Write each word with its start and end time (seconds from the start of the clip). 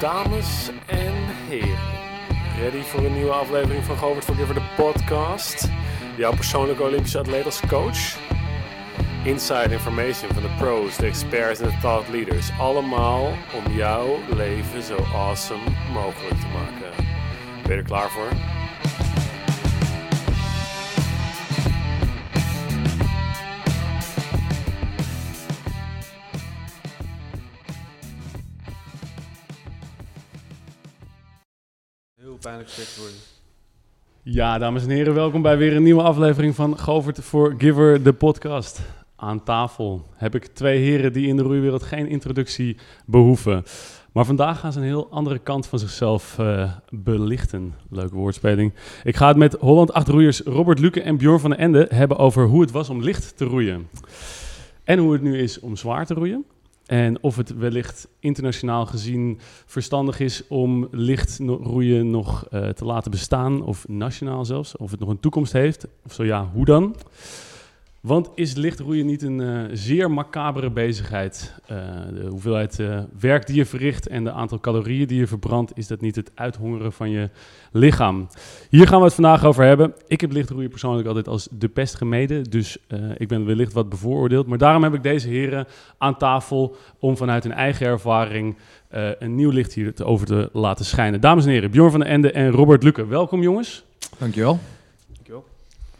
Dames 0.00 0.70
en 0.86 1.14
heren, 1.48 1.78
ready 2.60 2.82
voor 2.82 3.04
een 3.04 3.14
nieuwe 3.14 3.32
aflevering 3.32 3.84
van 3.84 3.96
Govert 3.96 4.24
Forgiver, 4.24 4.54
de 4.54 4.62
podcast? 4.76 5.68
Jouw 6.16 6.34
persoonlijke 6.34 6.82
Olympische 6.82 7.18
atleet 7.18 7.44
als 7.44 7.60
coach? 7.68 8.16
Inside 9.24 9.72
information 9.72 10.32
van 10.32 10.42
de 10.42 10.54
pros, 10.58 10.96
de 10.96 11.06
experts 11.06 11.60
en 11.60 11.68
de 11.68 11.78
thought 11.80 12.08
leaders. 12.08 12.50
Allemaal 12.58 13.26
om 13.26 13.72
jouw 13.72 14.18
leven 14.36 14.82
zo 14.82 14.96
awesome 15.14 15.70
mogelijk 15.92 16.40
te 16.40 16.46
maken. 16.46 17.04
Ben 17.62 17.72
je 17.72 17.76
er 17.76 17.82
klaar 17.82 18.10
voor? 18.10 18.28
Ja, 34.22 34.58
dames 34.58 34.82
en 34.82 34.90
heren, 34.90 35.14
welkom 35.14 35.42
bij 35.42 35.56
weer 35.56 35.76
een 35.76 35.82
nieuwe 35.82 36.02
aflevering 36.02 36.54
van 36.54 36.78
Govert 36.78 37.20
for 37.20 37.54
Giver, 37.58 38.02
de 38.02 38.12
podcast. 38.12 38.80
Aan 39.16 39.42
tafel 39.42 40.06
heb 40.14 40.34
ik 40.34 40.46
twee 40.46 40.78
heren 40.78 41.12
die 41.12 41.26
in 41.26 41.36
de 41.36 41.42
roeiwereld 41.42 41.82
geen 41.82 42.06
introductie 42.06 42.76
behoeven. 43.06 43.64
Maar 44.12 44.24
vandaag 44.24 44.60
gaan 44.60 44.72
ze 44.72 44.78
een 44.78 44.84
heel 44.84 45.10
andere 45.10 45.38
kant 45.38 45.66
van 45.66 45.78
zichzelf 45.78 46.38
eh, 46.38 46.72
belichten. 46.88 47.74
Leuke 47.90 48.14
woordspeling. 48.14 48.72
Ik 49.04 49.16
ga 49.16 49.28
het 49.28 49.36
met 49.36 49.56
Holland 49.60 49.92
8 49.92 50.08
roeiers 50.08 50.40
Robert 50.40 50.78
Luke 50.78 51.02
en 51.02 51.16
Bjorn 51.16 51.40
van 51.40 51.50
den 51.50 51.58
Ende 51.58 51.86
hebben 51.90 52.16
over 52.16 52.46
hoe 52.46 52.60
het 52.60 52.70
was 52.70 52.88
om 52.88 53.02
licht 53.02 53.36
te 53.36 53.44
roeien. 53.44 53.88
En 54.84 54.98
hoe 54.98 55.12
het 55.12 55.22
nu 55.22 55.38
is 55.38 55.60
om 55.60 55.76
zwaar 55.76 56.06
te 56.06 56.14
roeien. 56.14 56.44
En 56.90 57.22
of 57.22 57.36
het 57.36 57.54
wellicht 57.56 58.08
internationaal 58.18 58.86
gezien 58.86 59.38
verstandig 59.66 60.20
is 60.20 60.46
om 60.48 60.88
licht 60.90 61.38
no- 61.38 61.60
roeien 61.62 62.10
nog 62.10 62.46
eh, 62.50 62.68
te 62.68 62.84
laten 62.84 63.10
bestaan, 63.10 63.62
of 63.62 63.88
nationaal 63.88 64.44
zelfs, 64.44 64.76
of 64.76 64.90
het 64.90 65.00
nog 65.00 65.08
een 65.08 65.20
toekomst 65.20 65.52
heeft. 65.52 65.86
Of 66.06 66.12
zo 66.12 66.24
ja, 66.24 66.50
hoe 66.52 66.64
dan? 66.64 66.96
Want 68.00 68.30
is 68.34 68.54
lichtroeien 68.54 69.06
niet 69.06 69.22
een 69.22 69.40
eh, 69.40 69.60
zeer 69.72 70.10
macabere 70.10 70.70
bezigheid? 70.70 71.54
Eh, 71.66 71.76
de 72.14 72.26
hoeveelheid 72.28 72.78
eh, 72.78 72.98
werk 73.20 73.46
die 73.46 73.56
je 73.56 73.64
verricht 73.64 74.06
en 74.06 74.24
de 74.24 74.32
aantal 74.32 74.60
calorieën 74.60 75.06
die 75.06 75.18
je 75.18 75.26
verbrandt, 75.26 75.72
is 75.74 75.86
dat 75.86 76.00
niet 76.00 76.16
het 76.16 76.30
uithongeren 76.34 76.92
van 76.92 77.10
je 77.10 77.28
lichaam? 77.72 78.28
Hier 78.70 78.86
gaan 78.88 78.98
we 78.98 79.04
het 79.04 79.14
vandaag 79.14 79.44
over 79.44 79.64
hebben. 79.64 79.94
Ik 80.06 80.20
heb 80.20 80.32
lichtroeien 80.32 80.70
persoonlijk 80.70 81.06
altijd 81.06 81.28
als 81.28 81.48
de 81.50 81.68
pest 81.68 81.94
gemeden, 81.94 82.44
dus 82.44 82.78
ik 83.16 83.28
ben 83.28 83.46
wellicht 83.46 83.72
wat 83.72 83.88
bevooroordeeld. 83.88 84.46
Maar 84.46 84.58
daarom 84.58 84.82
heb 84.82 84.94
ik 84.94 85.02
deze 85.02 85.28
heren 85.28 85.66
aan 85.98 86.16
tafel 86.16 86.76
om 86.98 87.16
vanuit 87.16 87.42
hun 87.42 87.52
eigen 87.52 87.86
ervaring 87.86 88.56
een 89.18 89.34
nieuw 89.34 89.50
licht 89.50 89.72
hier 89.72 89.94
te- 89.94 90.04
over 90.04 90.26
te 90.26 90.50
laten 90.52 90.84
schijnen. 90.84 91.20
Dames 91.20 91.44
en 91.44 91.50
heren, 91.50 91.70
Bjorn 91.70 91.90
van 91.90 92.00
den 92.00 92.08
Ende 92.08 92.32
en 92.32 92.50
Robert 92.50 92.82
Lukke, 92.82 93.06
welkom 93.06 93.42
jongens. 93.42 93.84
Dankjewel. 94.18 94.58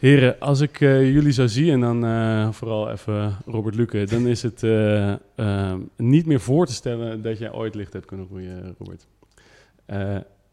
Heren, 0.01 0.41
als 0.41 0.61
ik 0.61 0.81
eh, 0.81 1.13
jullie 1.13 1.33
zou 1.33 1.49
zien, 1.49 1.73
en 1.73 1.81
dan 1.81 2.05
eh, 2.05 2.53
vooral 2.53 2.91
even 2.91 3.37
Robert 3.47 3.75
Luke, 3.75 4.05
dan 4.05 4.27
is 4.27 4.43
het 4.43 4.63
eh, 4.63 5.75
niet 5.97 6.27
meer 6.27 6.41
voor 6.41 6.67
te 6.67 6.73
stellen 6.73 7.23
dat 7.23 7.39
jij 7.39 7.53
ooit 7.53 7.75
licht 7.75 7.93
hebt 7.93 8.07
kunnen 8.07 8.27
roeien, 8.31 8.75
Robert. 8.79 9.07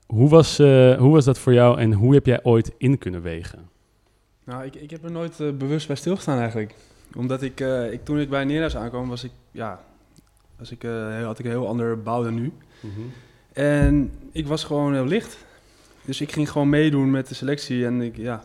Hoe, 0.06 0.30
was, 0.30 0.58
hoe 0.98 1.10
was 1.10 1.26
dat 1.26 1.40
voor 1.40 1.54
jou 1.54 1.80
en 1.80 1.94
hoe 1.94 2.14
heb 2.14 2.26
jij 2.26 2.44
ooit 2.44 2.72
in 2.78 2.98
kunnen 2.98 3.22
wegen? 3.22 3.70
Nou, 4.44 4.66
ik, 4.66 4.76
ik 4.76 4.90
heb 4.90 5.04
er 5.04 5.12
nooit 5.12 5.58
bewust 5.58 5.88
bij 5.88 5.96
stilgestaan 5.96 6.40
eigenlijk. 6.40 6.76
Omdat 7.16 7.42
ik, 7.42 7.60
ik 7.92 8.06
toen 8.06 8.20
ik 8.20 8.30
bij 8.30 8.44
Neerhuis 8.46 8.76
aankwam, 8.76 9.10
was 9.10 9.24
ik, 9.24 9.32
ja, 9.52 9.80
was 10.58 10.72
ik, 10.72 10.82
had 11.24 11.40
ik 11.40 11.46
een 11.46 11.52
heel 11.52 11.68
ander 11.68 12.02
bouw 12.02 12.24
dan 12.24 12.36
nu. 12.36 12.52
En 13.54 14.12
ik 14.32 14.48
was 14.48 14.64
gewoon 14.64 14.94
heel 14.94 15.06
licht. 15.06 15.38
Dus 16.06 16.22
ik 16.22 16.32
ging 16.32 16.52
gewoon 16.52 16.70
meedoen 16.70 17.12
met 17.12 17.28
de 17.28 17.36
selectie 17.36 17.86
en 17.86 18.02
ik, 18.02 18.18
ja, 18.18 18.44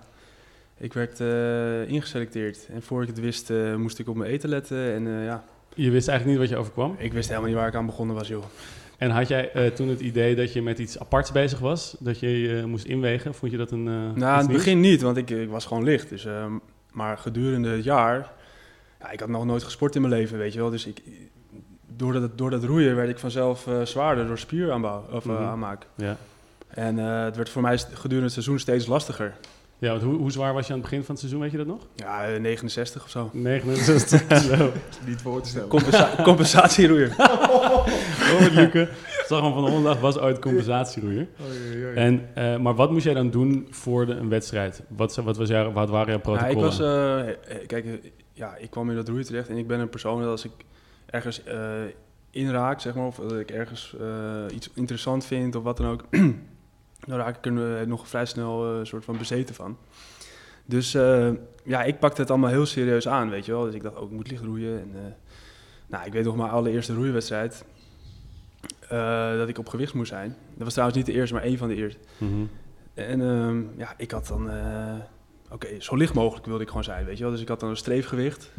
ik 0.82 0.92
werd 0.92 1.20
eh, 1.20 1.88
ingeselecteerd. 1.88 2.66
En 2.72 2.82
voor 2.82 3.02
ik 3.02 3.08
het 3.08 3.20
wist, 3.20 3.50
eh, 3.50 3.74
moest 3.74 3.98
ik 3.98 4.08
op 4.08 4.16
mijn 4.16 4.30
eten 4.30 4.48
letten. 4.48 4.92
En 4.92 5.06
eh, 5.06 5.24
ja, 5.24 5.44
Je 5.74 5.90
wist 5.90 6.08
eigenlijk 6.08 6.38
niet 6.38 6.48
wat 6.48 6.56
je 6.56 6.62
overkwam. 6.62 6.94
ik 6.98 7.12
wist 7.12 7.28
helemaal 7.28 7.48
niet 7.48 7.58
waar 7.58 7.68
ik 7.68 7.74
aan 7.74 7.86
begonnen 7.86 8.16
was, 8.16 8.28
joh. 8.28 8.44
En 8.98 9.10
had 9.10 9.28
jij 9.28 9.70
toen 9.74 9.88
het 9.88 10.00
idee 10.00 10.34
dat 10.36 10.52
je 10.52 10.62
met 10.62 10.78
iets 10.78 10.98
aparts 10.98 11.32
bezig 11.32 11.58
was, 11.58 11.96
dat 11.98 12.18
je 12.18 12.40
je 12.40 12.66
moest 12.66 12.84
inwegen? 12.84 13.34
Vond 13.34 13.52
je 13.52 13.58
dat 13.58 13.70
een. 13.70 13.82
Nou, 13.84 14.14
in 14.14 14.22
het 14.22 14.48
begin 14.52 14.80
niet, 14.80 15.02
want 15.02 15.16
ik, 15.16 15.30
ik 15.30 15.48
was 15.48 15.66
gewoon 15.66 15.84
licht. 15.84 16.08
Dus, 16.08 16.26
maar 16.92 17.18
gedurende 17.18 17.68
het 17.68 17.84
jaar, 17.84 18.32
ja, 19.00 19.10
ik 19.10 19.20
had 19.20 19.28
nog 19.28 19.44
nooit 19.44 19.62
gesport 19.62 19.94
in 19.94 20.00
mijn 20.02 20.14
leven, 20.14 20.38
weet 20.38 20.52
je 20.52 20.58
wel. 20.58 20.70
Dus 20.70 20.86
ik, 20.86 21.02
door, 21.96 22.12
dat, 22.12 22.38
door 22.38 22.50
dat 22.50 22.64
roeien 22.64 22.96
werd 22.96 23.08
ik 23.08 23.18
vanzelf 23.18 23.68
zwaarder 23.84 24.26
door 24.26 24.38
spieraanbouw 24.38 25.04
of 25.12 25.24
Mhm. 25.24 25.42
aanmaak. 25.42 25.86
Ja. 25.94 26.16
En 26.68 26.96
het 26.96 27.36
werd 27.36 27.48
voor 27.48 27.62
mij 27.62 27.78
gedurende 27.78 28.22
het 28.24 28.32
seizoen 28.32 28.58
steeds 28.58 28.86
lastiger. 28.86 29.34
Ja, 29.82 29.90
want 29.90 30.02
hoe, 30.02 30.16
hoe 30.16 30.30
zwaar 30.32 30.54
was 30.54 30.66
je 30.66 30.72
aan 30.72 30.78
het 30.78 30.88
begin 30.88 31.04
van 31.04 31.10
het 31.14 31.18
seizoen, 31.18 31.40
weet 31.42 31.50
je 31.50 31.56
dat 31.56 31.66
nog? 31.66 31.86
Ja, 31.94 32.26
eh, 32.26 32.40
69 32.40 33.04
of 33.04 33.10
zo. 33.10 33.30
69 33.32 34.38
zo. 34.56 34.70
Niet 35.06 35.20
voor 35.22 35.40
te 35.42 35.48
stellen. 35.48 35.68
Compensa 35.68 36.14
compensatieroeier. 36.24 37.14
Robert 38.32 38.52
Luke, 38.52 38.88
zag 39.26 39.40
van 39.40 39.52
de 39.52 39.70
Hondendag, 39.70 40.00
was 40.00 40.18
ooit 40.18 40.38
compensatieroeier. 40.38 41.26
En, 41.94 42.28
eh, 42.34 42.56
maar 42.56 42.74
wat 42.74 42.90
moest 42.90 43.04
jij 43.04 43.14
dan 43.14 43.30
doen 43.30 43.66
voor 43.70 44.06
de, 44.06 44.12
een 44.12 44.28
wedstrijd? 44.28 44.82
Wat, 44.88 45.16
wat, 45.16 45.36
was 45.36 45.48
jouw, 45.48 45.72
wat 45.72 45.88
waren 45.88 46.20
jouw 46.22 46.34
Ja, 46.34 46.46
ik 46.46 46.56
protocollen? 46.56 46.64
was, 46.64 46.80
eh, 46.80 47.28
eh, 47.28 47.66
kijk, 47.66 47.84
eh, 47.84 47.92
ja, 48.32 48.56
ik 48.56 48.70
kwam 48.70 48.90
in 48.90 48.96
dat 48.96 49.08
roeien 49.08 49.24
terecht 49.24 49.48
en 49.48 49.56
ik 49.56 49.66
ben 49.66 49.80
een 49.80 49.88
persoon 49.88 50.20
dat 50.20 50.30
als 50.30 50.44
ik 50.44 50.52
ergens 51.06 51.44
eh, 51.44 51.58
inraak, 52.30 52.80
zeg 52.80 52.94
maar, 52.94 53.06
of 53.06 53.16
dat 53.16 53.38
ik 53.38 53.50
ergens 53.50 53.94
eh, 54.00 54.54
iets 54.54 54.70
interessant 54.74 55.24
vind 55.24 55.54
of 55.56 55.62
wat 55.62 55.76
dan 55.76 55.86
ook, 55.86 56.04
dan 57.06 57.18
raak 57.18 57.36
ik 57.36 57.46
er 57.46 57.80
eh, 57.80 57.86
nog 57.86 58.08
vrij 58.08 58.26
snel 58.26 58.72
eh, 58.72 58.78
een 58.78 58.86
soort 58.86 59.04
van 59.04 59.18
bezeten 59.18 59.54
van. 59.54 59.76
Dus 60.64 60.94
eh, 60.94 61.30
ja, 61.64 61.82
ik 61.82 61.98
pakte 61.98 62.20
het 62.20 62.30
allemaal 62.30 62.50
heel 62.50 62.66
serieus 62.66 63.08
aan, 63.08 63.30
weet 63.30 63.46
je 63.46 63.52
wel. 63.52 63.64
Dus 63.64 63.74
ik 63.74 63.82
dacht 63.82 63.96
ook, 63.96 64.10
ik 64.10 64.16
moet 64.16 64.30
licht 64.30 64.42
roeien. 64.42 64.80
En, 64.80 64.90
eh, 64.94 65.12
nou, 65.86 66.06
ik 66.06 66.12
weet 66.12 66.24
nog 66.24 66.36
mijn 66.36 66.50
allereerste 66.50 66.94
roeiwedstrijd, 66.94 67.64
eh, 68.88 69.36
dat 69.36 69.48
ik 69.48 69.58
op 69.58 69.68
gewicht 69.68 69.94
moest 69.94 70.10
zijn. 70.10 70.36
Dat 70.54 70.64
was 70.64 70.72
trouwens 70.72 70.98
niet 70.98 71.06
de 71.06 71.12
eerste, 71.12 71.34
maar 71.34 71.42
één 71.42 71.58
van 71.58 71.68
de 71.68 71.74
eerste. 71.74 71.98
Mhm. 72.18 72.44
En 72.94 73.20
ehm, 73.20 73.62
ja, 73.76 73.94
ik 73.96 74.10
had 74.10 74.26
dan, 74.26 74.50
oké, 75.50 75.80
zo 75.80 75.96
licht 75.96 76.14
mogelijk 76.14 76.46
wilde 76.46 76.62
ik 76.62 76.68
gewoon 76.68 76.84
zijn, 76.84 77.04
weet 77.04 77.16
je 77.16 77.22
wel. 77.22 77.32
Dus 77.32 77.40
ik 77.40 77.48
had 77.48 77.60
dan 77.60 77.68
een 77.68 77.76
streefgewicht, 77.76 78.50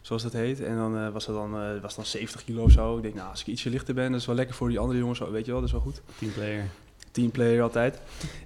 zoals 0.00 0.22
dat 0.22 0.32
heet. 0.32 0.60
En 0.60 0.76
dan 0.76 1.12
was 1.12 1.26
het 1.26 1.36
dan, 1.36 1.80
was 1.80 1.94
dan 1.94 2.04
70 2.04 2.44
kilo 2.44 2.62
of 2.62 2.70
zo. 2.70 2.96
Ik 2.96 3.02
denk, 3.02 3.14
nou, 3.14 3.30
als 3.30 3.40
ik 3.40 3.46
ietsje 3.46 3.70
lichter 3.70 3.94
ben, 3.94 4.10
dat 4.10 4.20
is 4.20 4.26
wel 4.26 4.34
lekker 4.34 4.54
voor 4.54 4.68
die 4.68 4.78
andere 4.78 4.98
jongens, 4.98 5.18
weet 5.18 5.44
je 5.44 5.50
wel, 5.50 5.60
dat 5.60 5.68
is 5.68 5.74
wel 5.74 5.84
goed. 5.84 6.02
Teamplayer. 6.18 6.64
Teamplayer 7.10 7.62
altijd. 7.62 7.98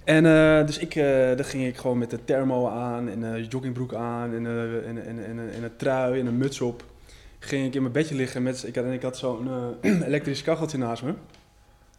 En 0.03 0.25
eh, 0.25 0.65
dus 0.65 0.77
ik, 0.77 0.95
eh 0.95 1.35
dan 1.35 1.45
ging 1.45 1.65
ik 1.65 1.77
gewoon 1.77 1.97
met 1.97 2.09
de 2.09 2.25
thermo 2.25 2.69
aan 2.69 3.09
en 3.09 3.33
eh 3.33 3.45
joggingbroek 3.49 3.93
aan 3.93 4.33
en, 4.33 4.45
en, 4.85 5.05
en, 5.05 5.25
en, 5.25 5.39
en 5.53 5.63
een 5.63 5.75
trui 5.77 6.19
en 6.19 6.25
een 6.25 6.37
muts 6.37 6.61
op. 6.61 6.83
Ging 7.39 7.65
ik 7.65 7.75
in 7.75 7.81
mijn 7.81 7.93
bedje 7.93 8.15
liggen 8.15 8.43
met, 8.43 8.63
ik 8.67 8.75
had, 8.75 8.85
en 8.85 8.91
ik 8.91 9.01
had 9.01 9.17
zo'n 9.17 9.49
elektrisch 9.81 10.43
kacheltje 10.43 10.77
naast 10.77 11.03
me. 11.03 11.13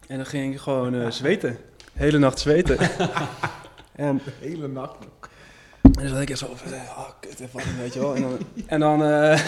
En 0.07 0.17
dan 0.17 0.27
ging 0.27 0.55
ik 0.55 0.61
gewoon 0.61 1.13
zweten. 1.13 1.57
Hele 1.93 2.19
nacht 2.19 2.39
zweten. 2.39 2.79
en 3.95 4.21
De 4.25 4.33
hele 4.41 4.69
nacht. 4.69 4.97
en 5.83 5.91
dan 5.93 6.09
zat 6.09 6.21
ik 6.21 6.31
echt 6.31 6.39
zo 6.39 6.53
van, 6.55 6.73
oh, 6.73 7.09
kut, 7.21 7.41
en 7.41 7.49
wat, 7.53 7.63
weet 7.79 7.95
je 7.95 8.01
wel. 8.01 8.15
En 8.15 8.23
dan, 8.23 8.39
en 8.67 8.81
dan 8.81 9.01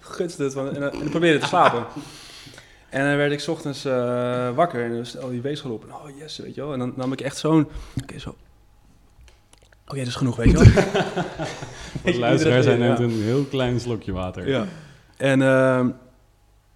gutste 0.00 0.42
het, 0.42 0.52
van, 0.52 0.68
en, 0.68 0.74
en 0.74 0.98
dan 0.98 1.10
probeerde 1.10 1.38
te 1.38 1.46
slapen. 1.46 1.86
En 2.88 3.04
dan 3.04 3.16
werd 3.16 3.32
ik 3.32 3.40
's 3.40 3.48
ochtends 3.48 3.84
eh, 3.84 4.54
wakker 4.54 4.84
en 4.84 4.94
dan 4.94 5.06
stel 5.06 5.28
die 5.28 5.40
weegschaal 5.40 5.72
op. 5.72 5.84
En 5.84 5.94
oh 5.94 6.18
yes, 6.18 6.36
weet 6.36 6.54
je 6.54 6.60
wel. 6.60 6.72
En 6.72 6.78
dan 6.78 6.92
nam 6.96 7.12
ik 7.12 7.20
echt 7.20 7.36
zo'n, 7.36 7.68
oké, 8.02 8.18
zo. 8.18 8.36
Oké, 9.86 9.98
dat 9.98 10.06
is 10.06 10.14
genoeg, 10.14 10.36
weet 10.36 10.50
je 10.50 10.56
wel. 10.56 10.64
De 12.12 12.18
luisteraar, 12.18 12.62
keer, 12.62 12.78
neemt 12.78 12.98
ja. 12.98 13.04
een 13.04 13.22
heel 13.22 13.44
klein 13.44 13.80
slokje 13.80 14.12
water. 14.12 14.48
Ja. 14.48 14.66
En 15.16 15.42
ehm, 15.42 15.88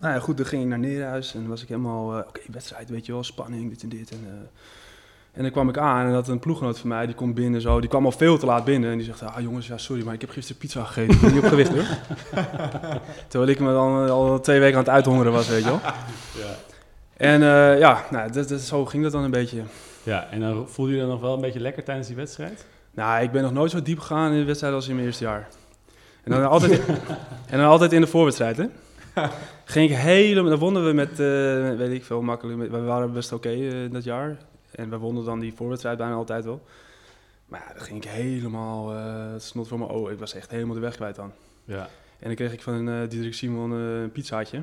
nou 0.01 0.15
ja, 0.15 0.19
goed, 0.19 0.37
dan 0.37 0.47
ging 0.47 0.63
ik 0.63 0.69
naar 0.69 0.79
Neerhuis 0.79 1.35
en 1.35 1.41
dan 1.41 1.49
was 1.49 1.63
ik 1.63 1.69
helemaal, 1.69 2.19
eh, 2.19 2.29
oké, 2.29 2.41
wedstrijd, 2.51 2.89
weet 2.89 3.07
je 3.07 3.13
wel, 3.13 3.25
spanning, 3.25 3.69
dit 3.69 3.83
en 3.83 3.89
dit. 3.89 4.11
En, 4.11 4.25
eh, 4.27 4.49
en 5.33 5.43
dan 5.43 5.51
kwam 5.51 5.69
ik 5.69 5.79
aan 5.79 6.07
en 6.07 6.13
dat 6.13 6.29
een 6.29 6.39
ploeggenoot 6.39 6.79
van 6.79 6.89
mij, 6.89 7.07
die 7.07 7.15
komt 7.15 7.35
binnen 7.35 7.61
zo, 7.61 7.81
die 7.81 7.89
kwam 7.89 8.05
al 8.05 8.13
veel 8.13 8.39
te 8.39 8.47
laat 8.47 8.65
binnen. 8.65 8.91
En 8.91 8.97
die 8.97 9.07
zegt, 9.07 9.23
ah 9.23 9.41
jongens, 9.41 9.67
ja 9.67 9.79
sorry, 9.79 10.05
maar 10.05 10.15
ik 10.15 10.21
heb 10.21 10.31
gisteren 10.31 10.61
pizza 10.61 10.85
gegeten, 10.85 11.15
ik 11.15 11.21
ben 11.21 11.33
niet 11.33 11.43
op 11.43 11.49
gewicht 11.49 11.73
hoor. 11.73 11.85
Terwijl 13.29 13.51
ik 13.51 13.61
me 13.61 13.73
dan 13.73 14.05
eh, 14.05 14.11
al 14.11 14.41
twee 14.41 14.61
weken 14.61 14.77
aan 14.77 14.85
het 14.85 14.93
uithongeren 14.93 15.33
was, 15.33 15.49
weet 15.49 15.63
je 15.63 15.69
wel. 15.69 15.81
Ja. 16.39 16.55
En 17.17 17.43
eh, 17.43 17.79
ja, 17.79 18.05
nou, 18.11 18.33
dat, 18.33 18.49
dat, 18.49 18.61
zo 18.61 18.85
ging 18.85 19.03
dat 19.03 19.13
dan 19.13 19.25
een 19.25 19.31
beetje. 19.31 19.63
Ja, 20.03 20.29
en 20.31 20.41
dan 20.41 20.69
voelde 20.69 20.93
je 20.93 21.01
dan 21.01 21.09
nog 21.09 21.21
wel 21.21 21.35
een 21.35 21.41
beetje 21.41 21.61
lekker 21.61 21.85
tijdens 21.85 22.07
die 22.07 22.17
wedstrijd? 22.17 22.67
Nou, 22.95 23.23
ik 23.23 23.31
ben 23.31 23.43
nog 23.43 23.53
nooit 23.53 23.71
zo 23.71 23.83
diep 23.83 23.99
gegaan 23.99 24.33
in 24.33 24.39
de 24.39 24.45
wedstrijd 24.45 24.75
als 24.75 24.89
in 24.89 24.95
mijn 24.95 25.07
eerste 25.07 25.25
jaar. 25.25 25.49
En 26.25 26.31
dan 26.31 26.49
altijd, 26.51 26.81
en 27.47 27.59
dan 27.59 27.67
altijd 27.67 27.93
in 27.93 28.01
de 28.01 28.07
voorwedstrijd, 28.07 28.57
hè? 28.57 28.67
Ging 29.65 29.91
ik 29.91 29.97
helemaal... 29.97 30.51
Dan 30.51 30.59
wonnen 30.59 30.87
we 30.87 30.93
met, 30.93 31.11
eh, 31.11 31.77
weet 31.79 31.93
ik 31.93 32.05
veel, 32.05 32.23
makkelijk. 32.23 32.71
we 32.71 32.81
waren 32.81 33.13
best 33.13 33.33
oké 33.33 33.89
dat 33.91 34.05
jaar. 34.05 34.37
En 34.73 34.91
we 34.91 34.97
wonnen 34.97 35.25
dan 35.25 35.41
die 35.41 35.55
voorwedstrijd 35.55 35.99
bijna 35.99 36.15
altijd 36.15 36.45
wel. 36.45 36.63
Maar 37.47 37.65
ja, 37.69 37.75
dan 37.75 37.83
ging 37.83 38.05
ik 38.05 38.11
helemaal... 38.11 38.95
eh, 38.95 39.33
het 39.33 39.43
snot 39.43 39.69
voor 39.69 39.79
mijn 39.79 39.91
ogen. 39.91 40.13
Ik 40.13 40.19
was 40.19 40.35
echt 40.35 40.51
helemaal 40.51 40.75
de 40.75 40.81
weg 40.81 40.95
kwijt 40.95 41.17
dan. 41.17 41.33
Ja. 41.65 41.89
En 42.19 42.27
dan 42.27 42.35
kreeg 42.35 42.53
ik 42.53 42.63
van 42.63 42.89
uh, 42.89 43.09
Diederik 43.09 43.35
Simon 43.35 43.73
eh, 43.73 44.01
een 44.01 44.13
pizzaatje. 44.13 44.63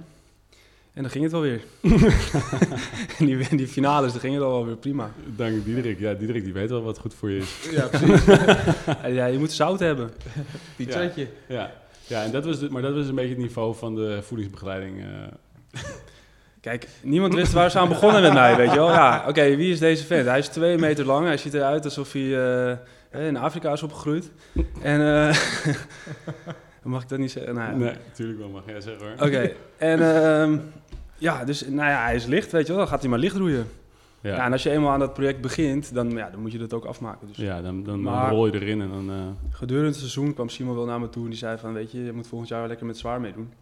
En 0.94 1.04
dan 1.04 1.12
ging 1.12 1.24
het 1.24 1.33
wel 1.33 1.42
weer. 1.42 1.62
en 3.19 3.25
die, 3.25 3.56
die 3.56 3.68
finales, 3.68 4.12
dan 4.12 4.21
ging 4.21 4.33
het 4.33 4.44
al 4.44 4.51
wel 4.51 4.65
weer 4.65 4.75
prima. 4.75 5.12
Dank 5.36 5.65
Diederik. 5.65 6.00
Ja, 6.00 6.13
Diederik 6.13 6.44
die 6.44 6.54
weet 6.54 6.69
wel 6.69 6.81
wat 6.83 6.98
goed 6.98 7.13
voor 7.13 7.31
je 7.31 7.38
is. 7.38 7.69
Ja, 7.71 7.88
precies. 7.88 8.25
ja, 9.18 9.25
je 9.25 9.38
moet 9.38 9.51
zout 9.51 9.80
hebben. 9.80 10.12
Pizzatje. 10.75 11.27
Ja, 11.48 11.74
ja 12.07 12.24
en 12.24 12.31
dat 12.31 12.45
was 12.45 12.59
de, 12.59 12.69
maar 12.69 12.81
dat 12.81 12.95
was 12.95 13.07
een 13.07 13.15
beetje 13.15 13.30
het 13.30 13.38
niveau 13.38 13.75
van 13.75 13.95
de 13.95 14.19
voedingsbegeleiding. 14.21 15.04
Kijk, 16.62 16.88
niemand 17.04 17.33
wist 17.33 17.54
waar 17.54 17.71
ze 17.71 17.80
aan 17.80 17.88
begonnen 17.88 18.21
met 18.21 18.33
mij, 18.33 18.56
weet 18.56 18.69
je 18.69 18.75
wel. 18.75 18.89
Ja, 18.92 19.24
oké, 19.27 19.56
wie 19.56 19.71
is 19.71 19.80
deze 19.80 20.06
vent? 20.06 20.27
Hij 20.27 20.39
is 20.39 20.48
twee 20.48 20.77
meter 20.77 21.06
lang. 21.06 21.25
Hij 21.25 21.38
ziet 21.38 21.54
eruit 21.54 21.83
alsof 21.86 22.12
hij 22.12 22.38
eh, 23.12 23.27
in 23.27 23.38
Afrika 23.38 23.71
is 23.71 23.83
opgegroeid. 23.83 24.31
En... 24.81 25.01
eh, 25.01 25.38
Mag 26.83 27.01
ik 27.01 27.09
dat 27.09 27.19
niet 27.19 27.31
zeggen? 27.31 27.56
Nou. 27.56 27.75
Nee, 27.77 27.94
natuurlijk 28.07 28.39
wel 28.39 28.50
mag 28.50 28.63
jij 28.65 28.81
zeggen 28.81 29.06
hoor. 29.07 29.27
Oké, 29.27 29.51
en 29.77 30.15
ehm, 30.15 30.57
ja, 31.18 31.45
dus 31.45 31.62
nou 31.68 31.89
ja, 31.89 32.04
hij 32.04 32.15
is 32.15 32.25
licht, 32.25 32.51
weet 32.51 32.62
je 32.68 32.68
wel. 32.68 32.77
Dan 32.81 32.88
gaat 32.88 33.01
hij 33.01 33.09
maar 33.09 33.19
licht 33.19 33.36
roeien. 33.36 33.68
Ja. 34.21 34.36
Ja, 34.36 34.45
en 34.45 34.51
als 34.51 34.63
je 34.63 34.69
eenmaal 34.71 34.92
aan 34.92 35.00
dat 35.00 35.13
project 35.13 35.42
begint, 35.42 35.94
dan, 35.94 36.09
ja, 36.09 36.30
dan 36.30 36.39
moet 36.39 36.51
je 36.51 36.57
dat 36.57 36.74
ook 36.74 36.86
afmaken. 36.86 37.27
Dus 37.27 37.38
ja 37.38 37.62
dan, 37.62 37.83
dan, 37.83 38.30
rol 38.30 38.45
je 38.45 38.54
erin 38.54 38.81
en 38.81 38.89
dan... 38.89 39.09
eh, 39.09 39.56
gedurende 39.57 39.88
het 39.89 39.98
seizoen 39.98 40.33
kwam 40.33 40.50
Simon 40.50 40.75
wel 40.75 40.86
naar 40.86 41.00
me 41.00 41.09
toe 41.09 41.24
en 41.24 41.30
die 41.30 41.38
zei 41.38 41.57
van, 41.57 41.74
weet 41.74 41.92
je, 41.92 42.04
je 42.04 42.12
moet 42.12 42.27
volgend 42.27 42.50
jaar 42.50 42.59
wel 42.59 42.68
lekker 42.68 42.86
met 42.86 42.98
zwaar 42.98 43.21
meedoen. 43.21 43.54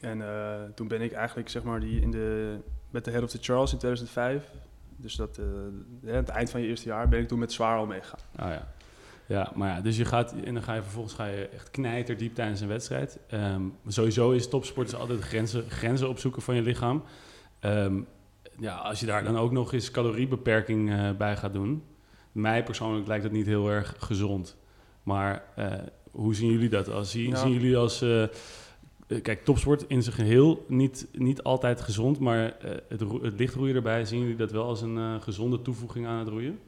En 0.00 0.22
eh, 0.22 0.62
toen 0.74 0.88
ben 0.88 1.00
ik 1.00 1.12
eigenlijk, 1.12 1.48
zeg 1.48 1.62
maar, 1.62 1.80
die 1.80 2.00
in 2.00 2.10
de, 2.10 2.56
met 2.90 3.04
de 3.04 3.10
Head 3.10 3.22
of 3.22 3.30
the 3.30 3.38
Charles 3.40 3.72
in 3.72 3.78
2005, 3.78 4.50
dus 4.96 5.14
dat, 5.14 5.38
eh, 5.38 6.14
het 6.14 6.28
eind 6.28 6.50
van 6.50 6.60
je 6.60 6.66
eerste 6.66 6.88
jaar, 6.88 7.08
ben 7.08 7.20
ik 7.20 7.28
toen 7.28 7.38
met 7.38 7.52
zwaar 7.52 7.78
al 7.78 7.86
meegegaan. 7.86 8.20
Ah 8.36 8.50
ja. 8.50 8.68
Ja, 9.28 9.52
maar 9.54 9.68
ja, 9.68 9.80
dus 9.80 9.96
je 9.96 10.04
gaat 10.04 10.34
en 10.44 10.54
dan 10.54 10.62
ga 10.62 10.74
je 10.74 10.82
vervolgens 10.82 11.14
ga 11.14 11.26
je 11.26 11.48
echt 11.48 11.70
knijterdiep 11.70 12.34
tijdens 12.34 12.60
een 12.60 12.68
wedstrijd. 12.68 13.18
Ehm, 13.28 13.62
sowieso 13.86 14.30
is 14.30 14.48
topsport 14.48 14.86
is 14.86 14.94
altijd 14.94 15.20
grenzen, 15.20 15.70
grenzen 15.70 16.08
opzoeken 16.08 16.42
van 16.42 16.54
je 16.54 16.62
lichaam. 16.62 17.02
Ehm, 17.60 18.00
ja, 18.58 18.74
als 18.74 19.00
je 19.00 19.06
daar 19.06 19.24
dan 19.24 19.38
ook 19.38 19.52
nog 19.52 19.72
eens 19.72 19.90
caloriebeperking 19.90 20.90
eh, 20.90 21.10
bij 21.10 21.36
gaat 21.36 21.52
doen. 21.52 21.82
Mij 22.32 22.62
persoonlijk 22.62 23.06
lijkt 23.06 23.22
dat 23.22 23.32
niet 23.32 23.46
heel 23.46 23.70
erg 23.70 23.94
gezond. 23.98 24.56
Maar 25.02 25.44
hoe 26.10 26.34
zien 26.34 26.50
jullie 26.50 26.68
dat? 26.68 26.88
Als, 26.88 27.10
zien, 27.10 27.36
zien 27.36 27.52
jullie 27.52 27.76
als... 27.76 28.04
kijk, 29.06 29.44
topsport 29.44 29.84
in 29.88 30.02
zijn 30.02 30.14
geheel 30.14 30.64
niet, 30.68 31.06
niet 31.12 31.42
altijd 31.42 31.80
gezond, 31.80 32.18
maar 32.18 32.58
eh, 32.58 32.70
het, 32.88 33.00
het 33.00 33.38
lichtroeien 33.38 33.74
erbij, 33.74 34.04
zien 34.04 34.20
jullie 34.20 34.36
dat 34.36 34.50
wel 34.50 34.64
als 34.64 34.82
een 34.82 34.96
eh, 34.96 35.22
gezonde 35.22 35.62
toevoeging 35.62 36.06
aan 36.06 36.18
het 36.18 36.28
roeien? 36.28 36.58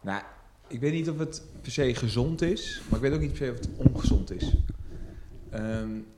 Nou, 0.00 0.22
ik 0.66 0.80
weet 0.80 0.92
niet 0.92 1.10
of 1.10 1.18
het 1.18 1.42
per 1.62 1.72
se 1.72 1.94
gezond 1.94 2.42
is, 2.42 2.82
maar 2.88 2.96
ik 2.98 3.04
weet 3.04 3.14
ook 3.14 3.20
niet 3.20 3.32
per 3.32 3.46
se 3.46 3.50
of 3.50 3.58
het 3.58 3.68
ongezond 3.76 4.30
is. 4.30 4.52
Op 5.50 6.15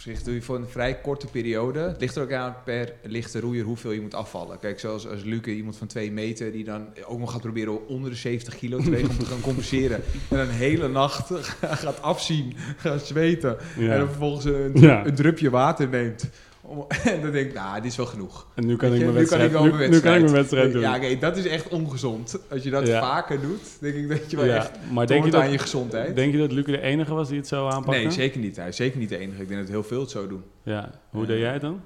zich 0.00 0.22
doe 0.22 0.34
je 0.34 0.42
voor 0.42 0.56
een 0.56 0.68
vrij 0.68 1.00
korte 1.00 1.26
periode. 1.26 1.78
Het 1.78 2.00
ligt 2.00 2.16
er 2.16 2.22
ook 2.22 2.32
aan 2.32 2.54
per 2.64 2.92
lichte 3.02 3.40
roeier 3.40 3.64
hoeveel 3.64 3.90
je 3.90 4.00
moet 4.00 4.14
afvallen. 4.14 4.58
Kijk, 4.58 4.80
zoals 4.80 5.08
als 5.08 5.22
Luke, 5.22 5.50
iemand 5.54 5.76
van 5.76 5.86
2 5.86 6.12
meter, 6.12 6.52
die 6.52 6.64
dan 6.64 6.86
ook 7.06 7.18
nog 7.18 7.32
gaat 7.32 7.40
proberen 7.40 7.86
onder 7.86 8.10
de 8.10 8.16
70 8.16 8.56
kilo 8.56 8.78
te 8.78 8.90
wegen 8.90 9.10
om 9.10 9.18
te 9.18 9.24
gaan 9.24 9.40
compenseren. 9.40 10.02
En 10.30 10.38
een 10.38 10.48
hele 10.48 10.88
nacht 10.88 11.30
gaat 11.84 12.02
afzien, 12.02 12.54
gaat 12.76 13.06
zweten. 13.06 13.58
En 13.78 13.98
dan 13.98 14.08
vervolgens 14.08 14.44
een, 14.44 14.70
Ja. 14.74 15.06
een 15.06 15.14
drupje 15.14 15.50
water 15.50 15.88
neemt. 15.88 16.28
Om- 16.70 16.86
En 17.04 17.20
dan 17.22 17.30
denk 17.30 17.46
ik, 17.48 17.54
nou, 17.54 17.74
dit 17.80 17.90
is 17.90 17.96
wel 17.96 18.06
genoeg. 18.06 18.46
En 18.54 18.66
nu 18.66 18.76
kan 18.76 18.92
ik 18.94 19.00
mijn 19.00 19.00
nu 19.00 19.06
kan 19.06 19.14
wedstrijd, 19.14 19.44
ik 19.46 19.52
wel 19.52 19.64
nu, 19.64 19.72
mijn 19.72 19.90
nu 19.90 20.00
kan 20.00 20.14
ik 20.14 20.20
mijn 20.20 20.32
wedstrijd. 20.32 20.72
doen. 20.72 20.80
Ja, 20.80 20.96
oké, 20.96 21.18
dat 21.18 21.36
is 21.36 21.46
echt 21.46 21.68
ongezond. 21.68 22.38
Als 22.50 22.62
je 22.62 22.70
dat 22.70 22.86
Ja. 22.86 23.00
vaker 23.00 23.40
doet, 23.40 23.60
denk 23.80 23.94
ik 23.94 24.08
dat 24.08 24.30
je 24.30 24.36
wel 24.36 24.46
Ja, 24.46 24.56
echt 24.56 24.70
maar 24.92 25.06
denk 25.06 25.24
je, 25.24 25.30
toont 25.30 25.42
aan 25.42 25.50
je 25.50 25.56
dat, 25.56 25.64
gezondheid. 25.66 26.16
denk 26.16 26.32
je 26.32 26.38
dat 26.38 26.52
Luc 26.52 26.64
de 26.64 26.80
enige 26.80 27.14
was 27.14 27.28
die 27.28 27.38
het 27.38 27.48
zo 27.48 27.66
aanpakte? 27.68 28.00
Nee, 28.00 28.10
zeker 28.10 28.40
niet. 28.40 28.56
Hij 28.56 28.68
is 28.68 28.76
zeker 28.76 28.98
niet 28.98 29.08
de 29.08 29.18
enige. 29.18 29.42
Ik 29.42 29.48
denk 29.48 29.60
dat 29.60 29.68
heel 29.70 29.82
veel 29.82 30.00
het 30.00 30.10
zo 30.10 30.26
doen. 30.26 30.42
Ja, 30.62 30.90
hoe 31.10 31.26
deed 31.26 31.38
jij 31.40 31.52
het 31.52 31.60
dan? 31.62 31.80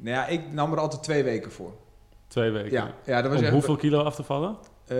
Nou 0.00 0.16
ja, 0.16 0.26
ik 0.26 0.40
nam 0.52 0.72
er 0.72 0.78
altijd 0.78 1.02
twee 1.02 1.22
weken 1.22 1.50
voor. 1.52 1.72
Twee 2.28 2.50
weken. 2.50 2.70
Ja, 2.72 2.94
ja 3.06 3.20
dat 3.22 3.30
was 3.30 3.38
Om 3.38 3.44
echt... 3.44 3.52
hoeveel 3.54 3.76
kilo 3.76 4.02
af 4.02 4.14
te 4.14 4.22
vallen? 4.22 4.56
eh, 4.86 4.96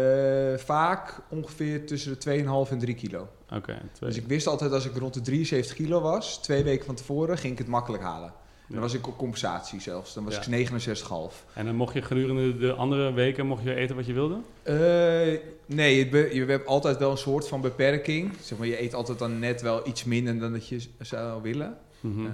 vaak 0.57 1.21
ongeveer 1.29 1.87
tussen 1.87 2.13
de 2.19 2.19
2,5 2.67 2.71
en 2.73 2.79
3 2.79 2.95
kilo. 2.95 3.29
Oké. 3.55 3.79
Dus 4.01 4.17
ik 4.17 4.27
wist 4.27 4.47
altijd 4.47 4.73
als 4.73 4.87
ik 4.87 4.97
rond 4.97 5.15
de 5.15 5.21
73 5.21 5.75
kilo 5.77 6.01
was, 6.01 6.39
twee 6.43 6.63
weken 6.65 6.87
van 6.87 6.95
tevoren, 6.95 7.39
ging 7.39 7.53
ik 7.53 7.59
het 7.59 7.69
makkelijk 7.69 8.03
halen. 8.03 8.33
Dan 8.73 8.81
was 8.81 8.95
ik 8.95 9.07
op 9.07 9.17
compensatie 9.17 9.81
zelfs. 9.81 10.15
Dan 10.15 10.25
was 10.25 10.35
Ja. 10.35 10.41
ik 10.41 10.47
69,5. 10.49 11.45
En 11.55 11.65
dan 11.67 11.75
mocht 11.75 11.95
je 11.95 12.03
gedurende 12.03 12.57
de 12.59 12.73
andere 12.73 13.13
weken 13.13 13.47
mocht 13.47 13.63
je 13.63 13.75
eten 13.75 13.97
wat 13.97 14.07
je 14.07 14.13
wilde? 14.13 14.39
Eh, 14.63 15.39
nee, 15.67 16.09
be- 16.09 16.31
je 16.35 16.45
hebt 16.45 16.67
altijd 16.67 16.99
wel 16.99 17.11
een 17.11 17.19
soort 17.19 17.49
van 17.49 17.61
beperking. 17.61 18.33
Zeg 18.43 18.59
maar, 18.59 18.67
je 18.67 18.83
eet 18.83 18.95
altijd 18.95 19.19
dan 19.19 19.39
net 19.39 19.63
wel 19.63 19.89
iets 19.89 20.05
minder 20.05 20.39
dan 20.39 20.53
dat 20.53 20.69
je 20.69 20.81
zou 21.01 21.43
willen. 21.43 21.77
Mhm. 22.01 22.27
Ehm, 22.27 22.33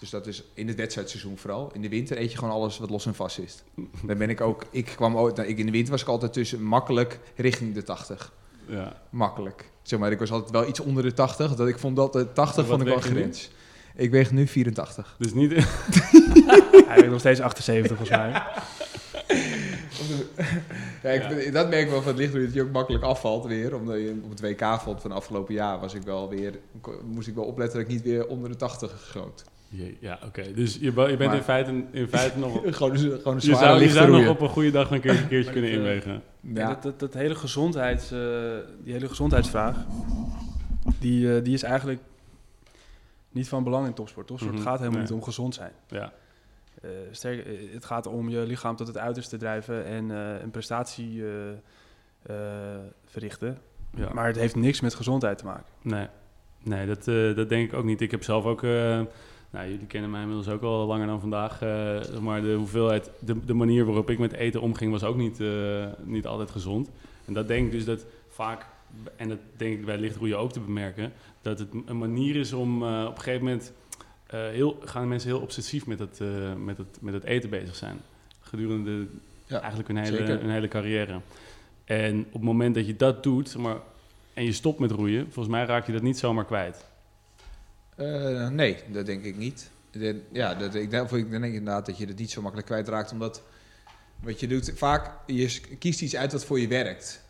dus 0.00 0.10
dat 0.10 0.26
is 0.26 0.44
in 0.54 0.68
het 0.68 0.76
wedstrijdseizoen 0.76 1.38
vooral. 1.38 1.70
In 1.74 1.82
de 1.82 1.88
winter 1.88 2.18
eet 2.18 2.32
je 2.32 2.38
gewoon 2.38 2.54
alles 2.54 2.78
wat 2.78 2.90
los 2.90 3.06
en 3.06 3.14
vast 3.14 3.38
is. 3.38 3.62
Dan 4.06 4.18
ben 4.18 4.30
ik 4.30 4.40
ook... 4.40 4.64
Ik 4.70 4.84
kwam 4.84 5.16
ook... 5.16 5.36
nou, 5.36 5.48
ik, 5.48 5.58
in 5.58 5.66
de 5.66 5.72
winter 5.72 5.90
was 5.90 6.02
ik 6.02 6.08
altijd 6.08 6.32
tussen 6.32 6.62
makkelijk 6.62 7.18
richting 7.36 7.74
de 7.74 7.82
80. 7.82 8.32
ja. 8.66 9.00
Makkelijk. 9.10 9.70
Zeg 9.82 9.98
maar, 9.98 10.12
ik 10.12 10.18
was 10.18 10.30
altijd 10.30 10.50
wel 10.50 10.68
iets 10.68 10.80
onder 10.80 11.02
de 11.02 11.12
80. 11.12 11.54
Dat 11.54 11.68
ik 11.68 11.78
vond 11.78 11.96
dat 11.96 12.12
de 12.12 12.32
80 12.32 12.56
Wat 12.56 12.66
vond 12.66 12.80
ik 12.80 12.86
wel 12.86 13.00
grens. 13.00 13.50
Ik 13.96 14.10
weeg 14.10 14.30
nu 14.30 14.46
84. 14.46 15.16
Dus 15.18 15.34
niet... 15.34 15.50
Hij 16.88 16.96
weegt 16.96 17.10
nog 17.10 17.20
steeds 17.20 17.40
78 17.40 17.96
volgens 17.96 18.18
mij. 18.18 18.42
Ja, 21.02 21.10
ik 21.10 21.22
Ja. 21.22 21.28
vind- 21.30 21.52
dat 21.52 21.68
merk 21.68 21.82
ik 21.82 21.90
wel 21.90 22.02
van 22.02 22.10
het 22.12 22.20
licht 22.20 22.32
dat 22.32 22.54
je 22.54 22.62
ook 22.62 22.70
makkelijk 22.72 23.04
afvalt 23.04 23.46
weer. 23.46 23.74
Omdat 23.76 23.96
je 23.96 24.20
op 24.24 24.30
het 24.30 24.40
WK 24.40 24.60
valt 24.80 25.00
van 25.00 25.12
afgelopen 25.12 25.54
jaar 25.54 25.80
was 25.80 25.94
ik 25.94 26.02
wel 26.02 26.28
weer, 26.28 26.52
moest 27.04 27.28
ik 27.28 27.34
wel 27.34 27.44
opletten 27.44 27.78
dat 27.78 27.88
ik 27.88 27.94
niet 27.94 28.02
weer 28.04 28.26
onder 28.26 28.48
de 28.50 28.56
80 28.56 29.04
schoot. 29.08 29.44
Jee, 29.68 29.96
ja, 30.00 30.18
oké. 30.26 30.52
Dus 30.54 30.74
je, 30.74 30.80
je 30.84 30.92
bent 30.92 31.18
Maar- 31.18 31.34
in, 31.36 31.42
feite, 31.42 31.82
in 31.90 32.08
feite 32.08 32.38
nog... 32.38 32.60
gewoon, 32.76 32.90
een- 32.92 32.98
gewoon 32.98 33.34
een 33.36 33.40
Je 33.48 33.54
zou, 33.54 33.80
je 33.82 33.88
zou 33.90 34.10
nog 34.10 34.28
op 34.28 34.40
een 34.40 34.48
goede 34.48 34.70
dag 34.70 34.90
een 34.90 35.00
keertje, 35.00 35.22
een 35.22 35.28
keertje 35.34 35.52
kunnen 35.52 35.70
eh, 35.70 35.76
inwegen. 35.76 36.12
Ja. 36.40 36.60
Ja. 36.60 36.68
Dat, 36.68 36.82
dat, 36.82 37.00
dat 37.00 37.14
hele 37.14 37.34
gezondheids, 37.34 38.10
eh, 38.12 38.18
die 38.84 38.92
hele 38.92 39.08
gezondheidsvraag, 39.08 39.76
die, 40.98 41.36
eh, 41.36 41.44
die 41.44 41.54
is 41.54 41.62
eigenlijk 41.62 42.00
niet 43.32 43.48
van 43.48 43.64
belang 43.64 43.86
in 43.86 43.92
topsport. 43.94 44.26
Topsport 44.26 44.54
Mhm, 44.54 44.62
gaat 44.62 44.78
helemaal 44.78 44.98
nee. 45.00 45.08
niet 45.08 45.18
om 45.18 45.22
gezond 45.24 45.54
zijn. 45.54 45.72
Ja, 45.88 46.12
Eh, 46.82 46.90
sterk, 47.10 47.46
eh, 47.46 47.72
het 47.72 47.84
gaat 47.84 48.06
om 48.06 48.28
je 48.28 48.38
lichaam 48.38 48.76
tot 48.76 48.86
het 48.86 48.98
uiterste 48.98 49.36
drijven 49.36 49.84
en 49.84 50.10
eh, 50.10 50.42
een 50.42 50.50
prestatie 50.50 51.22
verrichten. 53.06 53.58
ja. 53.94 54.12
Maar 54.12 54.26
het 54.26 54.36
heeft 54.36 54.56
niks 54.56 54.80
met 54.80 54.94
gezondheid 54.94 55.38
te 55.38 55.44
maken. 55.44 55.64
Nee, 55.82 56.06
nee 56.62 56.86
dat, 56.86 57.04
dat 57.36 57.48
denk 57.48 57.70
ik 57.70 57.78
ook 57.78 57.84
niet. 57.84 58.00
Ik 58.00 58.10
heb 58.10 58.22
zelf 58.24 58.44
ook, 58.44 58.62
nou, 58.62 59.08
jullie 59.70 59.86
kennen 59.86 60.10
mij 60.10 60.20
inmiddels 60.20 60.48
ook 60.48 60.62
al 60.62 60.86
langer 60.86 61.06
dan 61.06 61.20
vandaag, 61.20 61.60
maar 62.20 62.42
de 62.42 62.54
hoeveelheid, 62.54 63.10
de, 63.18 63.44
de 63.44 63.54
manier 63.54 63.84
waarop 63.84 64.10
ik 64.10 64.18
met 64.18 64.32
eten 64.32 64.60
omging 64.60 64.92
was 64.92 65.04
ook 65.04 65.16
niet, 65.16 65.42
niet 66.04 66.26
altijd 66.26 66.50
gezond. 66.50 66.90
En 67.24 67.32
dat 67.32 67.48
denk 67.48 67.66
ik 67.66 67.72
dus 67.72 67.84
dat 67.84 68.06
vaak, 68.28 68.66
en 69.16 69.28
dat 69.28 69.38
denk 69.56 69.78
ik 69.78 69.84
bij 69.84 69.98
lichtroeien 69.98 70.38
ook 70.38 70.52
te 70.52 70.60
bemerken, 70.60 71.12
dat 71.42 71.58
het 71.58 71.68
een 71.86 71.98
manier 71.98 72.36
is 72.36 72.52
om 72.52 72.82
eh, 72.82 73.04
op 73.08 73.16
een 73.16 73.22
gegeven 73.22 73.44
moment, 73.44 73.72
eh, 74.26 74.40
heel, 74.40 74.78
gaan 74.84 75.08
mensen 75.08 75.28
heel 75.30 75.40
obsessief 75.40 75.86
met 75.86 75.98
het, 75.98 76.20
eh, 76.20 76.54
met, 76.54 76.78
het, 76.78 76.98
met 77.00 77.14
het 77.14 77.24
eten 77.24 77.50
bezig 77.50 77.76
zijn. 77.76 78.00
Gedurende 78.40 78.90
de- 78.90 79.06
Ja, 79.46 79.58
eigenlijk 79.58 79.88
hun 79.88 79.96
hele, 79.98 80.16
zeker. 80.16 80.40
hun 80.40 80.50
hele 80.50 80.68
carrière. 80.68 81.20
En 81.84 82.18
op 82.26 82.32
het 82.32 82.42
moment 82.42 82.74
dat 82.74 82.86
je 82.86 82.96
dat 82.96 83.22
doet, 83.22 83.48
zeg 83.48 83.62
maar, 83.62 83.76
en 84.34 84.44
je 84.44 84.52
stopt 84.52 84.78
met 84.78 84.90
roeien, 84.90 85.24
volgens 85.24 85.54
mij 85.54 85.64
raak 85.64 85.86
je 85.86 85.92
dat 85.92 86.02
niet 86.02 86.18
zomaar 86.18 86.44
kwijt. 86.44 86.84
Nee, 88.50 88.76
dat 88.92 89.06
denk 89.06 89.24
ik 89.24 89.36
niet. 89.36 89.70
De- 89.90 90.22
ja, 90.32 90.54
dat, 90.54 90.74
ik, 90.74 90.90
denk, 90.90 91.10
ik 91.10 91.30
denk 91.30 91.44
inderdaad 91.44 91.86
dat 91.86 91.98
je 91.98 92.06
het 92.06 92.18
niet 92.18 92.30
zo 92.30 92.40
makkelijk 92.40 92.68
kwijtraakt, 92.68 93.12
omdat 93.12 93.42
wat 94.20 94.40
je 94.40 94.46
doet, 94.46 94.72
vaak, 94.76 95.10
je 95.26 95.60
kiest 95.78 96.02
iets 96.02 96.16
uit 96.16 96.32
wat 96.32 96.44
voor 96.44 96.60
je 96.60 96.68
werkt. 96.68 97.21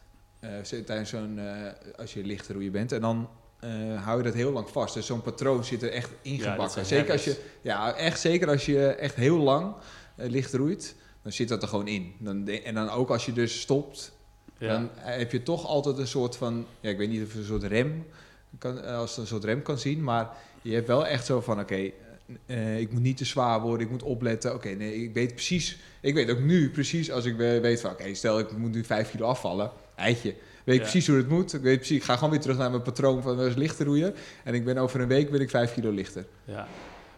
Tijdens 0.85 1.11
zo'n, 1.11 1.39
eh, 1.39 1.99
als 1.99 2.15
je 2.15 2.25
licht 2.25 2.49
roeien 2.51 2.73
bent. 2.73 2.93
En 2.93 3.01
dan 3.01 3.29
eh, 3.61 4.05
hou 4.05 4.17
je 4.19 4.25
dat 4.25 4.35
heel 4.35 4.53
lang 4.53 4.69
vast. 4.71 4.95
Dus 4.95 5.07
zo'n 5.07 5.23
patroon 5.23 5.65
zit 5.65 5.83
er 5.83 5.91
echt 5.91 6.11
ingebakken. 6.23 6.67
zeker 6.87 7.13
als 7.13 7.25
je, 7.25 7.41
ja, 7.63 7.95
echt 7.95 8.21
zeker 8.21 8.49
als 8.49 8.67
je 8.67 8.87
echt 8.87 9.15
heel 9.15 9.39
lang 9.39 9.75
licht 10.17 10.55
roeit, 10.55 10.95
dan 11.23 11.33
zit 11.33 11.49
dat 11.49 11.63
er 11.63 11.69
gewoon 11.69 11.89
in. 11.89 12.13
Dan, 12.19 12.49
en 12.49 12.75
dan 12.75 12.89
ook 12.91 13.11
als 13.11 13.27
je 13.27 13.33
dus 13.33 13.61
stopt, 13.61 14.13
Ja, 14.59 14.69
dan 14.69 14.91
heb 14.95 15.33
je 15.33 15.43
toch 15.43 15.67
altijd 15.67 15.99
een 15.99 16.07
soort 16.07 16.37
van, 16.37 16.67
ja, 16.81 16.91
ik 16.91 16.97
weet 16.99 17.09
niet 17.09 17.23
of 17.25 17.33
je 17.33 17.39
een 17.39 17.45
soort 17.45 17.63
rem, 17.63 18.07
kan, 18.59 18.85
als 18.85 19.11
het 19.11 19.19
een 19.19 19.27
soort 19.27 19.45
rem 19.45 19.63
kan 19.63 19.79
zien, 19.79 20.03
maar 20.03 20.29
je 20.63 20.75
hebt 20.75 20.87
wel 20.87 21.07
echt 21.07 21.27
zo 21.27 21.41
van, 21.41 21.61
oké, 21.61 21.91
ik 22.77 22.93
moet 22.93 23.03
niet 23.03 23.17
te 23.17 23.25
zwaar 23.25 23.61
worden, 23.61 23.87
ik 23.87 23.93
moet 23.93 24.03
opletten. 24.03 24.55
Oké, 24.55 24.69
nee, 24.69 24.95
ik 24.95 25.15
weet 25.15 25.33
precies, 25.35 25.79
ik 26.01 26.15
weet 26.15 26.31
ook 26.31 26.39
nu 26.41 26.71
precies 26.71 27.11
als 27.11 27.25
ik 27.25 27.37
we- 27.37 27.61
weet 27.61 27.81
van, 27.81 27.91
oké, 27.91 28.15
stel 28.15 28.39
ik 28.39 28.57
moet 28.57 28.73
nu 28.73 28.85
vijf 28.85 29.11
kilo 29.11 29.27
afvallen, 29.27 29.71
eitje. 29.97 30.35
Weet 30.65 30.77
Ja. 30.77 30.83
precies 30.83 31.07
hoe 31.07 31.17
het 31.17 31.29
moet. 31.29 31.55
Ik 31.55 31.61
weet 31.61 31.77
precies, 31.77 31.97
ik 31.97 32.03
ga 32.03 32.15
gewoon 32.15 32.31
weer 32.31 32.41
terug 32.41 32.57
naar 32.59 32.71
mijn 32.71 32.83
patroon 32.83 33.23
van 33.23 33.41
uh, 33.41 33.57
lichter 33.57 33.87
roeien. 33.87 34.15
En 34.45 34.55
ik 34.55 34.65
ben 34.65 34.77
over 34.79 35.01
een 35.01 35.09
week 35.09 35.31
ben 35.31 35.41
ik 35.41 35.51
vijf 35.51 35.75
kilo 35.75 35.91
lichter. 35.91 36.25
ja. 36.45 36.67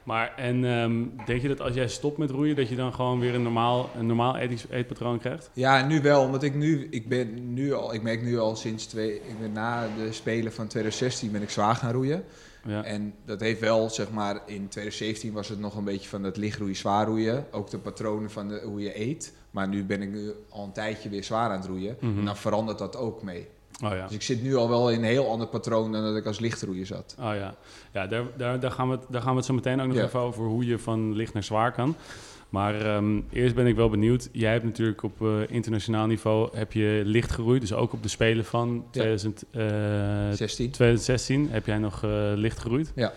Maar 0.03 0.33
en 0.37 0.65
ehm, 0.65 1.03
denk 1.27 1.43
je 1.43 1.49
dat 1.49 1.61
als 1.61 1.75
jij 1.75 1.89
stopt 1.89 2.19
met 2.19 2.31
roeien, 2.31 2.57
dat 2.57 2.69
je 2.69 2.77
dan 2.77 2.93
gewoon 2.95 3.21
weer 3.21 3.35
een 3.35 3.43
normaal, 3.43 3.91
een 3.99 4.07
normaal 4.07 4.39
eet- 4.39 4.67
eetpatroon 4.71 5.19
krijgt? 5.19 5.51
Ja, 5.53 5.87
nu 5.87 6.03
wel, 6.03 6.23
omdat 6.23 6.43
ik 6.43 6.55
nu, 6.55 6.87
ik 6.91 7.09
ben 7.09 7.53
nu 7.55 7.73
al, 7.73 7.95
ik 7.95 8.03
merk 8.03 8.23
nu 8.23 8.39
al 8.39 8.57
sinds 8.57 8.87
twee, 8.87 9.15
ik 9.15 9.39
ben 9.41 9.53
na 9.53 9.87
de 9.99 10.13
Spelen 10.13 10.53
van 10.53 10.67
2016 10.67 11.31
ben 11.33 11.43
ik 11.43 11.51
zwaar 11.51 11.75
gaan 11.75 11.93
roeien. 11.93 12.25
Ja. 12.67 12.85
En 12.85 13.15
dat 13.25 13.41
heeft 13.41 13.61
wel, 13.61 13.91
zeg 13.91 14.11
maar, 14.11 14.35
in 14.35 14.69
2017 14.69 15.33
was 15.33 15.49
het 15.49 15.59
nog 15.59 15.77
een 15.77 15.85
beetje 15.85 16.09
van 16.09 16.23
het 16.23 16.37
lichtroeien, 16.37 16.77
zwaar 16.77 17.07
roeien. 17.07 17.47
Ook 17.51 17.71
de 17.71 17.79
patronen 17.79 18.31
van 18.31 18.49
de, 18.49 18.61
hoe 18.65 18.81
je 18.81 19.01
eet. 19.01 19.33
Maar 19.51 19.69
nu 19.69 19.85
ben 19.85 20.03
ik 20.03 20.11
nu 20.11 20.33
al 20.49 20.65
een 20.65 20.73
tijdje 20.73 21.09
weer 21.09 21.25
zwaar 21.25 21.51
aan 21.51 21.59
het 21.61 21.67
roeien. 21.67 21.97
Mhm. 22.01 22.19
En 22.19 22.25
dan 22.25 22.37
verandert 22.37 22.79
dat 22.79 22.97
ook 22.97 23.23
mee. 23.23 23.49
Oh 23.85 23.91
ja. 23.91 24.03
Dus 24.07 24.15
ik 24.15 24.23
zit 24.23 24.43
nu 24.43 24.55
al 24.57 24.69
wel 24.69 24.91
in 24.91 24.99
een 24.99 25.05
heel 25.05 25.31
ander 25.31 25.47
patroon 25.47 25.93
dan 25.93 26.03
dat 26.03 26.17
ik 26.17 26.27
als 26.27 26.39
lichtroeier 26.39 26.87
zat. 26.87 27.15
Oh 27.19 27.25
ja, 27.25 27.55
ja 27.93 28.07
daar, 28.07 28.25
daar, 28.37 28.61
daar, 28.61 28.71
gaan 28.71 28.89
we 28.89 28.95
het, 28.97 29.05
daar 29.09 29.23
gaan 29.23 29.31
we 29.31 29.37
het 29.37 29.47
zo 29.47 29.55
meteen 29.55 29.81
ook 29.81 29.87
nog 29.87 29.97
Ja. 29.97 30.03
even 30.05 30.21
over 30.21 30.45
hoe 30.45 30.67
je 30.67 30.79
van 30.79 31.13
licht 31.15 31.33
naar 31.33 31.43
zwaar 31.43 31.73
kan. 31.73 31.97
Maar 32.55 32.81
ehm, 32.81 33.21
eerst 33.33 33.55
ben 33.55 33.67
ik 33.67 33.77
wel 33.77 33.89
benieuwd. 33.89 34.29
Jij 34.33 34.53
hebt 34.53 34.65
natuurlijk 34.65 35.03
op 35.03 35.23
eh, 35.23 35.29
internationaal 35.49 36.07
niveau 36.07 36.57
heb 36.57 36.73
je 36.73 37.03
licht 37.05 37.31
geroeid. 37.33 37.61
Dus 37.61 37.73
ook 37.73 37.93
op 37.93 38.03
de 38.03 38.09
Spelen 38.09 38.45
van 38.45 38.85
2000, 38.91 39.45
eh, 39.51 39.63
16. 40.31 40.71
2016 40.71 41.49
heb 41.51 41.67
jij 41.67 41.79
nog 41.79 42.03
eh, 42.05 42.11
licht 42.35 42.59
geroeid. 42.59 42.93
Ja. 42.95 43.13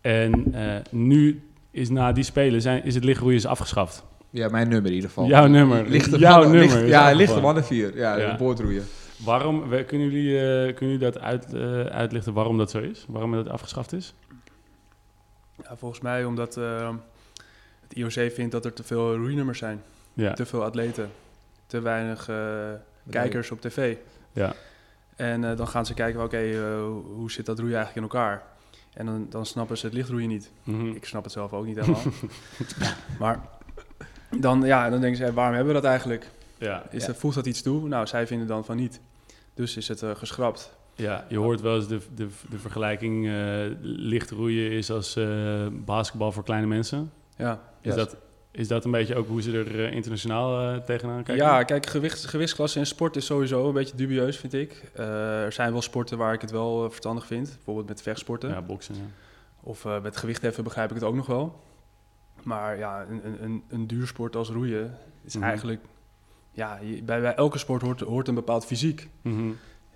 En 0.00 0.54
eh, 0.54 0.76
nu 0.90 1.42
is 1.70 1.90
na 1.90 2.12
die 2.12 2.24
Spelen 2.24 2.60
zijn, 2.62 2.84
is 2.84 2.94
het 2.94 3.04
lichtroeien 3.04 3.36
is 3.36 3.46
afgeschaft. 3.46 4.04
Ja, 4.30 4.48
mijn 4.48 4.68
nummer 4.68 4.86
in 4.90 4.94
ieder 4.94 5.08
geval. 5.10 5.26
Jouw 5.26 5.46
nummer. 5.46 5.88
Lichte 5.88 6.18
Jouw 6.18 6.38
mannen, 6.40 6.58
nummer 6.60 6.76
licht- 6.78 6.88
ja, 6.90 7.12
lichte 7.12 7.40
mannen 7.40 7.64
4. 7.64 7.96
Ja, 7.96 8.16
Ja. 8.18 8.36
boordroeien. 8.36 8.84
Waarom, 9.24 9.68
we- 9.68 9.84
kunnen 9.84 10.10
jullie, 10.10 10.38
eh, 10.38 10.74
kunnen 10.74 10.78
jullie 10.98 10.98
dat 10.98 11.18
uit, 11.18 11.54
eh, 11.54 11.80
uitlichten 11.84 12.32
waarom 12.32 12.58
dat 12.58 12.70
zo 12.70 12.78
is? 12.78 13.04
Waarom 13.08 13.32
dat 13.32 13.48
afgeschaft 13.48 13.92
is? 13.92 14.14
Ja, 15.62 15.76
volgens 15.76 16.00
mij 16.00 16.24
omdat 16.24 16.56
eh, 16.56 16.88
het 17.94 18.14
IOC 18.16 18.32
vindt 18.32 18.52
dat 18.52 18.64
er 18.64 18.72
te 18.72 18.82
veel 18.82 19.16
roeinummers 19.16 19.58
zijn. 19.58 19.82
Ja, 20.14 20.32
Te 20.32 20.46
veel 20.46 20.64
atleten. 20.64 21.10
Te 21.66 21.80
weinig 21.80 22.28
eh, 22.28 22.70
kijkers 23.10 23.50
op 23.50 23.60
tv. 23.60 23.96
ja, 24.32 24.54
En 25.16 25.44
eh, 25.44 25.56
dan 25.56 25.68
gaan 25.68 25.86
ze 25.86 25.94
kijken, 25.94 26.22
oké, 26.22 26.36
eh, 26.38 26.84
hoe 27.14 27.30
zit 27.30 27.46
dat 27.46 27.58
roeien 27.58 27.76
eigenlijk 27.76 28.06
in 28.06 28.12
elkaar? 28.12 28.42
En 28.94 29.06
dan, 29.06 29.26
dan 29.30 29.46
snappen 29.46 29.78
ze 29.78 29.86
het 29.86 29.94
lichtroeien 29.94 30.28
niet. 30.28 30.50
Mhm. 30.62 30.86
Ik 30.88 31.04
snap 31.04 31.24
het 31.24 31.32
zelf 31.32 31.52
ook 31.52 31.64
niet 31.66 31.76
helemaal. 31.76 32.02
maar 33.20 33.40
dan, 34.36 34.62
ja, 34.62 34.90
dan 34.90 35.00
denken 35.00 35.26
ze, 35.26 35.32
waarom 35.32 35.54
hebben 35.54 35.74
we 35.74 35.80
dat 35.80 35.90
eigenlijk? 35.90 36.30
ja. 36.58 36.82
Is 36.90 37.00
Ja. 37.00 37.06
dat, 37.06 37.16
voegt 37.16 37.34
dat 37.34 37.46
iets 37.46 37.62
toe? 37.62 37.88
Nou, 37.88 38.06
zij 38.06 38.26
vinden 38.26 38.46
dan 38.46 38.64
van 38.64 38.76
niet. 38.76 39.00
Dus 39.54 39.76
is 39.76 39.88
het 39.88 40.02
eh, 40.02 40.10
geschrapt. 40.14 40.72
Ja, 40.94 41.24
je 41.28 41.36
hoort 41.38 41.60
wel 41.60 41.76
eens 41.76 41.88
de, 41.88 42.00
de, 42.14 42.28
de 42.50 42.58
vergelijking 42.58 43.26
eh, 43.28 43.34
licht 43.82 44.30
roeien 44.30 44.70
is 44.70 44.90
als 44.90 45.16
eh, 45.16 45.66
basketbal 45.70 46.32
voor 46.32 46.44
kleine 46.44 46.66
mensen. 46.66 47.12
Ja, 47.36 47.60
Is, 47.80 47.94
dat, 47.94 48.16
is 48.50 48.68
dat 48.68 48.84
een 48.84 48.90
beetje 48.90 49.14
ook 49.14 49.26
hoe 49.28 49.42
ze 49.42 49.52
er 49.58 49.84
eh, 49.84 49.92
internationaal 49.92 50.74
eh, 50.74 50.76
tegenaan 50.84 51.22
kijken? 51.22 51.44
ja 51.44 51.62
kijk, 51.62 51.86
gewicht, 51.86 52.24
gewichtsklasse 52.24 52.78
in 52.78 52.86
sport 52.86 53.16
is 53.16 53.26
sowieso 53.26 53.66
een 53.68 53.74
beetje 53.74 53.96
dubieus, 53.96 54.36
vind 54.36 54.52
ik. 54.52 54.90
Eh, 54.94 55.42
er 55.44 55.52
zijn 55.52 55.72
wel 55.72 55.82
sporten 55.82 56.18
waar 56.18 56.32
ik 56.32 56.40
het 56.40 56.50
wel 56.50 56.88
verstandig 56.90 57.26
vind. 57.26 57.52
Bijvoorbeeld 57.54 57.88
met 57.88 58.02
vechtsporten. 58.02 58.50
Ja, 58.50 58.62
boksen. 58.62 58.94
Ja. 58.94 59.00
Of 59.60 59.86
met 60.02 60.16
gewichtheffen 60.16 60.64
begrijp 60.64 60.88
ik 60.88 60.94
het 60.94 61.04
ook 61.04 61.14
nog 61.14 61.26
wel. 61.26 61.60
Maar 62.42 62.78
ja, 62.78 63.06
een, 63.08 63.26
een, 63.26 63.42
een, 63.44 63.62
een 63.68 63.86
duursport 63.86 64.36
als 64.36 64.48
roeien 64.48 64.98
is 65.24 65.34
Mhm. 65.36 65.44
eigenlijk... 65.44 65.80
Ja, 66.52 66.78
je- 66.82 67.02
bij, 67.02 67.20
bij 67.20 67.34
elke 67.34 67.58
sport 67.58 67.82
hoort, 67.82 68.00
hoort 68.00 68.28
een 68.28 68.34
bepaald 68.34 68.66
fysiek. 68.66 69.08
Mhm. 69.22 69.50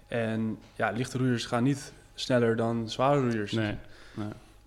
En 0.07 0.59
ja, 0.77 0.91
lichte 0.91 1.19
roeiers 1.19 1.47
gaan 1.47 1.63
niet 1.63 1.93
sneller 2.15 2.57
dan 2.57 2.89
zware 2.91 3.21
roeiers. 3.21 3.53
Nee. 3.53 3.75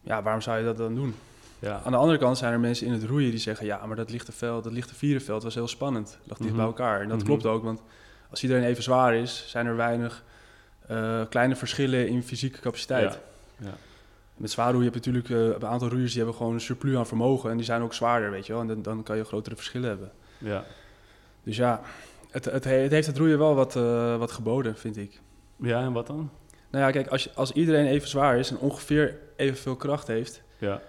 Ja, 0.01 0.23
waarom 0.23 0.41
zou 0.41 0.57
je 0.59 0.63
dat 0.65 0.77
dan 0.77 0.95
doen? 0.95 1.15
Ja. 1.60 1.82
Aan 1.86 1.92
de 1.92 1.98
andere 1.98 2.18
kant 2.18 2.38
zijn 2.38 2.54
er 2.54 2.60
mensen 2.60 2.86
in 2.88 2.94
het 2.94 3.04
roeien 3.04 3.30
die 3.30 3.39
zeggen... 3.39 3.66
ja, 3.66 3.86
maar 3.86 3.96
dat 3.96 4.10
lichte 4.12 4.32
veld, 4.32 4.63
dat 4.63 4.74
lichte 4.74 4.96
vierenveld 4.96 5.44
was 5.44 5.54
heel 5.56 5.68
spannend. 5.68 6.18
Lag 6.24 6.38
dicht 6.38 6.50
Mhm. 6.50 6.58
bij 6.58 6.66
elkaar. 6.68 7.01
En 7.01 7.08
dat 7.08 7.18
Mhm. 7.18 7.25
klopt 7.25 7.46
ook, 7.46 7.63
want 7.63 7.82
als 8.30 8.44
iedereen 8.44 8.63
even 8.63 8.84
zwaar 8.84 9.16
is... 9.16 9.44
zijn 9.48 9.66
er 9.66 9.75
weinig 9.75 10.24
eh, 10.88 11.22
kleine 11.30 11.56
verschillen 11.56 12.08
in 12.08 12.24
fysieke 12.24 12.60
capaciteit. 12.60 13.20
Ja. 13.58 13.66
Ja. 13.68 13.74
Met 14.38 14.51
zwaar 14.51 14.72
roeien 14.74 14.92
heb 14.94 15.04
je 15.04 15.12
natuurlijk 15.12 15.30
eh, 15.51 15.56
een 15.60 15.68
aantal 15.72 15.89
roeiers... 15.89 16.10
die 16.13 16.18
hebben 16.22 16.38
gewoon 16.38 16.54
een 16.54 16.62
surplus 16.62 16.96
aan 16.96 17.08
vermogen... 17.08 17.50
en 17.51 17.56
die 17.58 17.66
zijn 17.66 17.82
ook 17.82 17.94
zwaarder, 17.94 18.32
weet 18.32 18.46
je 18.46 18.51
wel. 18.54 18.62
En 18.62 18.68
dan, 18.68 18.82
dan 18.82 19.04
kan 19.04 19.18
je 19.18 19.24
grotere 19.24 19.56
verschillen 19.56 19.89
hebben. 19.89 20.12
Ja. 20.38 20.63
Dus 21.44 21.58
ja, 21.58 21.82
het, 22.32 22.46
het, 22.46 22.63
he- 22.63 22.72
het 22.82 22.92
heeft 22.92 23.08
het 23.08 23.18
roeien 23.18 23.38
wel 23.38 23.56
wat, 23.56 23.75
eh, 23.75 24.18
wat 24.18 24.32
geboden, 24.32 24.78
vind 24.78 24.98
ik. 24.98 25.20
ja, 25.56 25.82
en 25.82 25.92
wat 25.92 26.08
dan? 26.08 26.30
Nou 26.70 26.86
ja, 26.86 26.92
kijk, 26.92 27.08
als, 27.08 27.24
je- 27.24 27.32
als 27.36 27.51
iedereen 27.51 27.86
even 27.86 28.08
zwaar 28.08 28.38
is... 28.38 28.50
en 28.50 28.58
ongeveer 28.58 29.18
evenveel 29.36 29.75
kracht 29.75 30.08
heeft... 30.08 30.42
Ja. 30.58 30.82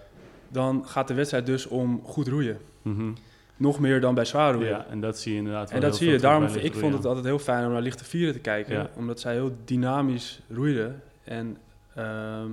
Dan 0.51 0.83
gaat 0.87 1.07
de 1.07 1.13
wedstrijd 1.13 1.45
dus 1.45 1.67
om 1.67 2.01
goed 2.03 2.27
roeien. 2.27 2.57
Mhm. 2.81 3.11
Nog 3.57 3.79
meer 3.79 4.01
dan 4.01 4.15
bij 4.15 4.25
zwaar 4.25 4.53
roeien. 4.53 4.69
ja, 4.69 4.85
en 4.89 5.01
dat 5.01 5.19
zie 5.19 5.31
je 5.31 5.37
inderdaad 5.37 5.69
wel 5.71 5.81
En 5.81 5.87
dat 5.87 5.97
zie 5.97 6.09
je. 6.09 6.19
Daarom, 6.19 6.43
ik 6.43 6.73
vond 6.73 6.93
het 6.93 7.05
altijd 7.05 7.25
heel 7.25 7.39
fijn 7.39 7.65
om 7.65 7.71
naar 7.71 7.81
lichte 7.81 8.05
vieren 8.05 8.33
te 8.33 8.39
kijken. 8.39 8.73
Ja. 8.73 8.89
Omdat 8.95 9.19
zij 9.19 9.33
heel 9.33 9.55
dynamisch 9.65 10.41
roeiden. 10.49 11.01
En 11.23 11.57
ehm, 11.95 12.51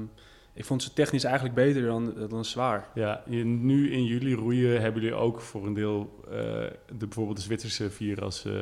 ik 0.59 0.64
vond 0.64 0.83
ze 0.83 0.93
technisch 0.93 1.25
eigenlijk 1.25 1.55
beter 1.55 1.83
dan, 1.83 2.14
dan 2.28 2.45
zwaar. 2.45 2.88
Ja, 2.95 3.23
nu 3.26 3.93
in 3.93 4.05
jullie 4.05 4.35
roeien 4.35 4.81
hebben 4.81 5.02
jullie 5.02 5.17
ook 5.17 5.40
voor 5.40 5.67
een 5.67 5.75
deel 5.75 6.21
eh, 6.25 6.31
de, 6.31 7.07
bijvoorbeeld 7.07 7.37
de 7.37 7.43
Zwitserse 7.43 7.90
vier 7.90 8.23
als 8.23 8.45
eh, 8.45 8.52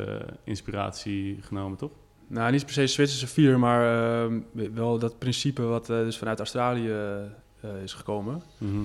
inspiratie 0.45 1.39
genomen, 1.41 1.79
toch? 1.79 1.91
Nou, 2.27 2.53
niet 2.53 2.65
per 2.65 2.75
se 2.75 2.87
Zwitserse 2.87 3.27
vier, 3.27 3.59
maar 3.59 4.23
ehm, 4.23 4.41
wel 4.75 4.99
dat 4.99 5.19
principe 5.19 5.63
wat 5.63 5.91
eh, 5.91 5.97
dus 5.97 6.19
vanuit 6.19 6.39
Australië 6.39 6.95
is 7.83 7.93
gekomen. 7.93 8.43
Mhm. 8.59 8.85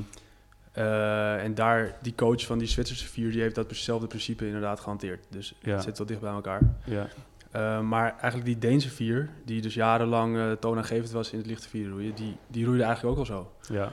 Eh, 0.72 1.44
en 1.44 1.56
daar, 1.56 1.96
die 2.02 2.16
coach 2.16 2.46
van 2.46 2.58
die 2.58 2.68
Zwitserse 2.68 3.08
vier, 3.08 3.32
die 3.32 3.42
heeft 3.42 3.56
datzelfde 3.56 4.08
principe 4.08 4.46
inderdaad 4.46 4.80
gehanteerd. 4.80 5.26
Dus 5.30 5.54
Ja. 5.60 5.74
het 5.74 5.84
zit 5.84 5.98
wel 5.98 6.08
dicht 6.08 6.20
bij 6.22 6.32
elkaar. 6.32 6.62
Ja. 6.86 7.08
Uh, 7.56 7.82
maar 7.82 8.12
eigenlijk 8.12 8.46
die 8.46 8.58
Deense 8.58 8.90
vier, 8.90 9.30
die 9.46 9.62
dus 9.62 9.74
jarenlang 9.74 10.36
uh, 10.36 10.52
toonaangevend 10.52 11.12
was 11.12 11.32
in 11.32 11.38
het 11.38 11.48
lichte 11.48 11.70
vierroeien, 11.70 12.16
die, 12.16 12.36
die 12.48 12.66
roeide 12.66 12.84
eigenlijk 12.84 13.14
ook 13.14 13.20
al 13.20 13.26
zo. 13.36 13.52
Ja. 13.74 13.92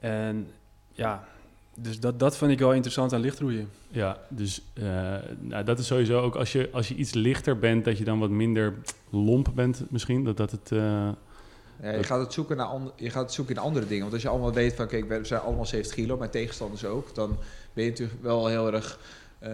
En 0.00 0.48
ja, 0.92 1.24
dus 1.76 2.00
dat, 2.00 2.18
dat 2.18 2.36
vind 2.36 2.50
ik 2.50 2.58
wel 2.58 2.72
interessant 2.72 3.12
aan 3.12 3.20
lichtroeien. 3.20 3.68
Ja, 3.88 4.18
dus 4.28 4.62
uh, 4.74 4.84
nou, 5.40 5.64
dat 5.64 5.78
is 5.78 5.86
sowieso 5.86 6.20
ook 6.20 6.34
als 6.34 6.52
je, 6.52 6.68
als 6.72 6.88
je 6.88 6.94
iets 6.94 7.12
lichter 7.14 7.58
bent, 7.58 7.84
dat 7.84 7.98
je 7.98 8.04
dan 8.04 8.18
wat 8.18 8.30
minder 8.30 8.74
lomp 9.10 9.50
bent 9.54 9.84
misschien. 9.90 10.24
Dat, 10.24 10.36
dat 10.36 10.50
het... 10.50 10.70
Ja, 11.82 11.90
je, 11.90 12.02
gaat 12.02 12.20
het 12.20 12.32
zoeken 12.32 12.56
naar 12.56 12.68
je 12.96 13.10
gaat 13.10 13.22
het 13.22 13.32
zoeken 13.32 13.54
in 13.54 13.60
andere 13.60 13.86
dingen. 13.86 14.00
Want 14.00 14.12
als 14.12 14.22
je 14.22 14.28
allemaal 14.28 14.52
weet 14.52 14.74
van, 14.74 14.86
kijk, 14.86 15.08
we 15.08 15.24
zijn 15.24 15.40
allemaal 15.40 15.66
70 15.66 15.94
kilo, 15.94 16.16
mijn 16.16 16.30
tegenstanders 16.30 16.84
ook. 16.84 17.14
Dan 17.14 17.38
ben 17.72 17.84
je 17.84 17.90
natuurlijk 17.90 18.22
wel 18.22 18.46
heel 18.46 18.72
erg... 18.72 18.98
Uh, 19.42 19.50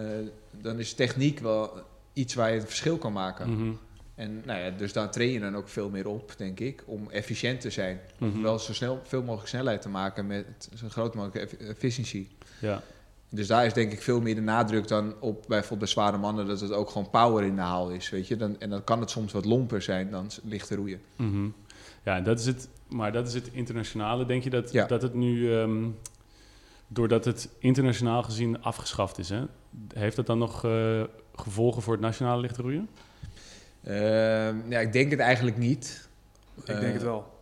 dan 0.51 0.79
is 0.79 0.93
techniek 0.93 1.39
wel 1.39 1.71
iets 2.13 2.33
waar 2.33 2.51
je 2.51 2.59
een 2.59 2.65
verschil 2.65 2.97
kan 2.97 3.13
maken. 3.13 3.49
Mm 3.49 3.57
-hmm. 3.57 3.79
En 4.15 4.41
nou 4.45 4.59
ja, 4.59 4.69
dus 4.69 4.93
daar 4.93 5.11
train 5.11 5.31
je 5.31 5.39
dan 5.39 5.55
ook 5.55 5.69
veel 5.69 5.89
meer 5.89 6.07
op, 6.07 6.33
denk 6.37 6.59
ik, 6.59 6.83
om 6.85 7.09
efficiënt 7.09 7.61
te 7.61 7.69
zijn. 7.69 7.99
Om 7.99 8.01
Mhm. 8.17 8.25
mm 8.25 8.33
-hmm. 8.33 8.43
wel 8.43 8.59
zo 8.59 8.73
snel, 8.73 9.01
veel 9.03 9.21
mogelijk 9.21 9.49
snelheid 9.49 9.81
te 9.81 9.89
maken 9.89 10.27
met 10.27 10.69
zo 10.75 10.89
groot 10.89 11.15
mogelijk 11.15 11.53
efficiëntie. 11.53 12.27
Ja. 12.59 12.81
Dus 13.29 13.47
daar 13.47 13.65
is 13.65 13.73
denk 13.73 13.91
ik 13.91 14.01
veel 14.01 14.21
meer 14.21 14.35
de 14.35 14.41
nadruk 14.41 14.87
dan 14.87 15.13
op 15.19 15.43
bijvoorbeeld 15.47 15.79
bij 15.79 15.87
zware 15.87 16.17
mannen, 16.17 16.47
dat 16.47 16.59
het 16.59 16.71
ook 16.71 16.89
gewoon 16.89 17.09
power 17.09 17.43
in 17.43 17.55
de 17.55 17.61
haal 17.61 17.89
is, 17.89 18.09
weet 18.09 18.27
je. 18.27 18.35
Dan, 18.35 18.59
en 18.59 18.69
dan 18.69 18.83
kan 18.83 18.99
het 18.99 19.09
soms 19.09 19.31
wat 19.31 19.45
lomper 19.45 19.81
zijn 19.81 20.11
dan 20.11 20.29
lichte 20.43 20.75
roeien. 20.75 21.01
Mm 21.15 21.31
-hmm. 21.31 21.53
Ja, 22.03 22.21
dat 22.21 22.39
is 22.39 22.45
het, 22.45 22.67
maar 22.87 23.11
dat 23.11 23.27
is 23.27 23.33
het 23.33 23.49
internationale. 23.51 24.25
Denk 24.25 24.43
je 24.43 24.49
dat, 24.49 24.71
ja. 24.71 24.85
dat 24.85 25.01
het 25.01 25.13
nu, 25.13 25.51
um, 25.53 25.97
doordat 26.87 27.25
het 27.25 27.49
internationaal 27.59 28.23
gezien 28.23 28.63
afgeschaft 28.63 29.17
is, 29.17 29.29
hè, 29.29 29.43
heeft 29.93 30.15
dat 30.15 30.25
dan 30.25 30.37
nog 30.37 30.65
uh, 30.65 31.03
gevolgen 31.35 31.81
voor 31.81 31.93
het 31.93 32.01
nationale 32.01 32.41
lichte 32.41 32.61
roeien? 32.61 32.89
Uh, 33.83 34.69
ja, 34.69 34.79
ik 34.79 34.93
denk 34.93 35.11
het 35.11 35.19
eigenlijk 35.19 35.57
niet. 35.57 36.09
Ik 36.55 36.79
denk 36.79 36.93
het 36.93 37.03
wel. 37.03 37.39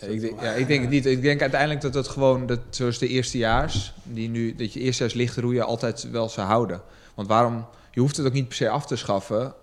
Ik 0.00 0.20
denk, 0.20 0.40
ja, 0.40 0.52
ik 0.52 0.66
denk 0.66 0.80
het 0.80 0.90
niet. 0.90 1.06
Ik 1.06 1.22
denk 1.22 1.40
uiteindelijk 1.40 1.80
dat 1.80 1.94
het 1.94 2.08
gewoon, 2.08 2.46
dat, 2.46 2.60
zoals 2.70 2.98
de 2.98 3.08
eerstejaars, 3.08 3.94
die 4.02 4.28
nu, 4.28 4.54
dat 4.54 4.72
je 4.72 4.80
eerstejaars 4.80 5.14
licht 5.14 5.36
roeien 5.36 5.64
altijd 5.64 6.10
wel 6.10 6.28
zou 6.28 6.46
houden. 6.46 6.82
Want 7.14 7.28
waarom, 7.28 7.66
je 7.90 8.00
hoeft 8.00 8.16
het 8.16 8.26
ook 8.26 8.32
niet 8.32 8.48
per 8.48 8.56
se 8.56 8.68
af 8.68 8.86
te 8.86 8.96
schaffen, 8.96 9.54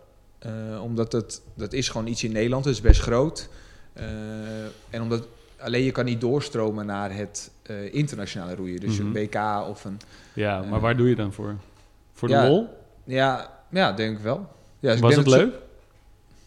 uh, 0.46 0.84
omdat 0.84 1.12
het, 1.12 1.42
dat 1.54 1.74
is 1.74 1.90
gewoon 1.90 2.08
iets 2.08 2.24
in 2.24 2.32
Nederland, 2.32 2.66
het 2.66 2.74
is 2.74 2.82
best 2.82 3.02
groot. 3.02 3.50
Uh, 4.02 4.06
en 4.90 5.02
omdat, 5.02 5.28
alleen 5.58 5.84
je 5.84 5.92
kan 5.92 6.06
niet 6.06 6.22
doorstromen 6.22 6.86
naar 6.86 7.16
het 7.16 7.52
uh, 7.68 7.94
internationale 7.94 8.56
roeien. 8.56 8.80
Dus 8.80 8.98
Mhm. 8.98 9.06
mm 9.08 9.14
-hmm. 9.14 9.22
een 9.22 9.30
WK 9.30 9.68
of 9.70 9.86
een... 9.86 9.98
Ja, 10.34 10.62
maar 10.62 10.80
waar 10.80 10.98
doe 10.98 11.10
je 11.10 11.16
dan 11.16 11.34
voor? 11.34 11.56
Voor 12.14 12.28
de 12.28 12.34
ja, 12.34 12.48
lol? 12.48 12.68
Ja, 13.04 13.54
ja, 13.70 13.92
denk 13.92 14.18
ik 14.18 14.24
wel. 14.24 14.48
Ja, 14.80 14.92
dus 14.92 15.00
Was 15.00 15.12
ik 15.12 15.18
het 15.18 15.28
leuk? 15.28 15.54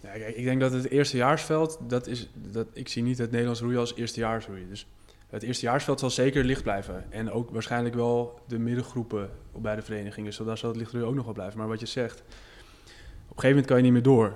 Ja, 0.01 0.11
kijk, 0.11 0.37
ik 0.37 0.45
denk 0.45 0.61
dat 0.61 0.73
het 0.73 0.91
eerstejaarsveld, 0.91 1.79
dat 1.89 2.07
is, 2.07 2.29
dat, 2.35 2.67
ik 2.73 2.89
zie 2.89 3.03
niet 3.03 3.19
het 3.19 3.31
Nederlands 3.31 3.61
roeien 3.61 3.79
als 3.79 3.95
eerstejaarsroeien. 3.97 4.69
Dus 4.69 4.87
het 5.29 5.43
eerstejaarsveld 5.43 6.01
zal 6.01 6.11
zeker 6.11 6.45
licht 6.45 6.63
blijven. 6.63 7.05
En 7.09 7.31
ook 7.31 7.51
waarschijnlijk 7.51 7.95
wel 7.95 8.41
de 8.49 8.59
middengroepen 8.59 9.31
bij 9.57 9.77
de 9.77 9.83
verenigingen. 9.83 10.33
Zodat 10.33 10.59
zal 10.59 10.69
het 10.69 10.79
lichtroeien 10.79 11.09
ook 11.09 11.15
nog 11.15 11.25
wel 11.25 11.35
blijven. 11.35 11.59
Maar 11.59 11.69
wat 11.69 11.81
je 11.81 11.87
zegt, 11.87 12.21
op 12.21 12.27
een 12.29 13.43
gegeven 13.43 13.49
moment 13.49 13.67
kan 13.67 13.77
je 13.77 13.83
niet 13.83 13.93
meer 13.93 14.03
door. 14.03 14.33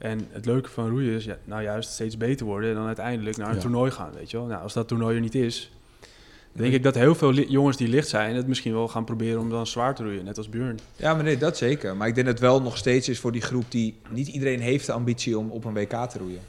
En 0.00 0.26
het 0.30 0.46
leuke 0.46 0.68
van 0.70 0.88
roeien 0.88 1.14
is 1.14 1.24
ja, 1.24 1.36
nou 1.44 1.62
juist 1.62 1.90
steeds 1.92 2.16
beter 2.16 2.46
worden 2.46 2.68
en 2.70 2.76
dan 2.76 2.86
uiteindelijk 2.86 3.36
naar 3.36 3.48
een 3.48 3.54
Ja. 3.54 3.60
toernooi 3.60 3.90
gaan, 3.90 4.12
weet 4.14 4.30
je 4.30 4.36
wel. 4.36 4.46
Nou, 4.46 4.62
als 4.62 4.72
dat 4.72 4.88
toernooi 4.88 5.14
er 5.14 5.20
niet 5.20 5.34
is, 5.34 5.70
denk 6.52 6.72
ik 6.74 6.82
dat 6.82 6.94
heel 6.94 7.14
veel 7.14 7.32
jongens 7.34 7.76
die 7.76 7.88
licht 7.88 8.08
zijn 8.08 8.36
het 8.36 8.46
misschien 8.46 8.72
wel 8.72 8.88
gaan 8.88 9.04
proberen 9.04 9.40
om 9.40 9.50
dan 9.50 9.66
zwaar 9.66 9.94
te 9.94 10.02
roeien, 10.02 10.24
net 10.24 10.36
als 10.38 10.48
Björn. 10.48 10.78
Ja, 10.96 11.14
maar 11.14 11.24
nee, 11.24 11.36
dat 11.36 11.56
zeker. 11.56 11.96
Maar 11.96 12.08
ik 12.08 12.14
denk 12.14 12.26
dat 12.26 12.38
het 12.38 12.46
wel 12.48 12.62
nog 12.62 12.76
steeds 12.76 13.08
is 13.08 13.18
voor 13.20 13.32
die 13.32 13.40
groep 13.40 13.64
die... 13.68 13.96
Niet 14.10 14.28
iedereen 14.28 14.60
heeft 14.60 14.86
de 14.86 14.92
ambitie 14.92 15.38
om 15.38 15.50
op 15.50 15.64
een 15.64 15.72
WK 15.74 15.90
te 16.10 16.18
roeien. 16.18 16.40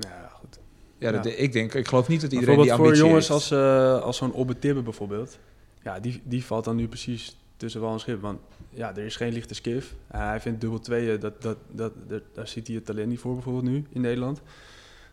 Ja, 0.00 0.30
goed. 0.32 0.58
Ja, 0.98 1.10
dat, 1.12 1.24
Ja. 1.24 1.30
ik 1.30 1.52
denk, 1.52 1.74
ik 1.74 1.88
geloof 1.88 2.08
niet 2.08 2.20
dat 2.20 2.32
iedereen 2.32 2.56
die 2.56 2.66
Bijvoorbeeld 2.66 2.98
voor 3.00 3.06
ambitie 3.08 3.30
jongens 3.30 3.50
heeft. 3.50 3.60
als, 3.60 3.98
eh, 4.00 4.06
als 4.06 4.16
zo'n 4.16 4.32
Obbe 4.32 4.58
Tibbe 4.58 4.82
bijvoorbeeld. 4.82 5.38
Ja, 5.82 6.00
die, 6.00 6.20
die 6.24 6.44
valt 6.44 6.64
dan 6.64 6.76
nu 6.76 6.88
precies 6.88 7.36
tussen 7.56 7.80
wel 7.80 7.92
en 7.92 8.00
schip. 8.00 8.20
Want 8.20 8.38
ja, 8.70 8.96
er 8.96 9.04
is 9.04 9.16
geen 9.16 9.32
lichte 9.32 9.54
skiff. 9.54 9.94
Eh, 10.06 10.20
hij 10.28 10.40
vindt 10.40 10.60
dubbel 10.60 10.78
tweeën, 10.80 11.20
dat, 11.20 11.42
dat, 11.42 11.56
dat, 11.72 11.92
dat, 12.08 12.22
daar 12.34 12.48
ziet 12.48 12.66
hij 12.66 12.76
het 12.76 12.84
talent 12.84 13.08
niet 13.08 13.18
voor 13.18 13.34
bijvoorbeeld 13.34 13.64
nu 13.64 13.84
in 13.92 14.00
Nederland. 14.00 14.40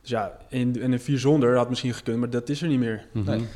Dus 0.01 0.09
ja, 0.09 0.37
in, 0.49 0.81
in 0.81 0.91
een 0.91 0.99
vier 0.99 1.19
zonder 1.19 1.57
had 1.57 1.69
misschien 1.69 1.93
gekund, 1.93 2.19
maar 2.19 2.29
dat 2.29 2.49
is 2.49 2.61
er 2.61 2.67
niet 2.67 2.79
meer. 2.79 3.07
Mhm. 3.11 3.25
Nee. 3.29 3.47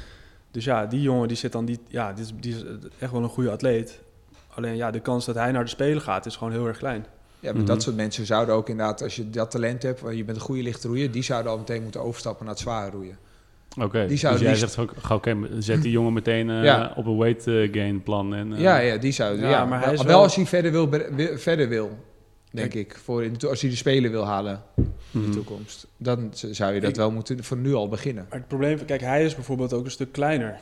Dus 0.52 0.64
ja, 0.66 0.86
die 0.86 1.02
jongen 1.02 1.28
die 1.28 1.38
zit 1.38 1.52
dan, 1.52 1.66
die, 1.66 1.80
ja, 1.88 2.14
die 2.14 2.24
is, 2.24 2.32
die 2.40 2.56
is 2.56 2.64
echt 3.00 3.12
wel 3.12 3.24
een 3.24 3.30
goede 3.30 3.52
atleet. 3.52 4.02
Alleen 4.48 4.76
ja, 4.76 4.92
de 4.92 5.00
kans 5.00 5.26
dat 5.26 5.36
hij 5.36 5.52
naar 5.52 5.64
de 5.64 5.70
Spelen 5.70 6.02
gaat 6.02 6.26
is 6.26 6.36
gewoon 6.36 6.54
heel 6.54 6.68
erg 6.68 6.78
klein. 6.78 7.06
Ja, 7.40 7.52
maar 7.52 7.62
Mhm. 7.62 7.66
dat 7.72 7.82
soort 7.82 7.96
mensen 7.96 8.26
zouden 8.26 8.56
ook 8.56 8.70
inderdaad, 8.70 9.02
als 9.02 9.16
je 9.16 9.30
dat 9.30 9.52
talent 9.52 9.84
hebt, 9.84 10.00
waar 10.00 10.14
je 10.14 10.24
bent 10.24 10.38
een 10.38 10.44
goede 10.44 10.64
lichte 10.64 10.88
roeier, 10.88 11.12
die 11.12 11.24
zouden 11.24 11.52
al 11.52 11.58
meteen 11.58 11.84
moeten 11.84 12.02
overstappen 12.02 12.46
naar 12.46 12.54
het 12.54 12.64
zware 12.64 12.92
roeien. 12.92 13.18
Oké, 13.80 14.08
Die 14.08 14.18
zou 14.18 14.34
dus 14.34 14.42
jij 14.42 14.52
liefst- 14.52 14.74
zegt 14.74 14.78
ook, 14.90 14.94
ga, 15.02 15.16
oké, 15.16 15.38
zet 15.60 15.82
die 15.82 15.92
jongen 15.92 16.14
meteen 16.14 16.50
eh, 16.50 16.64
Ja. 16.64 16.94
op 16.96 17.06
een 17.06 17.18
weight 17.18 17.48
eh, 17.48 17.74
gain 17.74 18.04
plan. 18.04 18.34
En, 18.36 18.54
eh, 18.54 18.60
ja, 18.60 18.78
ja, 18.78 18.98
die 18.98 19.12
zouden. 19.12 19.44
Ja, 19.46 19.50
Ja, 19.50 19.66
maar 19.66 19.84
hij 19.84 19.94
is 19.94 19.98
wel, 19.98 20.08
wel- 20.08 20.22
als 20.22 20.36
hij 20.36 20.46
verder 20.46 20.72
wil, 20.72 20.90
verder 21.36 21.70
wil 21.70 21.98
denk 22.52 22.74
ik, 22.74 23.00
voor 23.04 23.24
in 23.24 23.32
de, 23.34 23.38
to- 23.40 23.50
als 23.50 23.62
hij 23.62 23.70
de 23.70 23.76
spelen 23.76 24.12
wil 24.12 24.26
halen 24.26 24.62
in 24.76 24.92
mhm. 25.12 25.26
de 25.26 25.30
toekomst, 25.36 25.88
dan 25.98 26.30
zou 26.34 26.74
je 26.74 26.80
dat 26.82 26.90
Ik- 26.90 26.96
wel 26.96 27.12
moeten 27.12 27.44
voor 27.44 27.58
nu 27.58 27.74
al 27.74 27.88
beginnen. 27.90 28.26
Maar 28.30 28.38
het 28.40 28.48
probleem, 28.48 28.86
kijk, 28.86 29.02
hij 29.02 29.26
is 29.26 29.36
bijvoorbeeld 29.36 29.74
ook 29.74 29.86
een 29.86 29.92
stuk 29.92 30.12
kleiner. 30.12 30.58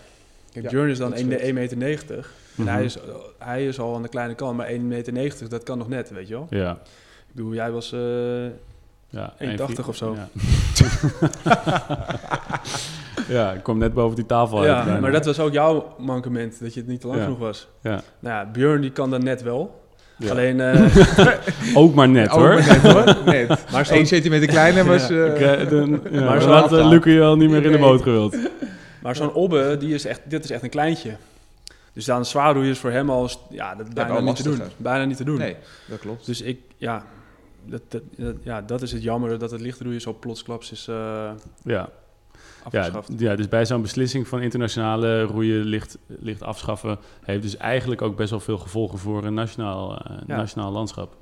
Kijk, 0.54 0.72
Ja, 0.72 0.84
is 0.86 0.98
dan 0.98 1.10
dat 1.10 1.20
1,90 1.20 1.38
scheelt. 1.40 1.76
meter. 1.78 2.18
En 2.58 2.64
Mhm. 2.64 2.68
hij 2.74 2.84
is, 2.84 2.98
hij 3.38 3.68
is 3.68 3.80
al 3.80 3.96
aan 3.96 4.02
de 4.02 4.08
kleine 4.10 4.36
kant, 4.36 4.58
maar 4.58 4.68
1,90 4.70 5.14
meter, 5.14 5.50
dat 5.50 5.64
kan 5.64 5.78
nog 5.78 5.88
net, 5.90 6.10
weet 6.10 6.28
je 6.28 6.34
wel. 6.34 6.48
Ja, 6.50 6.72
Ik 6.72 7.36
bedoel, 7.36 7.54
jij 7.54 7.72
was... 7.72 7.92
eh, 7.92 8.00
ja. 9.10 9.34
1,80 9.40 9.88
of 9.88 9.96
zo. 9.96 10.16
Ja. 10.16 10.30
ja, 13.28 13.52
ik 13.52 13.64
kwam 13.64 13.78
net 13.78 13.94
boven 13.94 14.16
die 14.16 14.26
tafel 14.26 14.58
uit. 14.60 14.68
ja, 14.88 15.00
maar 15.00 15.12
dat 15.12 15.26
was 15.26 15.40
ook 15.40 15.54
jouw 15.54 15.96
mankement, 15.98 16.60
dat 16.60 16.74
je 16.74 16.80
het 16.80 16.90
niet 16.90 17.02
te 17.02 17.08
lang 17.08 17.20
Ja. 17.20 17.26
genoeg 17.26 17.40
was. 17.40 17.68
Ja. 17.82 18.02
Nou 18.20 18.36
ja, 18.36 18.52
Björn 18.52 18.82
die 18.82 18.92
kan 18.92 19.10
dan 19.10 19.24
net 19.24 19.42
wel. 19.42 19.78
Ja. 20.18 20.32
Alleen, 20.32 20.60
eh, 20.62 21.38
Ook 21.78 21.94
maar 21.94 22.10
net 22.10 22.28
hoor. 22.38 22.50
maar 22.54 22.66
net 22.68 22.82
hoor. 22.94 23.16
Net. 23.26 23.72
maar 23.72 23.86
zo'n 23.86 23.98
Eén 23.98 24.08
centimeter 24.08 24.48
kleiner 24.48 24.86
was... 24.86 25.08
Ja, 25.08 25.16
eh, 25.26 25.34
Ik, 25.62 25.62
eh, 25.62 25.70
dan- 25.70 26.02
ja, 26.12 26.24
Maar 26.24 26.42
zo 26.42 26.50
had. 26.52 26.72
Lucie 26.72 27.14
je 27.14 27.22
al 27.22 27.38
niet 27.38 27.50
meer 27.50 27.66
in 27.66 27.72
de 27.72 27.78
boot 27.78 28.02
gewild. 28.02 28.38
maar 29.02 29.16
zo'n 29.16 29.34
Obbe, 29.34 29.76
die 29.80 29.94
is 29.94 30.06
echt, 30.06 30.22
dit 30.26 30.44
is 30.44 30.50
echt 30.52 30.64
een 30.64 30.70
kleintje. 30.70 31.16
Dus 31.94 32.06
dan 32.06 32.26
zwaar 32.26 32.54
roeien 32.54 32.70
is 32.70 32.80
voor 32.80 32.92
hem 32.92 33.10
al, 33.10 33.30
ja, 33.50 33.76
dat 33.76 33.88
is 33.88 33.94
bijna 33.94 34.20
niet 34.20 34.36
te 34.36 34.44
doen. 34.44 34.62
Bijna 34.78 35.06
niet 35.06 35.18
te 35.18 35.24
doen. 35.24 35.38
nee, 35.38 35.56
dat 35.88 36.00
klopt. 36.00 36.26
Dus 36.26 36.42
ik, 36.42 36.60
ja, 36.78 37.04
dat, 37.66 37.82
dat, 37.88 38.02
dat- 38.18 38.36
ja, 38.44 38.62
dat 38.62 38.82
is 38.82 38.92
het 38.92 39.04
jammer 39.04 39.40
dat 39.40 39.52
het 39.52 39.62
lichtroeien 39.62 40.02
zo 40.02 40.14
plotsklaps 40.14 40.72
is 40.72 40.88
eh 40.88 40.96
Ja. 41.64 41.90
Ja, 42.72 42.80
afgeschaft. 42.80 43.10
ja, 43.18 43.36
dus 43.36 43.48
bij 43.48 43.66
zo'n 43.66 43.82
beslissing 43.82 44.28
van 44.28 44.42
internationale 44.42 45.22
roeien 45.24 45.64
licht, 45.64 45.98
licht 46.08 46.42
afschaffen... 46.44 46.98
heeft 47.22 47.42
dus 47.42 47.58
eigenlijk 47.58 48.02
ook 48.02 48.16
best 48.16 48.30
wel 48.30 48.40
veel 48.40 48.58
gevolgen 48.58 49.00
voor 49.00 49.24
een 49.26 49.34
nationaal, 49.34 49.98
eh, 49.98 50.18
Ja. 50.28 50.36
nationaal 50.38 50.72
landschap. 50.72 51.16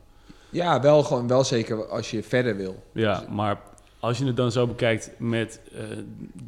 Ja, 0.49 0.81
wel, 0.81 1.03
gewoon, 1.03 1.27
wel 1.27 1.43
zeker 1.43 1.85
als 1.87 2.11
je 2.11 2.23
verder 2.23 2.55
wil. 2.55 2.83
Ja, 2.91 3.23
maar 3.29 3.59
als 3.99 4.17
je 4.17 4.25
het 4.25 4.35
dan 4.35 4.51
zo 4.51 4.67
bekijkt 4.67 5.11
met 5.17 5.61
eh, 5.73 5.81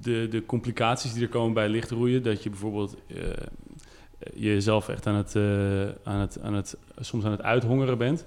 de, 0.01 0.27
de 0.29 0.45
complicaties 0.45 1.13
die 1.13 1.23
er 1.23 1.29
komen 1.29 1.53
bij 1.53 1.69
lichtroeien... 1.69 2.23
dat 2.23 2.43
je 2.43 2.49
bijvoorbeeld 2.49 2.95
eh, 3.07 3.17
jezelf 4.35 4.89
echt 4.89 5.07
aan 5.07 5.15
het, 5.15 5.35
eh, 5.35 5.81
aan 6.03 6.19
het, 6.19 6.37
aan 6.41 6.53
het, 6.53 6.77
soms 6.99 7.25
aan 7.25 7.31
het 7.31 7.41
uithongeren 7.41 7.97
bent... 7.97 8.25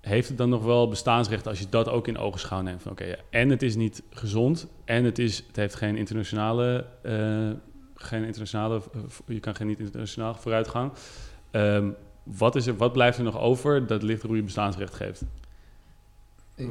heeft 0.00 0.28
het 0.28 0.38
dan 0.38 0.48
nog 0.48 0.64
wel 0.64 0.88
bestaansrecht 0.88 1.46
als 1.46 1.58
je 1.58 1.66
dat 1.70 1.88
ook 1.88 2.08
in 2.08 2.18
ogenschouw 2.18 2.60
neemt? 2.60 2.82
Van, 2.82 2.92
oké, 2.92 3.04
ja, 3.04 3.16
en 3.30 3.48
het 3.48 3.62
is 3.62 3.76
niet 3.76 4.02
gezond 4.10 4.66
en 4.84 5.04
het, 5.04 5.18
is, 5.18 5.44
het 5.46 5.56
heeft 5.56 5.74
geen 5.74 5.96
internationale... 5.96 6.86
eh, 7.02 7.50
geen 7.94 8.24
internationale 8.24 8.82
eh, 8.94 9.00
je 9.26 9.40
kan 9.40 9.54
geen 9.54 9.66
niet 9.66 9.78
internationaal 9.78 10.34
vooruitgang. 10.34 10.92
Ehm, 11.50 11.88
wat, 12.22 12.56
is 12.56 12.66
er, 12.66 12.76
wat 12.76 12.92
blijft 12.92 13.18
er 13.18 13.24
nog 13.24 13.38
over 13.38 13.86
dat 13.86 14.02
lichtroeien 14.02 14.44
bestaansrecht 14.44 14.94
geeft? 14.94 15.22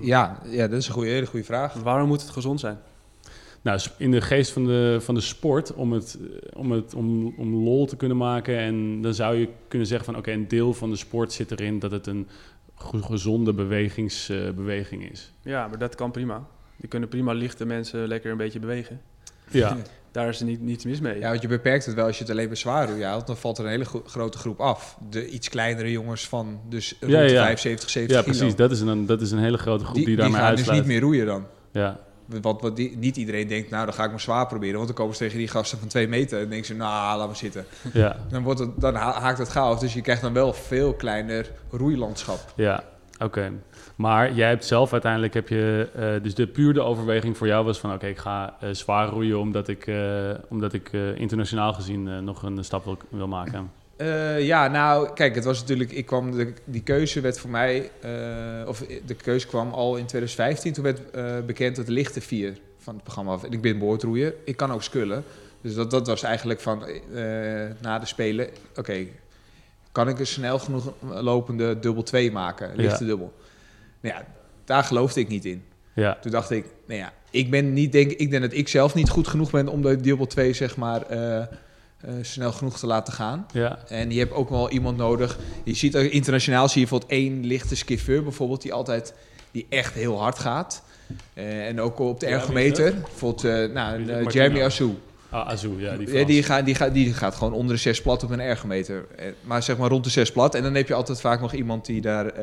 Ja, 0.02 0.42
ja 0.46 0.68
dat 0.68 0.80
is 0.80 0.88
een 0.88 0.94
goede, 0.94 1.10
hele 1.10 1.26
goede 1.26 1.46
vraag. 1.46 1.74
Waarom 1.74 2.08
moet 2.08 2.22
het 2.22 2.30
gezond 2.30 2.60
zijn? 2.60 2.80
Nou, 3.62 3.80
in 3.98 4.12
de 4.12 4.22
geest 4.22 4.52
van 4.52 4.66
de, 4.66 4.98
van 5.02 5.16
de 5.16 5.22
sport, 5.22 5.74
om, 5.74 5.92
het, 5.92 6.18
om, 6.54 6.72
het, 6.72 6.94
om, 6.94 7.34
om 7.38 7.54
lol 7.54 7.86
te 7.86 7.96
kunnen 7.96 8.18
maken. 8.18 8.58
En 8.58 9.02
dan 9.02 9.14
zou 9.14 9.36
je 9.36 9.50
kunnen 9.68 9.88
zeggen 9.88 10.06
van 10.06 10.18
oké, 10.18 10.32
een 10.32 10.48
deel 10.48 10.74
van 10.74 10.90
de 10.90 10.96
sport 10.96 11.34
zit 11.34 11.52
erin 11.52 11.80
dat 11.80 11.92
het 11.92 12.08
een 12.08 12.28
gezonde 12.78 13.54
bewegingsbeweging 13.54 15.12
is. 15.12 15.34
Ja, 15.42 15.68
maar 15.68 15.78
dat 15.78 15.96
kan 15.96 16.12
prima. 16.12 16.46
Die 16.78 16.90
kunnen 16.90 17.10
prima 17.10 17.32
lichte 17.34 17.66
mensen 17.66 18.08
lekker 18.08 18.32
een 18.32 18.38
beetje 18.38 18.60
bewegen. 18.60 19.02
Ja, 19.50 19.78
Daar 20.12 20.28
is 20.30 20.40
er 20.40 20.46
niet, 20.46 20.62
niets 20.62 20.86
mis 20.86 21.00
mee. 21.00 21.20
Ja, 21.20 21.30
want 21.30 21.42
je 21.42 21.48
beperkt 21.48 21.86
het 21.86 21.96
wel 21.96 22.06
als 22.06 22.18
je 22.18 22.24
het 22.24 22.32
alleen 22.32 22.48
bij 22.48 22.56
zwaar 22.58 22.90
roeien 22.90 23.08
haalt. 23.08 23.28
Dan 23.28 23.38
valt 23.38 23.58
er 23.58 23.64
een 23.64 23.70
hele 23.70 23.86
gro- 23.86 24.04
grote 24.06 24.38
groep 24.38 24.60
af. 24.60 24.98
De 25.10 25.28
iets 25.30 25.50
kleinere 25.50 25.92
jongens 25.92 26.28
van 26.28 26.60
dus 26.70 26.96
rond 27.00 27.12
Ja, 27.12 27.20
de 27.22 27.32
ja. 27.32 27.44
75, 27.44 27.90
70 27.90 28.18
ja 28.18 28.24
kilo. 28.24 28.38
precies. 28.38 28.56
Dat 28.58 28.72
is, 28.72 28.80
een, 28.82 29.06
dat 29.06 29.22
is 29.22 29.32
een 29.32 29.40
hele 29.40 29.58
grote 29.58 29.84
groep 29.84 29.96
die, 29.96 30.06
die, 30.06 30.14
die 30.16 30.24
daarmee 30.24 30.40
gaan 30.42 30.50
dus 30.50 30.58
uitsluit. 30.60 30.80
niet 30.80 30.90
meer 30.92 31.02
roeien 31.02 31.26
dan. 31.26 31.46
Ja, 31.72 32.00
Want 32.42 32.62
wat 32.62 32.76
die, 32.76 32.98
niet 32.98 33.18
iedereen 33.18 33.48
denkt, 33.48 33.70
nou 33.70 33.86
dan 33.86 33.94
ga 33.94 34.04
ik 34.04 34.10
maar 34.10 34.20
zwaar 34.20 34.48
proberen. 34.48 34.76
Want 34.76 34.88
dan 34.88 34.96
komen 34.96 35.14
ze 35.16 35.24
tegen 35.24 35.38
die 35.38 35.48
gasten 35.48 35.80
van 35.80 35.88
2 35.88 36.08
meter. 36.08 36.40
En 36.42 36.50
denken 36.50 36.68
ze, 36.68 36.76
nou 36.76 37.18
laat 37.18 37.28
maar 37.28 37.36
zitten. 37.36 37.66
ja, 37.94 38.16
Dan, 38.30 38.44
wordt 38.44 38.60
het, 38.60 38.70
dan 38.82 38.96
ha- 38.96 39.20
haakt 39.20 39.38
het 39.38 39.50
gauw 39.50 39.72
af. 39.72 39.80
Dus 39.80 39.94
je 39.94 40.02
krijgt 40.02 40.22
dan 40.22 40.34
wel 40.34 40.54
veel 40.54 40.94
kleiner 40.94 41.52
roeilandschap. 41.72 42.40
ja. 42.56 42.84
Oké. 43.24 43.52
Maar 43.96 44.34
jij 44.34 44.50
hebt 44.50 44.66
zelf 44.66 44.92
uiteindelijk, 44.92 45.34
heb 45.34 45.48
je, 45.50 45.90
eh, 45.96 46.24
dus 46.24 46.36
de 46.36 46.48
puur 46.48 46.74
de 46.74 46.82
overweging 46.82 47.38
voor 47.38 47.48
jou 47.48 47.66
was 47.66 47.80
van 47.80 47.94
oké, 47.94 48.08
ik 48.08 48.18
ga 48.18 48.56
eh, 48.60 48.70
zwaar 48.72 49.08
roeien 49.08 49.40
omdat 49.40 49.68
ik, 49.68 49.88
eh, 49.88 50.30
omdat 50.50 50.74
ik 50.74 50.92
internationaal 51.16 51.74
gezien 51.74 52.24
nog 52.24 52.44
een 52.44 52.64
stap 52.64 52.84
wil, 52.86 52.98
wil 53.10 53.28
maken. 53.28 53.72
Eh, 53.98 54.46
ja, 54.46 54.68
nou, 54.68 55.14
kijk, 55.14 55.36
het 55.36 55.44
was 55.44 55.60
natuurlijk, 55.60 55.92
ik 55.92 56.06
kwam, 56.06 56.32
de, 56.32 56.54
die 56.66 56.82
keuze 56.82 57.22
werd 57.22 57.40
voor 57.40 57.50
mij, 57.50 57.92
eh, 58.02 58.68
of 58.68 58.84
de 59.06 59.16
keuze 59.16 59.48
kwam 59.48 59.72
al 59.72 59.96
in 59.96 60.06
2015. 60.06 60.74
Toen 60.74 60.84
werd 60.84 61.12
eh, 61.12 61.46
bekend 61.46 61.76
dat 61.76 61.86
de 61.86 61.92
lichte 61.92 62.22
vier 62.22 62.58
van 62.78 62.94
het 62.94 63.04
programma 63.04 63.32
af. 63.32 63.44
En 63.44 63.52
ik 63.52 63.62
ben 63.62 63.78
boordroeier, 63.78 64.34
ik 64.46 64.58
kan 64.58 64.72
ook 64.72 64.84
skullen. 64.84 65.24
Dus 65.62 65.74
dat, 65.74 65.92
dat 65.92 66.08
was 66.08 66.24
eigenlijk 66.24 66.60
van, 66.60 66.84
na 67.82 68.00
de 68.00 68.06
Spelen, 68.06 68.50
oké, 68.76 69.06
kan 69.92 70.10
ik 70.10 70.20
een 70.20 70.28
snel 70.28 70.60
genoeg 70.60 70.94
lopende 71.02 71.80
dubbel 71.80 72.04
2 72.04 72.32
maken, 72.32 72.76
lichte 72.76 73.04
Ja. 73.04 73.10
dubbel. 73.10 73.34
Nou 74.00 74.16
ja, 74.16 74.26
daar 74.66 74.84
geloofde 74.84 75.20
ik 75.20 75.28
niet 75.28 75.46
in. 75.46 75.64
Ja, 75.94 76.18
Toen 76.22 76.32
dacht 76.32 76.52
ik, 76.52 76.66
nou 76.86 77.00
ja, 77.00 77.14
ik 77.32 77.50
ben 77.52 77.74
niet, 77.74 77.92
denk, 77.92 78.12
ik 78.12 78.30
denk 78.30 78.42
dat 78.42 78.54
ik 78.54 78.68
zelf 78.68 78.94
niet 78.94 79.10
goed 79.10 79.28
genoeg 79.28 79.52
ben 79.52 79.68
om 79.68 79.82
de 79.82 80.02
dubbel 80.02 80.28
2, 80.28 80.54
zeg 80.54 80.78
maar, 80.78 81.02
eh, 82.02 82.14
snel 82.22 82.52
genoeg 82.52 82.80
te 82.80 82.88
laten 82.88 83.14
gaan. 83.14 83.46
ja, 83.54 83.80
En 83.88 84.12
je 84.12 84.20
hebt 84.20 84.32
ook 84.34 84.50
wel 84.50 84.70
iemand 84.70 84.98
nodig. 84.98 85.38
Je 85.64 85.74
ziet 85.74 85.94
internationaal 85.96 86.70
zie 86.70 86.82
je 86.82 86.88
bijvoorbeeld 86.88 87.12
één 87.20 87.46
lichte 87.46 87.76
skiffeur 87.76 88.24
bijvoorbeeld 88.24 88.62
die 88.62 88.74
altijd 88.74 89.14
die 89.52 89.66
echt 89.70 89.94
heel 89.94 90.20
hard 90.20 90.40
gaat. 90.40 90.84
Eh, 91.34 91.68
en 91.68 91.82
ook 91.82 92.00
op 92.00 92.20
de 92.20 92.26
Ja, 92.28 92.32
ergometer. 92.32 92.94
Bijvoorbeeld 93.00 93.44
eh, 93.44 93.74
nou? 93.74 94.28
Jeremy. 94.32 94.64
Assou. 94.64 94.94
ah, 95.30 95.48
Azu, 95.48 95.70
ja, 95.80 95.98
die, 95.98 96.14
Ja, 96.14 96.26
die, 96.26 96.44
gaat, 96.44 96.66
die, 96.66 96.76
gaat, 96.76 96.94
die 96.94 97.14
gaat 97.14 97.36
gewoon 97.36 97.54
onder 97.54 97.76
de 97.76 97.82
6 97.82 98.02
plat 98.02 98.24
op 98.24 98.30
een 98.30 98.40
ergometer. 98.40 99.06
Maar 99.42 99.64
zeg 99.64 99.78
maar 99.78 99.90
rond 99.90 100.04
de 100.04 100.10
6 100.10 100.32
plat. 100.32 100.56
En 100.56 100.64
dan 100.64 100.76
heb 100.76 100.88
je 100.88 100.94
altijd 100.94 101.22
vaak 101.22 101.40
nog 101.42 101.54
iemand 101.54 101.86
die 101.86 102.02
daar 102.02 102.34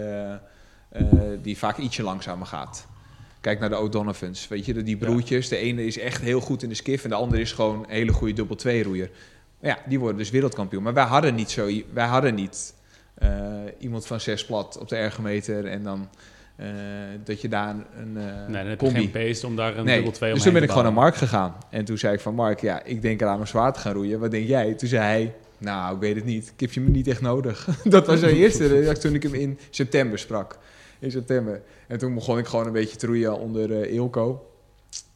die 1.43 1.59
vaak 1.59 1.79
ietsje 1.79 2.03
langzamer 2.03 2.47
gaat. 2.47 2.87
Kijk 3.41 3.61
naar 3.61 3.69
de 3.69 3.79
O'Donovans. 3.79 4.49
Weet 4.49 4.67
je, 4.67 4.83
die 4.83 4.99
Ja. 4.99 5.07
broertjes. 5.07 5.49
De 5.49 5.57
ene 5.57 5.87
is 5.87 5.99
echt 5.99 6.23
heel 6.23 6.41
goed 6.41 6.63
in 6.63 6.69
de 6.69 6.75
skiff. 6.75 7.05
En 7.05 7.11
de 7.11 7.17
andere 7.17 7.41
is 7.41 7.53
gewoon 7.53 7.79
een 7.79 7.91
hele 7.91 8.13
goede 8.13 8.33
dubbel 8.35 8.57
2 8.57 8.83
roeier. 8.83 9.11
Ja, 9.65 9.79
die 9.87 9.99
worden 9.99 10.19
dus 10.19 10.31
wereldkampioen. 10.31 10.83
Maar 10.83 10.95
wij 10.95 11.05
hadden 11.05 11.35
niet 11.35 11.51
zo. 11.51 11.69
Wij 11.93 12.07
hadden 12.07 12.35
niet 12.35 12.75
eh, 13.15 13.31
iemand 13.79 14.07
van 14.07 14.21
6 14.21 14.45
plat 14.45 14.79
op 14.79 14.89
de 14.89 14.97
ergometer. 14.97 15.67
En 15.67 15.83
dan 15.83 16.09
eh, 16.57 16.67
dat 17.25 17.41
je 17.41 17.49
daar 17.49 17.69
een. 17.71 18.17
eh, 18.17 18.25
Nee, 18.25 18.47
dan 18.47 18.55
heb 18.55 18.81
je 18.81 18.87
combi- 18.87 19.11
geen 19.13 19.45
om 19.45 19.57
daar 19.57 19.77
een 19.77 19.85
Nee, 19.85 19.95
dubbel 19.95 20.13
2 20.13 20.33
dus 20.35 20.43
toen 20.43 20.53
ben 20.53 20.63
ik 20.63 20.69
gewoon 20.69 20.85
naar 20.85 20.93
Mark 20.93 21.15
gegaan. 21.17 21.55
En 21.71 21.85
toen 21.85 21.99
zei 21.99 22.15
ik 22.15 22.21
van 22.21 22.35
Mark, 22.35 22.61
ja, 22.61 22.83
ik 22.83 23.03
denk 23.03 23.21
eraan 23.21 23.39
om 23.39 23.47
zwaar 23.47 23.73
te 23.73 23.81
gaan 23.81 23.93
roeien. 23.93 24.21
Wat 24.21 24.31
denk 24.31 24.47
jij? 24.47 24.75
Toen 24.75 24.89
zei 24.89 25.03
hij, 25.03 25.35
nou, 25.59 25.95
ik 25.95 26.01
weet 26.01 26.15
het 26.17 26.25
niet. 26.25 26.49
Ik 26.55 26.61
heb 26.61 26.73
je 26.73 26.81
me 26.81 26.91
niet 26.91 27.09
echt 27.09 27.21
nodig. 27.21 27.69
dat 27.85 28.07
was 28.07 28.19
zijn 28.21 28.35
eerste 28.35 28.67
reactie 28.81 29.03
toen 29.03 29.15
ik 29.15 29.23
hem 29.23 29.35
in 29.35 29.59
september 29.71 30.19
sprak. 30.19 30.59
In 30.99 31.11
september. 31.11 31.63
En 31.89 31.99
toen 31.99 32.15
begon 32.15 32.39
ik 32.39 32.47
gewoon 32.47 32.67
een 32.67 32.73
beetje 32.73 32.97
te 32.97 33.07
roeien 33.07 33.39
onder 33.39 33.89
Ilko. 33.89 34.47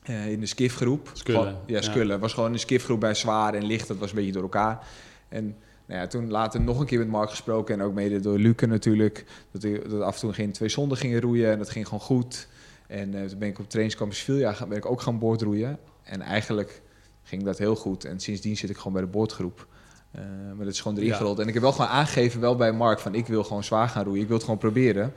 Eh, 0.09 0.31
in 0.31 0.41
de 0.41 0.47
skifgroep. 0.47 1.11
Skullen, 1.13 1.57
Ja, 1.67 1.81
skullen. 1.83 2.11
Het 2.11 2.21
was 2.21 2.33
gewoon 2.33 2.53
een 2.53 2.59
skifgroep 2.59 3.01
bij 3.01 3.15
zwaar 3.15 3.55
en 3.55 3.65
licht. 3.65 3.89
Dat 3.89 3.97
was 3.97 4.11
een 4.11 4.17
beetje 4.17 4.33
door 4.33 4.43
elkaar. 4.43 4.87
En 5.29 5.57
nou 5.87 6.01
ja, 6.01 6.07
toen 6.07 6.31
later 6.31 6.61
nog 6.61 6.81
een 6.81 6.87
keer 6.87 6.99
met 6.99 7.09
Mark 7.09 7.31
gesproken. 7.31 7.75
En 7.75 7.83
ook 7.83 7.95
mede 7.95 8.21
door 8.21 8.39
Luke 8.39 8.67
natuurlijk. 8.67 9.25
Dat, 9.51 9.65
ik, 9.65 9.91
dat 9.91 10.01
af 10.01 10.15
en 10.15 10.21
toe 10.21 10.33
geen 10.33 10.53
twee 10.53 10.69
zonden 10.69 10.99
gingen 10.99 11.21
roeien. 11.21 11.51
En 11.53 11.59
dat 11.59 11.71
ging 11.71 11.85
gewoon 11.85 12.01
goed. 12.01 12.49
En 12.87 13.15
eh, 13.15 13.25
toen 13.25 13.39
ben 13.39 13.49
ik 13.49 13.59
op 13.59 13.69
trainingskamp 13.69 14.11
in 14.11 14.17
Sevilla 14.17 14.57
ben 14.69 14.77
ik 14.79 14.87
ook 14.87 15.01
gaan 15.01 15.19
boordroeien. 15.19 15.79
En 16.03 16.21
eigenlijk 16.21 16.83
ging 17.23 17.43
dat 17.45 17.59
heel 17.59 17.77
goed. 17.77 18.05
En 18.05 18.21
sindsdien 18.21 18.57
zit 18.57 18.71
ik 18.71 18.77
gewoon 18.77 18.93
bij 18.93 19.03
de 19.03 19.09
boordgroep. 19.09 19.67
Eh, 20.11 20.21
maar 20.57 20.65
dat 20.65 20.75
is 20.75 20.81
gewoon 20.81 20.97
erin 20.97 21.09
Ja. 21.09 21.17
gerold. 21.17 21.39
En 21.39 21.47
ik 21.49 21.55
heb 21.55 21.63
wel 21.63 21.73
gewoon 21.73 21.91
aangegeven, 21.91 22.41
wel 22.41 22.57
bij 22.57 22.73
Mark, 22.73 22.99
van 22.99 23.15
ik 23.15 23.27
wil 23.27 23.45
gewoon 23.45 23.65
zwaar 23.65 23.89
gaan 23.89 24.05
roeien. 24.05 24.21
Ik 24.21 24.27
wil 24.27 24.37
het 24.37 24.45
gewoon 24.45 24.61
proberen. 24.61 25.13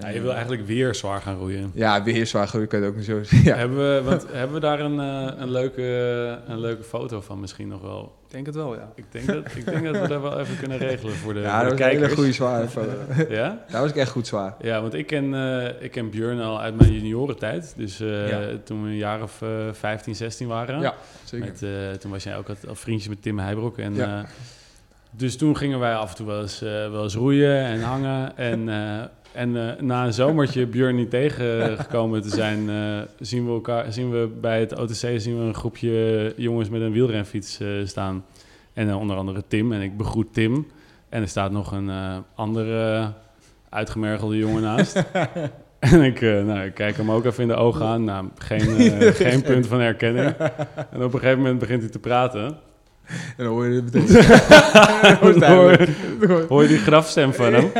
Ja, 0.00 0.08
je 0.08 0.20
wil 0.20 0.32
eigenlijk 0.32 0.66
weer 0.66 0.94
zwaar 0.94 1.20
gaan 1.20 1.36
roeien. 1.36 1.70
Ja, 1.74 2.02
weer 2.02 2.26
zwaar 2.26 2.48
groeien 2.48 2.68
kan 2.68 2.78
je 2.78 2.84
het 2.84 2.94
ook 2.94 3.00
niet 3.00 3.08
zo 3.08 3.22
zeggen. 3.22 3.42
Ja. 3.50 3.56
Hebben, 3.56 3.76
we, 3.78 4.02
want, 4.10 4.26
hebben 4.32 4.54
we 4.54 4.60
daar 4.60 4.80
een, 4.80 5.00
eh, 5.00 5.40
een, 5.40 5.50
leuke, 5.50 5.82
een 6.46 6.60
leuke 6.60 6.82
foto 6.82 7.20
van 7.20 7.40
misschien 7.40 7.68
nog 7.68 7.80
wel? 7.80 8.14
Ik 8.26 8.30
denk 8.30 8.46
het 8.46 8.54
wel, 8.54 8.74
ja. 8.74 8.92
Ik 8.94 9.04
denk, 9.10 9.26
dat, 9.26 9.36
ik 9.56 9.64
denk 9.64 9.84
dat 9.84 10.00
we 10.00 10.08
dat 10.08 10.20
wel 10.20 10.38
even 10.40 10.58
kunnen 10.58 10.78
regelen 10.78 11.14
voor 11.14 11.34
de, 11.34 11.40
Ja, 11.50 11.60
voor 11.60 11.68
dat 11.68 11.78
de 11.78 11.84
was 11.84 11.92
een 11.92 11.98
hele 12.00 12.14
goede 12.14 12.32
zware 12.32 12.68
foto. 12.68 12.92
Ja? 13.28 13.64
Daar 13.68 13.80
was 13.80 13.90
ik 13.90 13.96
echt 13.96 14.10
goed 14.10 14.26
zwaar. 14.26 14.54
Ja, 14.60 14.80
want 14.80 14.94
ik 14.94 15.06
ken, 15.06 15.34
eh, 15.34 15.82
ik 15.82 15.90
ken 15.90 16.10
Björn 16.10 16.40
al 16.40 16.60
uit 16.60 16.76
mijn 16.78 16.92
juniorentijd. 16.92 17.74
Dus 17.76 18.00
eh, 18.00 18.28
Ja. 18.28 18.40
toen 18.64 18.82
we 18.82 18.88
een 18.88 18.96
jaar 18.96 19.22
of 19.22 19.42
eh 19.42 19.48
15, 19.72 20.14
16 20.14 20.46
waren. 20.48 20.80
Ja, 20.80 20.94
zeker. 21.24 21.46
Met, 21.46 21.62
eh, 21.62 21.70
toen 21.98 22.10
was 22.10 22.24
jij 22.24 22.36
ook 22.36 22.48
al 22.48 22.74
vriendjes 22.74 23.08
met 23.08 23.22
Tim 23.22 23.38
Heijbroek. 23.38 23.78
En, 23.78 23.94
Ja. 23.94 24.18
eh, 24.18 24.24
dus 25.10 25.36
toen 25.36 25.56
gingen 25.56 25.78
wij 25.78 25.94
af 25.94 26.10
en 26.10 26.16
toe 26.16 26.26
wel 26.26 26.40
eens, 26.40 26.62
eh, 26.62 26.70
wel 26.90 27.02
eens 27.02 27.14
roeien 27.14 27.56
en 27.64 27.80
hangen. 27.82 28.36
En, 28.36 28.68
eh, 28.68 29.04
en 29.34 29.56
eh, 29.56 29.82
na 29.82 30.04
een 30.04 30.12
zomertje 30.12 30.66
Björn 30.66 30.96
niet 30.96 31.10
tegengekomen 31.10 32.22
te 32.22 32.28
zijn, 32.28 32.70
eh, 32.70 33.00
zien, 33.20 33.46
we 33.46 33.52
elkaar, 33.52 33.92
zien 33.92 34.10
we 34.10 34.26
bij 34.40 34.60
het 34.60 34.78
OTC 34.78 35.20
zien 35.20 35.38
we 35.38 35.44
een 35.44 35.54
groepje 35.54 36.32
jongens 36.36 36.68
met 36.68 36.80
een 36.80 36.92
wielrenfiets 36.92 37.60
eh, 37.60 37.68
staan. 37.84 38.24
En 38.72 38.94
onder 38.94 39.16
andere 39.16 39.42
Tim. 39.48 39.72
En 39.72 39.80
ik 39.80 39.96
begroet 39.96 40.34
Tim. 40.34 40.66
En 41.08 41.22
er 41.22 41.28
staat 41.28 41.50
nog 41.50 41.72
een 41.72 41.90
andere 42.34 43.12
uitgemergelde 43.68 44.36
jongen 44.36 44.62
naast. 44.62 45.02
En 45.78 46.02
ik, 46.02 46.20
nou, 46.20 46.60
ik 46.60 46.74
kijk 46.74 46.96
hem 46.96 47.10
ook 47.10 47.24
even 47.24 47.42
in 47.42 47.48
de 47.48 47.54
ogen 47.54 47.86
aan. 47.86 48.04
Nou, 48.04 48.28
geen, 48.38 48.60
geen 49.24 49.42
punt 49.42 49.66
van 49.66 49.80
herkenning. 49.80 50.26
En 50.90 51.02
op 51.02 51.12
een 51.12 51.20
gegeven 51.20 51.38
moment 51.38 51.58
begint 51.58 51.82
hij 51.82 51.90
te 51.90 51.98
praten. 51.98 52.56
En 53.06 53.44
dan 53.44 53.46
hoor 53.46 53.66
je 53.66 53.74
het 53.74 53.92
meteen. 53.92 54.06
Dat 55.40 55.44
hoor, 55.44 55.88
hoor 56.48 56.62
je 56.62 56.68
die 56.68 56.78
grafstem 56.78 57.32
van 57.32 57.52
hem. 57.52 57.70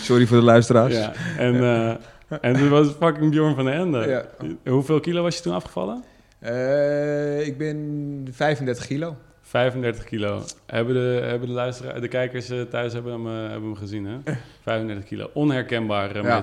Sorry 0.00 0.26
voor 0.26 0.36
de 0.36 0.44
luisteraars. 0.44 0.94
Ja. 0.94 1.12
En, 1.38 1.54
eh, 1.54 1.94
en 2.40 2.56
toen 2.56 2.68
was 2.68 2.88
fucking 3.00 3.30
Bjorn 3.30 3.54
van 3.54 3.64
der 3.64 3.74
Ende. 3.74 4.08
Ja. 4.08 4.24
Hoeveel 4.72 5.00
kilo 5.00 5.22
was 5.22 5.36
je 5.36 5.42
toen 5.42 5.54
afgevallen? 5.54 6.04
Eh, 6.38 7.46
ik 7.46 7.58
ben 7.58 8.28
35 8.32 8.86
kilo. 8.86 9.16
35 9.42 10.04
kilo. 10.04 10.42
Hebben 10.66 10.94
de, 10.94 11.20
hebben 11.24 11.48
de, 11.48 11.54
luisteraars, 11.54 12.00
de 12.00 12.08
kijkers 12.08 12.50
eh, 12.50 12.60
thuis 12.60 12.92
hebben 12.92 13.12
hem, 13.12 13.26
hebben 13.26 13.68
hem 13.68 13.76
gezien, 13.76 14.06
hè? 14.06 14.32
35 14.62 15.04
kilo. 15.04 15.30
Onherkenbare 15.32 16.22
Ja. 16.22 16.42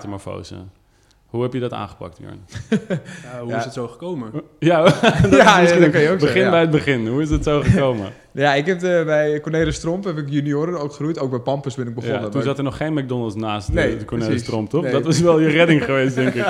Hoe 1.25 1.43
heb 1.43 1.53
je 1.53 1.59
dat 1.59 1.73
aangepakt, 1.73 2.19
Bjorn? 2.19 2.39
Ja, 3.23 3.39
hoe 3.41 3.49
Ja. 3.49 3.57
is 3.57 3.63
het 3.63 3.73
zo 3.73 3.87
gekomen? 3.87 4.31
Ja, 4.59 4.83
dat 4.83 4.93
ja, 5.31 5.59
misschien 5.61 5.81
dat 5.81 5.91
kan 5.91 6.01
je 6.01 6.09
ook 6.09 6.19
Begin 6.19 6.33
zeggen, 6.33 6.51
bij 6.51 6.59
het 6.61 6.69
begin. 6.69 7.07
Hoe 7.07 7.21
is 7.21 7.29
het 7.29 7.43
zo 7.43 7.61
gekomen? 7.61 8.09
Ja, 8.31 8.53
ik 8.53 8.65
heb 8.65 8.79
de, 8.79 9.01
bij 9.05 9.39
Cornelis 9.41 9.79
Tromp 9.79 10.03
heb 10.03 10.17
ik 10.17 10.29
junioren 10.29 10.79
ook 10.79 10.89
gegroeid. 10.89 11.19
Ook 11.19 11.29
bij 11.29 11.39
Pampus 11.39 11.75
ben 11.75 11.87
ik 11.87 11.95
begonnen. 11.95 12.21
Ja, 12.21 12.29
toen 12.29 12.41
zat 12.41 12.57
er 12.57 12.63
nog 12.63 12.77
geen 12.77 12.93
McDonald's 12.93 13.35
naast 13.35 13.71
Nee, 13.73 13.91
de, 13.91 13.97
de 13.97 14.05
Cornelis 14.05 14.31
precies. 14.33 14.49
Tromp, 14.49 14.69
toch? 14.69 14.83
Nee. 14.83 14.91
Dat 14.91 15.03
was 15.03 15.19
wel 15.19 15.39
je 15.39 15.47
redding 15.47 15.83
geweest, 15.83 16.15
denk 16.15 16.33
ik. 16.33 16.45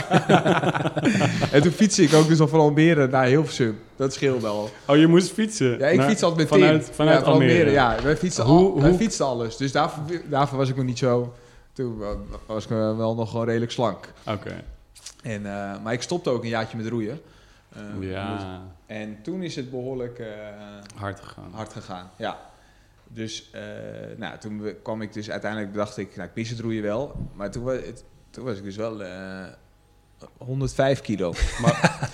En 1.51 1.61
toen 1.61 1.71
fietste 1.71 2.03
ik 2.03 2.13
ook 2.13 2.27
dus 2.27 2.39
al 2.39 2.47
van 2.47 2.59
Almere 2.59 3.07
naar 3.07 3.25
Hilversum. 3.25 3.77
Dat 3.95 4.13
scheelde 4.13 4.47
al. 4.47 4.69
Oh, 4.88 4.97
je 4.97 5.07
moest 5.07 5.31
fietsen? 5.31 5.77
Ja, 5.79 5.88
ik 5.88 6.01
fiets 6.01 6.23
altijd 6.23 6.49
met 6.49 6.59
vanuit, 6.59 6.85
Tim. 6.85 6.93
Vanuit 6.93 7.17
ja, 7.17 7.23
van 7.23 7.33
Almere. 7.33 7.71
Ja, 7.71 7.95
wij 8.03 8.17
fietsten, 8.17 8.43
Hoe- 8.45 8.57
al, 8.71 8.79
wij 8.81 8.89
hoe- 8.89 8.99
fietsten 8.99 9.25
alles. 9.25 9.57
Dus 9.57 9.71
daarvoor, 9.71 10.03
daarvoor 10.29 10.57
was 10.57 10.69
ik 10.69 10.75
nog 10.75 10.85
niet 10.85 10.97
zo... 10.97 11.33
Toen 11.75 11.97
wa- 11.97 12.15
was 12.45 12.63
ik 12.65 12.71
eh, 12.71 12.97
wel 12.97 13.15
nog 13.15 13.29
gewoon 13.29 13.45
redelijk 13.45 13.71
slank. 13.71 14.13
Oké. 14.27 14.63
En, 15.23 15.45
eh, 15.45 15.81
maar 15.83 15.93
ik 15.93 16.01
stopte 16.01 16.29
ook 16.29 16.43
een 16.43 16.49
jaartje 16.49 16.77
met 16.77 16.88
roeien. 16.88 17.21
Eh, 17.69 17.81
dus- 17.99 18.09
Ja, 18.09 18.61
en 18.85 19.21
toen 19.21 19.43
is 19.43 19.55
het 19.55 19.69
behoorlijk 19.69 20.19
eh, 20.19 20.27
hard 20.95 21.19
gegaan. 21.19 21.51
hard 21.51 21.73
gegaan. 21.73 22.09
Ja. 22.15 22.39
Dus 23.07 23.49
nou, 24.17 24.38
toen 24.38 24.73
kwam 24.83 25.01
ik 25.01 25.13
dus 25.13 25.29
uiteindelijk, 25.29 25.73
dacht 25.73 25.97
ik, 25.97 26.15
nou, 26.15 26.27
ik 26.29 26.35
mis 26.35 26.49
het 26.49 26.59
roeien 26.59 26.83
wel. 26.83 27.15
Maar 27.33 27.51
toen, 27.51 27.63
wa- 27.63 27.71
het, 27.73 28.03
toen 28.29 28.43
was 28.45 28.57
ik 28.57 28.63
dus 28.63 28.75
wel 28.75 29.03
eh 29.03 29.45
105 30.38 31.01
kilo. 31.01 31.33
Maar, 31.61 32.09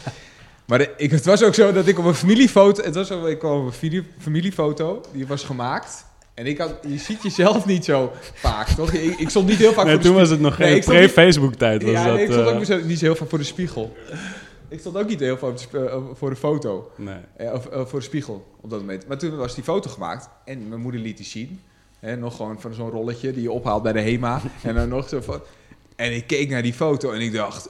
maar 0.68 0.78
de- 0.78 0.94
ik, 0.98 1.12
het 1.12 1.26
was 1.26 1.44
ook 1.44 1.54
zo 1.54 1.72
dat 1.72 1.88
ik 1.88 2.00
op 2.00 2.06
een 2.06 2.14
familiefoto, 2.16 2.84
het 2.84 2.96
was 2.96 3.08
zo, 3.08 3.26
ik 3.26 3.40
kwam 3.40 3.60
op 3.60 3.66
een 3.66 3.74
video- 3.74 4.04
familiefoto, 4.18 5.02
die 5.12 5.28
was 5.28 5.44
gemaakt. 5.44 6.06
En 6.34 6.46
ik 6.46 6.58
had, 6.58 6.74
je 6.88 6.98
ziet 6.98 7.24
jezelf 7.24 7.66
niet 7.66 7.86
zo 7.86 8.12
vaak, 8.34 8.68
toch? 8.68 8.92
Ik, 8.92 9.20
ik 9.20 9.30
stond 9.30 9.48
niet 9.48 9.58
heel 9.58 9.74
vaak 9.74 9.86
Nee, 9.86 9.94
voor 9.94 10.04
de 10.04 10.10
toen 10.10 10.18
was 10.18 10.30
het 10.30 10.40
nog 10.40 10.56
geen 10.56 10.80
pre-Facebook-tijd. 10.80 11.82
Ja, 11.82 12.06
dat, 12.06 12.14
nee, 12.14 12.24
ik 12.24 12.32
stond 12.32 12.48
eh, 12.48 12.54
ook 12.54 12.58
niet, 12.58 12.68
zo, 12.68 12.80
niet 12.84 13.00
zo 13.00 13.06
heel 13.06 13.16
vaak 13.16 13.30
voor 13.30 13.38
de 13.38 13.44
spiegel. 13.44 13.96
Ik 14.72 14.80
stond 14.80 14.98
ook 14.98 15.08
niet 15.08 15.20
heel 15.20 15.38
vaak 15.38 15.60
eh, 15.60 15.98
voor 16.14 16.30
de 16.30 16.36
foto. 16.36 16.92
nee. 16.96 17.16
Eh, 17.36 17.54
of, 17.54 17.66
eh, 17.66 17.86
voor 17.86 18.00
de 18.00 18.06
spiegel 18.06 18.46
op 18.62 18.70
dat 18.70 18.80
moment. 18.80 19.08
Maar 19.08 19.18
toen 19.18 19.36
was 19.36 19.56
die 19.56 19.64
foto 19.64 19.90
gemaakt 19.90 20.30
en 20.46 20.70
mijn 20.70 20.82
moeder 20.82 21.02
liet 21.02 21.18
die 21.18 21.26
zien. 21.26 21.62
Hè, 22.00 22.18
nog 22.18 22.36
gewoon 22.36 22.62
van 22.62 22.74
zo'n 22.74 22.90
rolletje 22.90 23.32
die 23.32 23.42
je 23.42 23.52
ophaalt 23.52 23.84
bij 23.84 23.94
de 23.94 24.02
HEMA. 24.02 24.42
en 24.64 24.76
dan 24.76 24.90
nog 24.90 25.10
zo 25.10 25.22
van... 25.22 25.42
En 25.96 26.16
ik 26.16 26.28
keek 26.28 26.50
naar 26.50 26.62
die 26.62 26.74
foto 26.74 27.12
en 27.12 27.22
ik 27.22 27.34
dacht... 27.34 27.70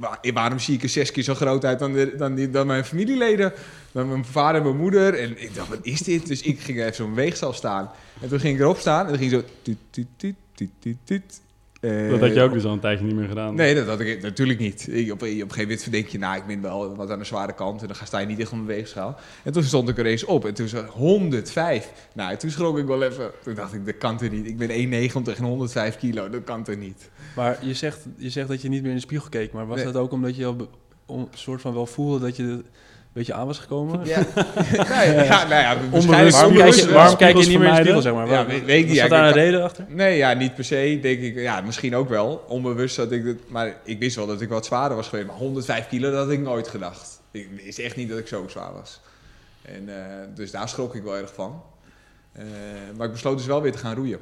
"Wa- 0.00 0.18
waarom 0.32 0.58
zie 0.58 0.74
ik 0.74 0.82
er 0.82 0.88
zes 0.88 1.10
keer 1.10 1.22
zo 1.22 1.34
groot 1.34 1.64
uit 1.64 1.78
dan, 1.78 2.10
dan, 2.16 2.34
die, 2.34 2.50
dan 2.50 2.66
mijn 2.66 2.84
familieleden? 2.84 3.52
Dan 3.92 4.08
mijn 4.08 4.24
vader 4.24 4.56
en 4.60 4.66
mijn 4.66 4.76
moeder. 4.76 5.14
En 5.14 5.42
ik 5.42 5.54
dacht, 5.54 5.68
wat 5.68 5.78
is 5.82 6.00
dit? 6.00 6.26
Dus 6.26 6.42
ik 6.42 6.60
ging 6.60 6.80
even 6.80 6.94
zo'n 6.94 7.14
weegschaal 7.14 7.52
staan. 7.52 7.90
En 8.20 8.28
toen 8.28 8.40
ging 8.40 8.54
ik 8.54 8.60
erop 8.60 8.78
staan 8.78 9.04
en 9.06 9.10
dan 9.10 9.18
ging 9.18 9.30
zo... 9.30 9.42
Eh, 11.80 12.10
Dat 12.10 12.20
had 12.20 12.34
je 12.34 12.40
ook 12.42 12.52
dus 12.52 12.64
al 12.64 12.72
een 12.72 12.80
tijdje 12.80 13.04
niet 13.04 13.14
meer 13.14 13.28
gedaan. 13.28 13.54
Nee, 13.54 13.74
dat 13.74 13.86
had 13.86 14.00
ik 14.00 14.22
natuurlijk 14.22 14.58
niet. 14.58 14.88
Ik, 14.90 15.12
op, 15.12 15.22
op 15.22 15.22
een 15.22 15.28
gegeven 15.30 15.58
moment 15.68 15.92
denk 15.92 16.06
je, 16.06 16.18
nou, 16.18 16.36
ik 16.36 16.46
ben 16.46 16.60
wel 16.62 16.96
wat 16.96 17.10
aan 17.10 17.18
de 17.18 17.24
zware 17.24 17.52
kant. 17.54 17.80
En 17.80 17.86
dan 17.86 17.96
ga 17.96 18.04
sta 18.04 18.18
je 18.18 18.26
niet 18.26 18.38
echt 18.38 18.50
op 18.50 18.54
mijn 18.56 18.66
weegschaal. 18.68 19.16
En 19.44 19.52
toen 19.52 19.62
stond 19.62 19.88
ik 19.88 19.98
er 19.98 20.06
eens 20.06 20.24
op. 20.24 20.44
En 20.46 20.54
toen 20.54 20.64
was 20.70 20.80
het 20.80 20.90
105. 20.90 21.92
Nou, 22.14 22.30
en 22.30 22.38
toen 22.38 22.50
schrok 22.50 22.78
ik 22.78 22.86
wel 22.86 23.02
even. 23.02 23.30
Toen 23.42 23.54
dacht 23.54 23.74
ik, 23.74 23.86
dat 23.86 23.98
kan 23.98 24.16
toch 24.16 24.30
niet. 24.30 24.46
Ik 24.46 24.56
ben 24.58 24.68
1,90 24.68 25.36
en 25.38 25.44
105 25.44 25.96
kilo. 25.98 26.28
Dat 26.30 26.44
kan 26.44 26.64
toch 26.64 26.76
niet. 26.76 27.10
Maar 27.36 27.58
je 27.66 27.74
zegt, 27.74 28.06
je 28.16 28.30
zegt 28.30 28.48
dat 28.48 28.62
je 28.62 28.68
niet 28.68 28.80
meer 28.80 28.90
in 28.90 28.96
de 28.96 29.02
spiegel 29.02 29.28
keek. 29.28 29.52
Maar 29.52 29.66
was 29.66 29.76
Nee. 29.76 29.84
dat 29.92 29.96
ook 29.96 30.12
omdat 30.12 30.36
je 30.36 30.44
al 30.44 30.68
om, 31.06 31.28
soort 31.34 31.60
van 31.60 31.74
wel 31.74 31.86
voelde 31.86 32.18
dat 32.18 32.36
je 32.36 32.42
een 32.42 32.64
beetje 33.12 33.32
aan 33.34 33.46
was 33.46 33.58
gekomen? 33.58 34.06
Ja, 34.06 34.18
nou 34.76 34.88
ja, 34.88 35.22
ja, 35.22 35.46
nou 35.48 35.48
ja 35.62 35.76
waarschijnlijk. 35.90 36.34
Waarom, 36.34 36.54
kijk 36.54 36.74
je, 36.74 36.84
wel. 36.84 36.94
waarom 36.94 37.16
kijk 37.16 37.36
je 37.36 37.42
Spiegels 37.42 37.46
niet 37.46 37.58
meer 37.58 37.68
in 37.68 37.74
de 37.74 37.80
spiegel, 37.80 38.02
zeg 38.02 38.12
maar? 38.12 38.26
Ja, 38.26 38.30
Waar- 38.32 38.46
weet- 38.46 38.64
weet 38.64 38.78
ik 38.82 38.88
niet. 38.88 38.88
Was 38.88 38.96
Ja, 38.96 39.02
dat 39.08 39.18
daar 39.18 39.28
ik- 39.28 39.34
een 39.34 39.42
reden 39.42 39.62
achter? 39.62 39.84
Nee, 39.88 40.16
ja, 40.16 40.32
niet 40.32 40.54
per 40.54 40.64
se. 40.64 40.98
Denk 41.02 41.20
ik, 41.20 41.34
ja, 41.36 41.60
misschien 41.60 41.96
ook 41.96 42.08
wel. 42.08 42.44
Onbewust 42.48 42.96
dat 42.96 43.12
ik 43.12 43.24
dat. 43.24 43.36
Maar 43.48 43.74
ik 43.84 43.98
wist 43.98 44.16
wel 44.16 44.26
dat 44.26 44.40
ik 44.40 44.48
wat 44.48 44.66
zwaarder 44.66 44.96
was 44.96 45.08
geweest. 45.08 45.26
Maar 45.28 45.36
105 45.36 45.88
kilo, 45.88 46.10
dat 46.10 46.18
had 46.24 46.30
ik 46.30 46.40
nooit 46.40 46.68
gedacht. 46.68 47.20
Ik 47.30 47.48
wist 47.64 47.78
echt 47.78 47.96
niet 47.96 48.08
dat 48.08 48.18
ik 48.18 48.26
zo 48.26 48.44
zwaar 48.48 48.72
was. 48.72 49.00
En, 49.62 49.88
eh, 49.88 50.04
dus 50.34 50.50
daar 50.50 50.68
schrok 50.68 50.94
ik 50.94 51.02
wel 51.02 51.16
erg 51.16 51.34
van. 51.34 51.62
Eh, 52.32 52.42
maar 52.96 53.06
ik 53.06 53.12
besloot 53.12 53.36
dus 53.38 53.46
wel 53.46 53.62
weer 53.62 53.72
te 53.72 53.78
gaan 53.78 53.94
roeien. 53.94 54.18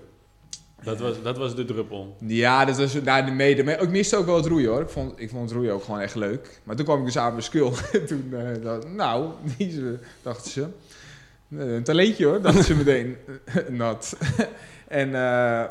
Dat, 0.82 0.98
was, 1.00 1.22
dat 1.22 1.36
was 1.38 1.54
de 1.54 1.64
druppel. 1.64 2.16
Ja, 2.26 2.64
dat 2.64 2.76
was 2.78 3.02
naar 3.02 3.26
de 3.26 3.32
mede. 3.32 3.64
Maar 3.64 3.82
ik 3.82 3.88
miste 3.90 4.16
ook 4.16 4.26
wel 4.26 4.36
het 4.36 4.46
roeien 4.46 4.68
hoor. 4.70 4.80
Ik 4.80 4.88
vond, 4.88 5.20
ik 5.20 5.30
vond 5.30 5.42
het 5.42 5.52
roeien 5.52 5.72
ook 5.72 5.84
gewoon 5.84 6.00
echt 6.00 6.14
leuk. 6.14 6.60
Maar 6.64 6.76
toen 6.76 6.84
kwam 6.84 6.98
ik 6.98 7.04
dus 7.04 7.18
aan 7.18 7.30
mijn 7.30 7.42
skul. 7.42 7.72
En 7.92 8.06
toen 8.06 8.32
ik, 8.32 8.88
nou, 8.94 9.30
dachten 10.22 10.50
ze. 10.50 10.66
eh, 11.58 11.74
Een 11.74 11.82
talentje 11.82 12.26
hoor, 12.26 12.40
dachten 12.40 12.64
ze 12.64 12.74
meteen. 12.74 13.16
Nat. 13.68 14.16
en 14.88 15.06
eh, 15.14 15.64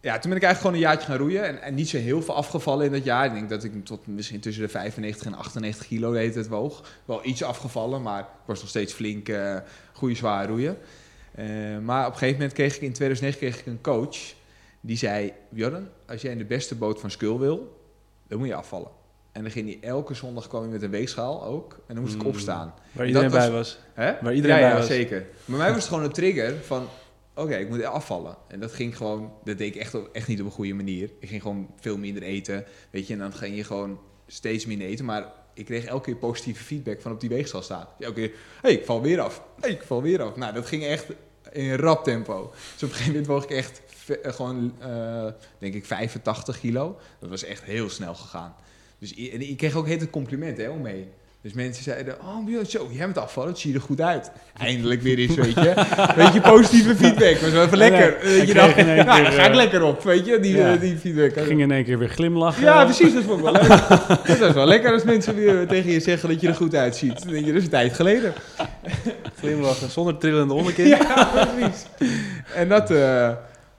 ja, 0.00 0.18
toen 0.18 0.30
ben 0.30 0.36
ik 0.38 0.44
eigenlijk 0.44 0.56
gewoon 0.56 0.72
een 0.74 0.78
jaartje 0.78 1.06
gaan 1.08 1.16
roeien. 1.18 1.62
En, 1.62 1.74
niet 1.74 1.88
zo 1.88 1.98
heel 1.98 2.22
veel 2.22 2.34
afgevallen 2.34 2.86
in 2.86 2.92
dat 2.92 3.04
jaar. 3.04 3.26
Ik 3.26 3.32
denk 3.32 3.48
dat 3.50 3.64
ik 3.64 3.84
tot 3.84 4.06
misschien 4.06 4.40
tussen 4.40 4.62
de 4.62 4.68
95 4.68 5.26
en 5.26 5.34
98 5.34 5.86
kilo 5.86 6.12
de 6.12 6.18
hele 6.18 6.32
tijd 6.32 6.48
woog. 6.48 6.82
Wel 7.04 7.20
iets 7.26 7.42
afgevallen, 7.42 8.02
maar 8.02 8.20
ik 8.20 8.26
was 8.44 8.60
nog 8.60 8.68
steeds 8.68 8.92
flink, 8.92 9.28
eh 9.28 9.56
goede 9.92 10.14
zwaar 10.14 10.48
roeien. 10.48 10.76
Maar 11.84 12.06
op 12.06 12.12
een 12.12 12.18
gegeven 12.18 12.38
moment 12.38 12.52
kreeg 12.52 12.76
ik 12.76 12.82
in 12.82 12.92
2009 12.92 13.38
kreeg 13.40 13.58
ik 13.60 13.66
een 13.66 13.80
coach. 13.80 14.16
Die 14.86 14.96
zei, 14.96 15.32
Björn, 15.50 15.88
als 16.06 16.22
jij 16.22 16.32
in 16.32 16.38
de 16.38 16.44
beste 16.44 16.74
boot 16.74 17.00
van 17.00 17.10
Skul 17.10 17.38
wil, 17.38 17.80
dan 18.28 18.38
moet 18.38 18.46
je 18.48 18.54
afvallen. 18.54 18.90
En 19.32 19.42
dan 19.42 19.50
ging 19.50 19.66
hij 19.80 19.88
elke 19.90 20.14
zondag 20.14 20.48
kwam 20.48 20.62
hij 20.62 20.70
met 20.70 20.82
een 20.82 20.90
weegschaal 20.90 21.44
ook. 21.44 21.72
En 21.86 21.94
dan 21.94 22.02
moest 22.02 22.14
ik 22.14 22.22
Mm. 22.22 22.26
opstaan. 22.28 22.74
Waar 22.92 23.06
iedereen 23.06 23.30
was- 23.30 23.38
bij 23.44 23.50
was. 23.50 23.78
Hè? 23.94 24.14
Waar 24.22 24.34
iedereen 24.34 24.56
ja, 24.56 24.62
bij 24.62 24.70
ja, 24.70 24.76
was. 24.76 24.86
zeker. 24.86 25.26
Maar 25.44 25.58
mij 25.58 25.68
was 25.72 25.78
het 25.78 25.88
gewoon 25.88 26.04
een 26.04 26.12
trigger 26.12 26.54
van... 26.62 26.86
Oké, 27.34 27.54
ik 27.56 27.68
moet 27.68 27.84
afvallen. 27.84 28.36
En 28.48 28.60
dat 28.60 28.72
ging 28.72 28.96
gewoon... 28.96 29.32
Dat 29.44 29.58
deed 29.58 29.74
ik 29.74 29.80
echt, 29.80 29.94
op- 29.94 30.08
echt 30.12 30.28
niet 30.28 30.40
op 30.40 30.46
een 30.46 30.52
goede 30.52 30.74
manier. 30.74 31.10
Ik 31.20 31.28
ging 31.28 31.42
gewoon 31.42 31.68
veel 31.80 31.98
minder 31.98 32.22
eten. 32.22 32.64
Weet 32.90 33.06
je, 33.06 33.12
en 33.12 33.18
dan 33.18 33.32
ging 33.32 33.56
je 33.56 33.64
gewoon 33.64 33.98
steeds 34.26 34.66
minder 34.66 34.86
eten. 34.86 35.04
Maar 35.04 35.32
ik 35.54 35.64
kreeg 35.64 35.84
elke 35.84 36.04
keer 36.04 36.16
positieve 36.16 36.64
feedback 36.64 37.00
van 37.00 37.12
op 37.12 37.20
die 37.20 37.28
weegschaal 37.28 37.62
staan. 37.62 37.86
Elke 37.98 38.14
keer, 38.14 38.28
hé, 38.30 38.36
hey, 38.60 38.72
ik 38.72 38.84
val 38.84 39.02
weer 39.02 39.20
af. 39.20 39.36
Hé, 39.36 39.60
hey, 39.60 39.70
ik 39.70 39.82
val 39.82 40.02
weer 40.02 40.22
af. 40.22 40.36
Nou, 40.36 40.52
dat 40.54 40.66
ging 40.66 40.84
echt 40.84 41.06
in 41.56 41.74
rap 41.74 42.04
tempo. 42.04 42.52
Dus 42.52 42.82
op 42.82 42.88
een 42.88 42.88
gegeven 42.88 43.06
moment 43.06 43.26
woog 43.26 43.44
ik 43.44 43.50
echt 43.50 43.80
eh, 44.06 44.32
gewoon, 44.32 44.74
eh, 44.78 45.26
denk 45.58 45.74
ik, 45.74 45.84
85 45.84 46.60
kilo. 46.60 46.98
Dat 47.18 47.30
was 47.30 47.44
echt 47.44 47.62
heel 47.62 47.88
snel 47.88 48.14
gegaan. 48.14 48.54
Dus 48.98 49.14
en 49.14 49.48
ik 49.48 49.56
kreeg 49.56 49.74
ook 49.74 49.88
het 49.88 50.10
compliment 50.10 50.58
hè, 50.58 50.68
omheen. 50.68 51.12
Dus 51.46 51.54
mensen 51.54 51.82
zeiden, 51.82 52.14
oh 52.20 52.44
Björn, 52.44 52.66
zo, 52.66 52.88
jij 52.90 53.04
bent 53.04 53.18
afvallen, 53.18 53.50
het 53.50 53.58
ziet 53.58 53.74
er 53.74 53.80
goed 53.80 54.00
uit. 54.00 54.30
Eindelijk 54.58 55.02
weer 55.02 55.18
eens, 55.18 55.34
weet 55.34 55.54
je. 55.54 55.74
Weet 56.16 56.32
je, 56.32 56.40
positieve 56.40 56.96
feedback, 56.96 57.36
was 57.36 57.50
wel 57.50 57.64
even 57.64 57.78
lekker. 57.78 58.30
Je, 58.30 58.44
één 58.44 58.54
nou, 58.54 58.72
keer, 58.72 58.84
daar 58.84 59.32
ga 59.32 59.42
ik 59.44 59.50
eh, 59.50 59.54
lekker 59.54 59.82
op, 59.82 60.02
weet 60.02 60.26
je, 60.26 60.40
die, 60.40 60.56
ja. 60.56 60.72
eh, 60.72 60.80
die 60.80 60.96
feedback. 60.96 61.30
Ik 61.30 61.44
ging 61.44 61.60
in 61.60 61.70
één 61.70 61.84
keer 61.84 61.98
weer 61.98 62.08
glimlachen. 62.08 62.62
Ja, 62.62 62.84
precies, 62.84 63.14
dat 63.14 63.22
vond 63.22 63.38
ik 63.38 63.44
wel 63.44 63.52
leuk. 63.52 63.68
dat 64.38 64.48
is 64.48 64.52
wel 64.52 64.66
lekker 64.66 64.92
als 64.92 65.04
mensen 65.04 65.34
weer 65.34 65.66
tegen 65.66 65.90
je 65.90 66.00
zeggen 66.00 66.28
dat 66.28 66.40
je 66.40 66.48
er 66.48 66.54
goed 66.54 66.74
uitziet. 66.74 67.22
Dan 67.22 67.32
denk 67.32 67.44
je, 67.44 67.52
dat 67.52 67.58
is 67.58 67.64
een 67.64 67.70
tijd 67.70 67.92
geleden. 67.92 68.32
Glimlachen, 69.40 69.90
zonder 69.90 70.18
trillende 70.18 70.54
onderkin. 70.54 70.86
Ja, 70.86 71.48
precies. 71.56 71.86
En 72.54 72.68
dat, 72.68 72.90
eh, 72.90 73.30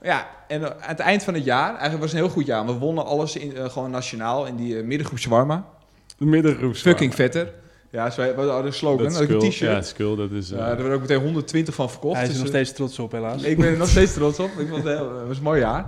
Ja, 0.02 0.26
en 0.48 0.64
aan 0.64 0.76
het 0.78 1.00
eind 1.00 1.22
van 1.22 1.34
het 1.34 1.44
jaar, 1.44 1.68
eigenlijk 1.68 2.00
was 2.00 2.10
het 2.10 2.20
een 2.20 2.26
heel 2.26 2.34
goed 2.34 2.46
jaar. 2.46 2.66
We 2.66 2.72
wonnen 2.72 3.06
alles 3.06 3.36
in, 3.36 3.70
gewoon 3.70 3.90
nationaal 3.90 4.46
in 4.46 4.56
die 4.56 4.78
eh, 4.78 4.84
middengroep 4.84 5.18
Shawarma. 5.18 5.76
De 6.18 6.24
middengroep. 6.24 6.76
Fucking 6.76 7.14
vetter. 7.14 7.52
Ja, 7.90 8.10
zo, 8.10 8.22
we 8.22 8.40
hadden 8.40 8.66
een 8.66 8.72
slogan, 8.72 9.12
Dat 9.12 9.20
een 9.28 9.38
t-shirt. 9.38 9.70
ja, 9.70 9.82
skull, 9.82 10.16
dat 10.16 10.30
is... 10.30 10.48
Ja, 10.48 10.56
eh, 10.56 10.60
daar 10.64 10.76
werden 10.76 10.92
ook 10.92 11.00
meteen 11.00 11.20
120 11.20 11.74
van 11.74 11.90
verkocht. 11.90 12.14
Hij 12.14 12.22
is 12.22 12.28
er 12.28 12.34
dus, 12.34 12.42
nog 12.42 12.54
eh, 12.54 12.60
steeds 12.60 12.76
trots 12.76 12.98
op, 12.98 13.12
helaas. 13.12 13.42
Ik 13.42 13.56
ben 13.56 13.66
er 13.66 13.76
nog 13.76 13.88
steeds 13.88 14.12
trots 14.12 14.38
op. 14.38 14.50
Ik 14.58 14.68
vond 14.68 14.84
het, 14.84 14.96
heel, 14.96 15.18
het 15.18 15.28
was 15.28 15.36
een 15.36 15.42
mooi 15.42 15.60
jaar. 15.60 15.86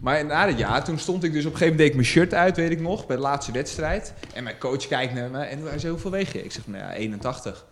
Maar 0.00 0.24
na 0.24 0.46
dat 0.46 0.58
jaar, 0.58 0.84
toen 0.84 0.98
stond 0.98 1.24
ik 1.24 1.32
dus 1.32 1.44
op 1.44 1.52
een 1.52 1.58
gegeven 1.58 1.76
moment 1.76 1.78
deed 1.78 1.88
ik 1.88 1.94
mijn 1.94 2.06
shirt 2.06 2.34
uit, 2.34 2.56
weet 2.56 2.70
ik 2.70 2.80
nog, 2.80 3.06
bij 3.06 3.16
de 3.16 3.22
laatste 3.22 3.52
wedstrijd. 3.52 4.14
En 4.34 4.44
mijn 4.44 4.58
coach 4.58 4.86
kijkt 4.86 5.14
naar 5.14 5.30
me 5.30 5.38
en 5.38 5.62
hij 5.62 5.78
zei, 5.78 5.92
hoeveel 5.92 6.10
weeg 6.10 6.32
je? 6.32 6.44
Ik 6.44 6.52
zeg, 6.52 6.66
nou 6.66 6.82
ja, 6.82 6.92
81. 6.92 7.66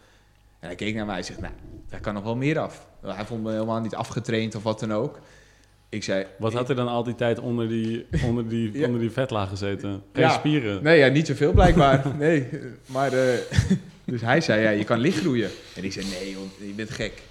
En 0.60 0.66
hij 0.66 0.76
keek 0.76 0.94
naar 0.94 1.06
mij 1.06 1.16
en 1.16 1.24
zegt, 1.24 1.40
nou, 1.40 1.52
daar 1.88 2.00
kan 2.00 2.14
nog 2.14 2.24
wel 2.24 2.36
meer 2.36 2.58
af. 2.58 2.86
Hij 3.06 3.24
vond 3.24 3.42
me 3.42 3.52
helemaal 3.52 3.80
niet 3.80 3.94
afgetraind 3.94 4.54
of 4.54 4.62
wat 4.62 4.80
dan 4.80 4.92
ook. 4.92 5.18
Ik 5.88 6.03
zei... 6.05 6.27
Wat 6.38 6.53
had 6.53 6.68
er 6.68 6.75
dan 6.77 6.88
al 6.88 7.03
die 7.05 7.14
tijd 7.14 7.38
onder 7.38 7.68
die, 7.68 8.07
onder 8.25 8.49
die, 8.49 8.72
Ja. 8.79 8.87
onder 8.87 9.01
die 9.01 9.11
vetlaag 9.11 9.49
gezeten? 9.49 10.03
Geen 10.12 10.22
Ja. 10.22 10.31
spieren. 10.31 10.83
Nee, 10.83 10.99
ja, 10.99 11.09
niet 11.09 11.27
zoveel 11.27 11.53
blijkbaar. 11.53 12.07
nee, 12.18 12.49
maar... 12.87 13.12
eh, 13.12 13.38
dus 14.05 14.20
hij 14.20 14.40
zei, 14.40 14.62
ja, 14.62 14.70
je 14.70 14.85
kan 14.85 14.99
licht 14.99 15.18
groeien. 15.18 15.51
En 15.77 15.85
ik 15.85 15.92
zei, 15.92 16.07
nee 16.07 16.31
joh, 16.31 16.42
je 16.68 16.72
bent 16.75 16.90
gek. 16.90 17.22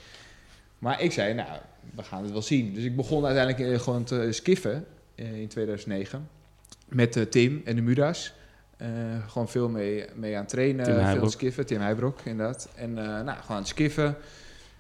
Maar 0.80 1.02
ik 1.02 1.12
zei, 1.12 1.34
nou, 1.34 1.50
we 1.96 2.04
gaan 2.04 2.24
het 2.24 2.32
wel 2.32 2.42
zien. 2.42 2.74
Dus 2.74 2.84
ik 2.84 2.96
begon 2.96 3.26
uiteindelijk 3.26 3.74
eh, 3.74 3.80
gewoon 3.80 4.04
te 4.04 4.28
skiffen 4.32 4.86
eh, 5.16 5.40
in 5.42 5.48
2009. 5.48 6.30
Met 6.88 7.32
Tim 7.32 7.62
en 7.66 7.76
de 7.76 7.82
Muda's. 7.82 8.34
Gewoon 9.28 9.50
veel 9.50 9.70
mee, 9.70 10.06
mee 10.16 10.34
aan 10.34 10.40
het 10.40 10.50
trainen. 10.50 10.86
Tim 10.86 11.06
veel 11.06 11.22
het 11.22 11.32
skiffen. 11.32 11.66
Tim 11.66 11.80
Heijbroek, 11.82 12.20
inderdaad. 12.24 12.70
En 12.76 12.94
nou, 12.94 13.26
gewoon 13.26 13.38
aan 13.48 13.58
het 13.58 13.68
skiffen. 13.68 14.16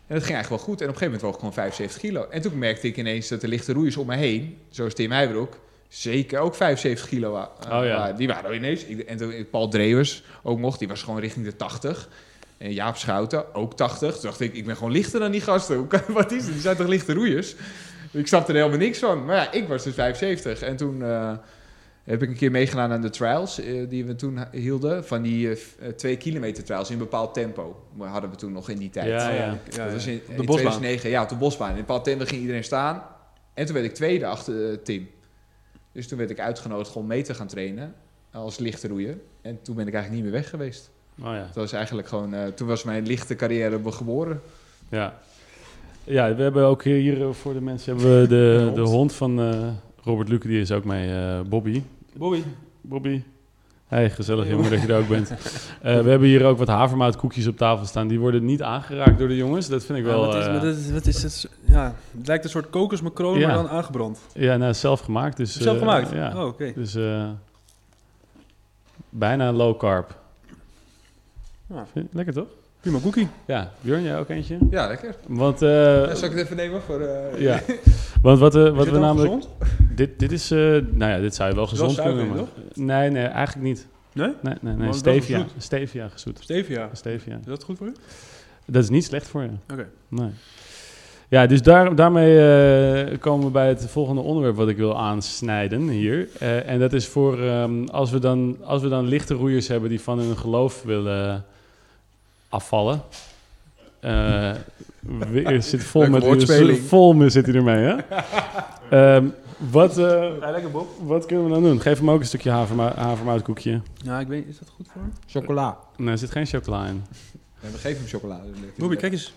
En 0.07 0.15
dat 0.15 0.23
ging 0.23 0.35
eigenlijk 0.35 0.49
wel 0.49 0.57
goed. 0.73 0.81
En 0.81 0.89
op 0.89 0.93
een 0.93 0.99
gegeven 0.99 1.05
moment 1.05 1.21
woog 1.21 1.33
ik 1.33 1.39
gewoon 1.39 1.53
75 1.53 2.01
kilo. 2.01 2.27
En 2.29 2.41
toen 2.41 2.57
merkte 2.57 2.87
ik 2.87 2.97
ineens 2.97 3.27
dat 3.27 3.41
de 3.41 3.47
lichte 3.47 3.73
roeiers 3.73 3.97
om 3.97 4.07
me 4.07 4.15
heen, 4.15 4.57
zoals 4.69 4.93
Tim 4.93 5.11
Heijbroek, 5.11 5.57
zeker 5.87 6.39
ook 6.39 6.55
75 6.55 7.07
kilo 7.07 7.31
wa- 7.31 7.51
Oh 7.71 7.85
ja. 7.85 8.11
Die 8.11 8.27
waren 8.27 8.49
er 8.49 8.55
ineens. 8.55 8.85
En 9.05 9.17
toen 9.17 9.47
Paul 9.51 9.67
Drewers 9.67 10.23
ook 10.43 10.59
nog, 10.59 10.77
die 10.77 10.87
was 10.87 11.03
gewoon 11.03 11.19
richting 11.19 11.45
de 11.45 11.55
80. 11.55 12.09
En 12.57 12.73
Jaap 12.73 12.97
Schouten, 12.97 13.55
ook 13.55 13.73
80. 13.77 14.13
Toen 14.13 14.21
dacht 14.21 14.39
ik, 14.39 14.53
ik 14.53 14.65
ben 14.65 14.75
gewoon 14.77 14.91
lichter 14.91 15.19
dan 15.19 15.31
die 15.31 15.41
gasten. 15.41 15.87
Wat 16.07 16.31
is 16.31 16.43
het? 16.43 16.51
Die 16.53 16.61
zijn 16.61 16.75
toch 16.75 16.87
lichte 16.87 17.13
roeiers? 17.13 17.55
Ik 18.11 18.27
snapte 18.27 18.51
er 18.51 18.57
helemaal 18.57 18.77
niks 18.79 18.99
van. 18.99 19.25
Maar 19.25 19.35
ja, 19.35 19.51
ik 19.51 19.67
was 19.67 19.83
dus 19.83 19.93
75. 19.93 20.61
En 20.61 20.75
toen 20.75 21.03
eh, 21.03 21.31
heb 22.05 22.21
ik 22.21 22.29
een 22.29 22.35
keer 22.35 22.51
meegedaan 22.51 22.91
aan 22.91 23.01
de 23.01 23.09
trials 23.09 23.59
eh, 23.59 23.89
die 23.89 24.05
we 24.05 24.15
toen 24.15 24.39
hielden. 24.51 25.05
Van 25.05 25.21
die 25.21 25.49
eh, 25.49 25.89
twee 25.89 26.17
kilometer 26.17 26.63
trials 26.63 26.87
in 26.87 26.93
een 26.93 26.99
bepaald 26.99 27.33
tempo. 27.33 27.85
Hadden 27.97 28.29
we 28.29 28.35
toen 28.35 28.51
nog 28.51 28.69
in 28.69 28.77
die 28.77 28.89
tijd. 28.89 29.07
Ja, 29.07 29.29
ja. 29.29 29.45
Ja, 29.45 29.57
dat 29.65 29.75
ja. 29.75 29.91
was 29.91 30.05
in, 30.05 30.21
de 30.27 30.33
in 30.33 30.45
bosbaan. 30.45 30.45
2009. 30.45 31.09
Ja, 31.09 31.23
op 31.23 31.29
de 31.29 31.35
bosbaan. 31.35 31.69
In 31.69 31.75
een 31.75 31.79
bepaald 31.79 32.03
tempo 32.03 32.25
ging 32.25 32.41
iedereen 32.41 32.63
staan. 32.63 33.03
En 33.53 33.65
toen 33.65 33.73
werd 33.73 33.85
ik 33.85 33.93
tweede 33.93 34.25
achter 34.25 34.83
Tim. 34.83 35.09
Dus 35.91 36.07
toen 36.07 36.17
werd 36.17 36.29
ik 36.29 36.39
uitgenodigd 36.39 36.91
gewoon 36.91 37.07
mee 37.07 37.23
te 37.23 37.33
gaan 37.33 37.47
trainen. 37.47 37.93
Als 38.31 38.57
lichte 38.57 38.87
roeier. 38.87 39.17
En 39.41 39.61
toen 39.61 39.75
ben 39.75 39.87
ik 39.87 39.93
eigenlijk 39.93 40.23
niet 40.23 40.31
meer 40.31 40.41
weg 40.41 40.49
geweest. 40.49 40.89
Oh 41.19 41.25
ja. 41.25 41.45
Dat 41.45 41.55
was 41.55 41.73
eigenlijk 41.73 42.07
gewoon... 42.07 42.53
toen 42.53 42.67
was 42.67 42.83
mijn 42.83 43.07
lichte 43.07 43.35
carrière 43.35 43.91
geboren. 43.91 44.41
Ja. 44.89 45.19
ja, 46.03 46.35
we 46.35 46.41
hebben 46.41 46.65
ook 46.65 46.83
hier 46.83 47.33
voor 47.33 47.53
de 47.53 47.61
mensen 47.61 47.95
hebben 47.95 48.21
we 48.21 48.27
de, 48.27 48.71
de 48.73 48.81
hond. 48.81 48.91
hond 48.91 49.13
van 49.13 49.39
Robert 50.05 50.29
Luke, 50.29 50.47
die 50.47 50.61
is 50.61 50.71
ook 50.71 50.85
mee, 50.85 51.11
eh, 51.11 51.41
Bobby. 51.41 51.81
Bobby. 52.17 52.43
Bobby. 52.81 53.23
Hey, 53.87 54.09
gezellig 54.09 54.49
jongen 54.49 54.69
dat 54.71 54.81
je 54.81 54.87
er 54.93 54.99
ook 54.99 55.07
bent. 55.07 55.29
Eh, 55.31 55.37
we 55.81 56.09
hebben 56.09 56.27
hier 56.27 56.45
ook 56.45 56.57
wat 56.57 56.67
havermoutkoekjes 56.67 57.47
op 57.47 57.57
tafel 57.57 57.85
staan. 57.85 58.07
Die 58.07 58.19
worden 58.19 58.45
niet 58.45 58.61
aangeraakt 58.61 59.19
door 59.19 59.27
de 59.27 59.35
jongens. 59.35 59.67
Dat 59.69 59.85
vind 59.85 59.97
ik 59.97 60.03
wel... 60.05 60.21
Ja, 60.21 60.25
wat, 60.27 60.35
is, 60.35 60.45
eh, 60.45 60.53
wat, 60.53 60.63
is, 60.63 60.91
wat 60.91 61.05
is 61.05 61.23
het? 61.23 61.49
Ja, 61.65 61.95
het 62.17 62.27
lijkt 62.27 62.43
een 62.43 62.49
soort 62.49 62.69
kokosmacroon, 62.69 63.39
Ja. 63.39 63.47
maar 63.47 63.55
dan 63.55 63.69
aangebrand. 63.69 64.19
ja, 64.33 64.57
nou, 64.57 64.73
zelf 64.73 64.99
gemaakt. 64.99 65.37
Dus, 65.37 65.57
Zelf 65.59 65.75
eh, 65.75 65.81
gemaakt? 65.81 66.11
ja. 66.11 66.41
Oh, 66.41 66.47
oké. 66.47 66.73
Dus 66.75 66.97
bijna 69.09 69.51
low 69.51 69.77
carb. 69.79 70.15
Ja. 71.67 71.85
Lekker 72.11 72.33
toch? 72.33 72.47
Prima 72.85 72.99
cookie. 72.99 73.27
Ja, 73.45 73.71
Björn, 73.81 74.03
jij 74.03 74.19
ook 74.19 74.29
eentje? 74.29 74.57
Ja, 74.69 74.87
lekker. 74.87 75.15
Want, 75.27 75.61
eh, 75.61 75.69
Ja, 75.69 76.15
zal 76.15 76.29
ik 76.29 76.35
het 76.35 76.43
even 76.45 76.55
nemen 76.55 76.81
voor... 76.81 76.99
eh, 77.01 77.41
ja. 77.41 77.59
Want 78.21 78.39
wat, 78.39 78.55
eh, 78.55 78.65
Is 78.65 78.71
wat 78.71 78.83
dit 78.83 78.93
we 78.93 78.99
namelijk... 78.99 79.33
gezond? 79.33 79.53
Dit, 79.95 80.19
dit 80.19 80.31
is, 80.31 80.51
eh, 80.51 80.57
nou 80.91 81.11
ja, 81.11 81.19
dit 81.19 81.35
zou 81.35 81.49
je 81.49 81.55
wel 81.55 81.67
gezond 81.67 81.91
suiker 81.91 82.15
kunnen 82.15 82.35
noemen. 82.35 82.53
Nee, 82.73 83.09
nee, 83.09 83.25
eigenlijk 83.25 83.67
niet. 83.67 83.87
Nee? 84.13 84.33
Nee, 84.41 84.53
nee, 84.61 84.73
nee. 84.73 84.83
wel 84.83 84.93
Stevia. 84.93 85.37
gezoet. 85.37 85.51
Stevia 85.63 86.07
gezoet. 86.07 86.39
Stevia. 86.41 86.89
Stevia. 86.93 87.35
Is 87.35 87.45
dat 87.45 87.63
goed 87.63 87.77
voor 87.77 87.87
u? 87.87 87.93
Dat 88.65 88.83
is 88.83 88.89
niet 88.89 89.03
slecht 89.03 89.27
voor 89.27 89.41
je. 89.41 89.49
Oké. 89.71 89.87
Nee. 90.07 90.29
Ja, 91.29 91.45
dus 91.45 91.61
daar, 91.61 91.95
daarmee 91.95 92.39
eh, 92.39 93.17
komen 93.19 93.45
we 93.45 93.51
bij 93.51 93.67
het 93.67 93.87
volgende 93.89 94.21
onderwerp 94.21 94.55
wat 94.55 94.67
ik 94.69 94.77
wil 94.77 94.97
aansnijden 94.99 95.87
hier. 95.89 96.27
Eh, 96.39 96.69
en 96.69 96.79
dat 96.79 96.93
is 96.93 97.07
voor 97.07 97.41
ehm, 97.41 97.83
als, 97.85 98.11
we 98.11 98.19
dan, 98.19 98.57
als 98.63 98.81
we 98.81 98.89
dan 98.89 99.07
lichte 99.07 99.33
roeiers 99.33 99.67
hebben 99.67 99.89
die 99.89 100.01
van 100.01 100.19
hun 100.19 100.37
geloof 100.37 100.83
willen 100.83 101.45
afvallen. 102.55 103.01
Eh, 103.99 104.51
we- 104.99 105.57
zit 105.61 105.83
vol 105.83 106.09
met 106.09 106.23
woordspeling. 106.23 106.79
vol 106.79 107.13
met 107.13 107.31
zit 107.31 107.45
hij 107.45 107.55
ermee, 107.55 107.83
hè? 107.83 107.95
Ehm, 108.89 109.25
wat, 109.57 109.97
eh, 109.97 110.31
Ga 110.39 110.51
lekker, 110.51 110.71
Bob? 110.71 110.87
wat 111.01 111.25
kunnen 111.25 111.45
we 111.45 111.51
dan 111.51 111.63
doen? 111.63 111.81
Geef 111.81 111.97
hem 111.99 112.09
ook 112.09 112.19
een 112.19 112.25
stukje 112.25 112.49
haverma 112.49 112.93
havermoutkoekje. 112.95 113.81
Ja, 113.95 114.19
ik 114.19 114.27
weet 114.27 114.47
Is 114.47 114.59
dat 114.59 114.69
goed 114.69 114.87
voor 114.91 115.01
hem? 115.01 115.13
Chocola. 115.27 115.77
Nee, 115.97 116.09
er 116.11 116.17
zit 116.17 116.31
geen 116.31 116.45
chocola 116.45 116.85
in. 116.85 117.03
Nee, 117.61 117.71
we 117.71 117.77
geven 117.77 117.97
hem 117.99 118.07
chocola. 118.07 118.41
dus 118.45 118.59
Bobby, 118.77 118.95
kijk 118.95 119.11
eens. 119.11 119.33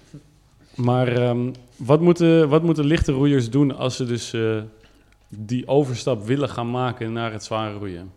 Maar 0.75 1.09
ehm, 1.09 1.53
wat, 1.77 2.01
moeten, 2.01 2.49
wat 2.49 2.63
moeten 2.63 2.85
lichte 2.85 3.13
roeiers 3.13 3.51
doen 3.51 3.77
als 3.77 3.97
ze 3.97 4.05
dus 4.05 4.33
eh, 4.33 4.57
die 5.29 5.67
overstap 5.69 6.27
willen 6.27 6.49
gaan 6.49 6.71
maken 6.71 7.13
naar 7.13 7.33
het 7.33 7.45
zware 7.45 7.79
roeien? 7.79 8.13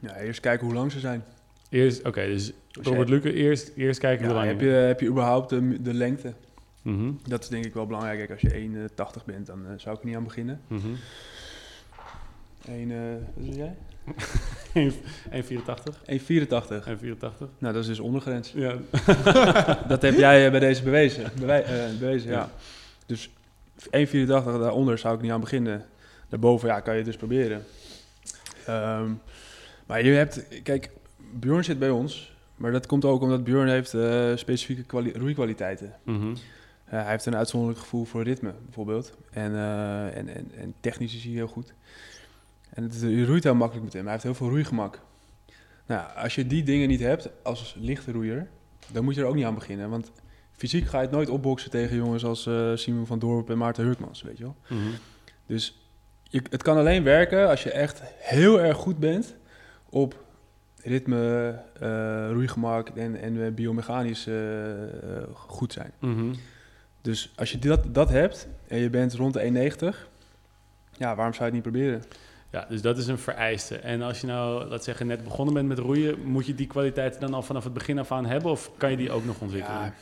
Ja, 0.00 0.16
eerst 0.16 0.40
kijken 0.40 0.66
hoe 0.66 0.74
lang 0.74 0.92
ze 0.92 1.00
zijn. 1.00 1.24
Eerst, 1.68 2.04
oké, 2.04 2.26
dus 2.26 2.52
Robert 2.82 3.08
Luke, 3.08 3.32
eerst, 3.32 3.70
eerst 3.76 3.98
kijken 4.00 4.24
Ja, 4.26 4.30
hoe 4.32 4.38
lang. 4.40 4.48
heb, 4.50 4.60
je, 4.60 4.66
heb 4.68 5.00
je 5.00 5.06
überhaupt 5.06 5.48
de, 5.50 5.82
de 5.82 5.94
lengte? 5.94 6.32
Mhm, 6.82 7.10
Dat 7.28 7.42
is 7.42 7.48
denk 7.48 7.64
ik 7.64 7.74
wel 7.74 7.86
belangrijk. 7.86 8.18
Kijk, 8.18 8.30
als 8.30 8.40
je 8.40 8.68
1,80 9.20 9.24
bent, 9.24 9.46
dan 9.46 9.66
eh, 9.66 9.72
zou 9.76 9.94
ik 9.94 10.00
er 10.00 10.06
niet 10.06 10.16
aan 10.16 10.24
beginnen. 10.24 10.60
mhm. 10.66 10.86
1, 12.68 12.90
eh 12.90 12.96
wat 13.34 13.46
is 13.48 13.56
jij? 13.56 13.74
1,84. 14.74 16.02
1,84. 16.06 16.88
1,84. 16.88 17.48
Nou, 17.58 17.74
dat 17.74 17.76
is 17.76 17.86
dus 17.86 18.00
ondergrens. 18.00 18.52
Ja. 18.52 18.76
dat 19.88 20.02
heb 20.02 20.14
jij 20.14 20.44
eh, 20.44 20.50
bij 20.50 20.60
deze 20.60 20.82
bewezen. 20.82 21.30
Bewij- 21.38 21.64
eh, 21.64 21.98
bewezen, 21.98 22.30
ja. 22.30 22.36
Ja. 22.36 22.50
Dus 23.06 23.30
1,84 23.90 24.26
daaronder 24.26 24.98
zou 24.98 25.14
ik 25.16 25.20
niet 25.22 25.30
aan 25.30 25.40
beginnen. 25.40 25.84
Daarboven, 26.28 26.68
ja, 26.68 26.80
kan 26.80 26.92
je 26.92 26.98
het 26.98 27.08
dus 27.08 27.16
proberen. 27.16 27.64
Ehm, 28.66 29.10
maar 29.86 30.04
je 30.04 30.10
hebt, 30.12 30.44
kijk, 30.62 30.90
Bjorn 31.32 31.64
zit 31.64 31.78
bij 31.78 31.90
ons. 31.90 32.34
Maar 32.56 32.72
dat 32.72 32.86
komt 32.86 33.04
ook 33.04 33.22
omdat 33.22 33.44
Bjorn 33.44 33.68
heeft 33.68 33.94
eh, 33.94 34.32
specifieke 34.36 34.82
kwali- 34.82 35.12
roeikwaliteiten. 35.12 35.94
Mhm. 36.02 36.30
Eh, 36.84 36.90
hij 37.02 37.10
heeft 37.10 37.26
een 37.26 37.36
uitzonderlijk 37.36 37.80
gevoel 37.80 38.04
voor 38.04 38.22
ritme, 38.22 38.54
bijvoorbeeld. 38.64 39.16
En, 39.30 39.54
eh, 39.54 40.16
en, 40.16 40.28
en, 40.28 40.50
en 40.56 40.74
technisch 40.80 41.14
is 41.14 41.24
hij 41.24 41.32
heel 41.32 41.46
goed. 41.46 41.74
En 42.70 42.82
het, 42.82 43.00
je 43.00 43.26
roeit 43.26 43.44
heel 43.44 43.54
makkelijk 43.54 43.84
met 43.84 43.92
hem. 43.94 44.02
Hij 44.02 44.12
heeft 44.12 44.24
heel 44.24 44.34
veel 44.34 44.48
roeigemak. 44.48 45.00
Nou, 45.86 46.06
als 46.16 46.34
je 46.34 46.46
die 46.46 46.62
dingen 46.62 46.88
niet 46.88 47.00
hebt 47.00 47.28
als 47.42 47.76
lichte 47.80 48.12
roeier, 48.12 48.48
dan 48.92 49.04
moet 49.04 49.14
je 49.14 49.20
er 49.20 49.26
ook 49.26 49.34
niet 49.34 49.44
aan 49.44 49.54
beginnen. 49.54 49.90
Want 49.90 50.10
fysiek 50.52 50.86
ga 50.86 50.96
je 50.98 51.02
het 51.06 51.14
nooit 51.14 51.28
opboksen 51.28 51.70
tegen 51.70 51.96
jongens 51.96 52.24
als 52.24 52.48
Simon 52.74 53.06
van 53.06 53.18
Dorp 53.18 53.50
en 53.50 53.58
Maarten 53.58 53.84
Hurkmans, 53.84 54.22
weet 54.22 54.38
je 54.38 54.42
wel. 54.42 54.56
Mhm. 54.68 54.88
Dus 55.46 55.78
je, 56.22 56.42
het 56.50 56.62
kan 56.62 56.76
alleen 56.76 57.02
werken 57.02 57.48
als 57.48 57.62
je 57.62 57.70
echt 57.70 58.02
heel 58.18 58.60
erg 58.60 58.76
goed 58.76 58.98
bent 58.98 59.34
op 59.88 60.24
ritme, 60.86 61.54
eh, 61.80 62.30
roeigemak 62.30 62.88
en, 62.88 63.20
en 63.20 63.44
eh, 63.44 63.52
biomechanisch 63.52 64.26
eh, 64.26 64.34
goed 65.32 65.72
zijn. 65.72 65.92
Mhm. 65.98 66.34
Dus 67.00 67.32
als 67.36 67.52
je 67.52 67.58
dat, 67.58 67.94
dat 67.94 68.08
hebt 68.08 68.48
en 68.68 68.78
je 68.78 68.90
bent 68.90 69.14
rond 69.14 69.34
de 69.34 69.72
1,90, 69.92 70.08
ja, 70.98 71.14
waarom 71.14 71.34
zou 71.34 71.38
je 71.38 71.42
het 71.44 71.52
niet 71.52 71.62
proberen? 71.62 72.02
Ja, 72.50 72.66
dus 72.68 72.82
dat 72.82 72.98
is 72.98 73.06
een 73.06 73.18
vereiste. 73.18 73.76
En 73.76 74.02
als 74.02 74.20
je 74.20 74.26
nou, 74.26 74.64
laat 74.64 74.84
zeggen, 74.84 75.06
net 75.06 75.24
begonnen 75.24 75.54
bent 75.54 75.68
met 75.68 75.78
roeien, 75.78 76.20
moet 76.24 76.46
je 76.46 76.54
die 76.54 76.66
kwaliteiten 76.66 77.20
dan 77.20 77.34
al 77.34 77.42
vanaf 77.42 77.64
het 77.64 77.72
begin 77.72 77.98
af 77.98 78.12
aan 78.12 78.26
hebben? 78.26 78.50
Of 78.50 78.70
kan 78.76 78.90
je 78.90 78.96
die 78.96 79.10
ook 79.10 79.24
nog 79.24 79.40
ontwikkelen? 79.40 79.80
Ja, 79.80 79.94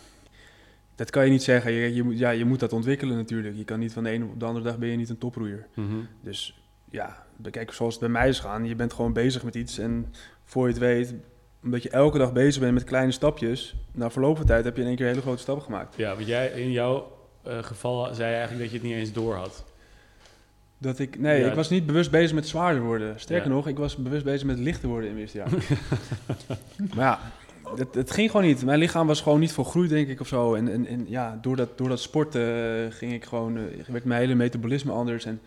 dat 0.94 1.11
kan 1.11 1.25
je 1.25 1.31
niet 1.31 1.42
zeggen. 1.42 1.73
Je, 1.73 1.94
je, 1.94 2.03
moet, 2.03 2.18
ja, 2.18 2.31
je 2.31 2.44
moet 2.44 2.61
dat 2.61 2.73
ontwikkelen 2.73 3.16
natuurlijk. 3.16 3.57
Je 3.57 3.64
kan 3.64 3.79
niet 3.79 3.92
van 3.92 4.05
de 4.05 4.11
ene 4.11 4.25
op 4.25 4.40
de 4.40 4.47
andere 4.47 4.64
dag 4.64 4.79
ben 4.79 4.88
je 4.88 4.97
niet 4.97 5.09
een 5.09 5.18
toproeier. 5.18 5.66
Mhm. 5.75 5.97
Dus 6.20 6.59
ja, 6.90 7.27
kijk, 7.51 7.73
zoals 7.73 7.94
het 7.94 8.03
bij 8.03 8.12
mij 8.12 8.29
is 8.29 8.40
gaan. 8.40 8.64
Je 8.64 8.75
bent 8.75 8.92
gewoon 8.92 9.12
bezig 9.12 9.42
met 9.42 9.55
iets 9.55 9.79
en 9.79 10.12
voor 10.44 10.66
je 10.66 10.72
het 10.72 10.83
weet, 10.83 11.14
omdat 11.64 11.83
je 11.83 11.90
elke 11.90 12.18
dag 12.18 12.33
bezig 12.33 12.61
bent 12.61 12.74
met 12.74 12.85
kleine 12.85 13.12
stapjes, 13.12 13.74
na 13.92 14.11
verloop 14.11 14.37
van 14.37 14.46
tijd 14.46 14.64
heb 14.64 14.76
je 14.76 14.83
in 14.83 14.88
één 14.88 14.96
keer 14.96 15.07
hele 15.07 15.20
grote 15.20 15.42
stappen 15.42 15.64
gemaakt. 15.64 15.96
Ja, 15.96 16.14
want 16.14 16.26
jij, 16.26 16.46
in 16.48 16.70
jouw 16.72 17.12
eh, 17.42 17.59
geval 17.62 18.14
zei 18.14 18.28
je 18.30 18.37
eigenlijk 18.37 18.62
dat 18.62 18.70
je 18.70 18.76
het 18.78 18.87
niet 18.87 18.96
eens 18.96 19.12
door 19.12 19.35
had. 19.35 19.64
Dat 20.78 20.98
ik, 20.98 21.18
nee, 21.18 21.40
Ja. 21.40 21.48
ik 21.48 21.54
was 21.54 21.70
niet 21.70 21.87
bewust 21.87 22.11
bezig 22.11 22.35
met 22.35 22.48
zwaarder 22.48 22.83
worden. 22.83 23.20
Sterker 23.20 23.48
Ja. 23.48 23.54
nog, 23.54 23.66
ik 23.68 23.78
was 23.78 23.96
bewust 23.96 24.24
bezig 24.24 24.46
met 24.46 24.59
lichter 24.59 24.88
worden 24.88 25.11
in 25.11 25.16
het 25.18 25.22
eerste 25.22 25.38
jaar. 25.38 25.50
maar 26.96 27.04
ja, 27.04 27.20
het, 27.76 27.94
het 27.94 28.11
ging 28.11 28.30
gewoon 28.30 28.46
niet. 28.46 28.64
Mijn 28.64 28.78
lichaam 28.78 29.07
was 29.07 29.20
gewoon 29.20 29.40
niet 29.40 29.52
volgroeid, 29.52 29.90
denk 29.90 30.09
ik, 30.09 30.20
of 30.20 30.26
zo. 30.26 30.54
En, 30.54 30.68
en, 30.72 30.87
en 30.87 31.07
ja, 31.09 31.38
door 31.42 31.57
dat, 31.57 31.78
door 31.78 31.88
dat 31.88 32.00
sporten 32.00 32.42
eh, 32.42 32.92
ging 32.94 33.12
ik 33.12 33.24
gewoon, 33.24 33.57
eh, 33.57 33.62
werd 33.87 34.04
mijn 34.04 34.20
hele 34.20 34.35
metabolisme 34.35 34.92
anders. 34.92 35.24
En 35.24 35.40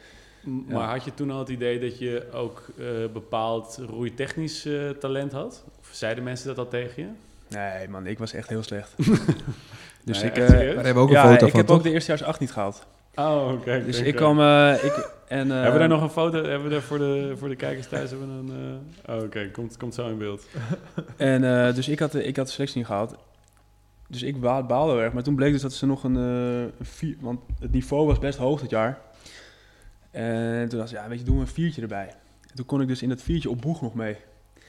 Ja. 0.68 0.74
Maar 0.74 0.90
had 0.90 1.04
je 1.04 1.14
toen 1.14 1.32
al 1.32 1.40
het 1.40 1.50
idee 1.50 1.80
dat 1.80 2.00
je 2.00 2.28
ook 2.34 2.64
eh, 2.78 2.86
bepaald 3.14 3.80
roeitechnisch 3.90 4.66
eh, 4.66 4.90
talent 4.90 5.32
had? 5.32 5.64
Of 5.80 5.88
zeiden 5.92 6.24
mensen 6.24 6.48
dat 6.48 6.58
al 6.58 6.68
tegen 6.68 7.04
je? 7.04 7.10
nee, 7.58 7.90
man, 7.90 8.08
ik 8.08 8.20
was 8.20 8.34
echt 8.34 8.50
heel 8.50 8.64
slecht. 8.64 8.94
dus 10.06 10.22
Nee, 10.22 10.30
ik? 10.32 10.36
Daar 10.36 10.50
hebben 10.60 10.94
we 10.94 11.00
ook 11.00 11.08
een 11.08 11.14
ja, 11.14 11.22
foto 11.32 11.46
ik 11.46 11.50
van, 11.52 11.60
heb 11.60 11.68
toch? 11.68 11.78
ook 11.78 11.84
de 11.84 11.92
eerstejaars 11.92 12.24
acht 12.24 12.40
niet 12.40 12.52
gehaald. 12.52 12.86
Oh, 13.16 13.52
oké. 13.54 13.84
Dus 13.86 14.00
ik 14.00 14.16
kwam, 14.16 14.40
ik, 14.74 15.12
en, 15.28 15.52
eh, 15.52 15.56
Hebben 15.62 15.72
we 15.74 15.80
daar 15.80 15.88
nog 15.88 16.02
een 16.02 16.10
foto? 16.10 16.38
Hebben 16.44 16.64
we 16.64 16.70
daar 16.70 16.82
voor 16.82 16.98
de, 16.98 17.34
voor 17.38 17.50
de 17.50 17.56
kijkers 17.56 17.88
thuis? 17.88 18.10
Hebben 18.10 18.46
we 18.46 18.54
een, 18.54 18.82
eh, 19.06 19.16
Oh, 19.16 19.24
oké. 19.24 19.50
Komt, 19.52 19.78
komt 19.78 19.94
zo 19.94 20.08
in 20.10 20.18
beeld. 20.18 20.46
En 21.18 21.44
eh, 21.68 21.76
dus 21.76 21.88
ik 21.88 22.00
had, 22.00 22.12
de- 22.12 22.24
ik 22.24 22.36
had 22.38 22.46
de 22.46 22.52
selectie 22.52 22.78
niet 22.78 22.86
gehaald. 22.88 23.16
Dus 24.08 24.24
ik 24.24 24.40
baal- 24.42 24.66
baalde 24.66 24.92
heel 24.92 25.02
erg. 25.02 25.14
Maar 25.14 25.24
toen 25.24 25.36
bleek 25.36 25.52
dus 25.52 25.62
dat 25.62 25.74
ze 25.74 25.86
nog 25.86 26.04
een, 26.04 26.16
eh, 26.16 26.62
een 26.62 26.86
vier... 26.86 27.16
Want 27.20 27.40
het 27.60 27.72
niveau 27.72 28.08
was 28.08 28.20
best 28.20 28.38
hoog 28.38 28.62
dit 28.62 28.70
jaar. 28.70 28.98
En 30.18 30.70
toen 30.70 30.78
dacht 30.78 30.90
ze, 30.90 30.96
ja, 30.96 31.08
weet 31.08 31.20
je, 31.20 31.26
doen 31.26 31.36
we 31.36 31.42
een 31.42 31.48
viertje 31.48 31.82
erbij. 31.82 32.08
En 32.42 32.56
toen 32.56 32.66
kon 32.66 32.82
ik 32.82 32.88
dus 32.88 33.02
in 33.02 33.10
dat 33.10 33.22
viertje 33.22 33.50
op 33.50 33.62
boeg 33.62 33.82
nog 33.82 33.94
mee. 33.94 34.16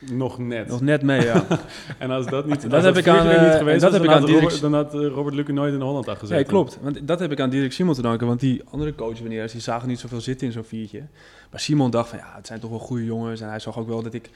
Nog 0.00 0.38
net. 0.38 0.68
Nog 0.68 0.80
net 0.80 1.02
mee, 1.02 1.22
ja. 1.22 1.46
En 1.98 2.10
als 2.10 2.26
dat 2.26 2.46
niet, 2.46 2.62
Dat 2.70 2.72
als 2.72 2.84
heb 2.84 2.96
ik 2.96 3.08
aan, 3.08 3.26
niet 3.26 3.36
eh, 3.36 3.56
geweest 3.56 3.80
dat 3.80 3.90
was, 3.90 4.00
heb 4.00 4.10
dan 4.10 4.14
ik 4.14 4.20
had 4.20 4.28
aan 4.28 4.34
Robert, 4.34 4.60
dan 4.60 4.74
had 4.74 4.94
eh, 4.94 5.06
Robert 5.06 5.34
Luc 5.34 5.46
nooit 5.46 5.74
in 5.74 5.80
Holland 5.80 6.08
al 6.08 6.14
gezeten. 6.14 6.36
Nee, 6.36 6.44
klopt. 6.44 6.78
Want 6.82 7.06
dat 7.06 7.20
heb 7.20 7.32
ik 7.32 7.40
aan 7.40 7.50
Dirk 7.50 7.72
Simon 7.72 7.94
te 7.94 8.02
danken. 8.02 8.26
Want 8.26 8.40
die 8.40 8.62
andere 8.70 8.94
coaches, 8.94 9.20
wanneer 9.20 9.50
die 9.50 9.60
zagen 9.60 9.88
niet 9.88 9.98
zoveel 9.98 10.20
zitten 10.20 10.46
in 10.46 10.52
zo'n 10.52 10.64
viertje. 10.64 11.02
Maar 11.50 11.60
Simon 11.60 11.90
dacht 11.90 12.08
van, 12.08 12.18
ja, 12.18 12.32
het 12.36 12.46
zijn 12.46 12.60
toch 12.60 12.70
wel 12.70 12.78
goede 12.78 13.04
jongens. 13.04 13.40
En 13.40 13.48
hij 13.48 13.58
zag 13.58 13.78
ook 13.78 13.88
wel 13.88 14.02
dat 14.02 14.14
ik... 14.14 14.30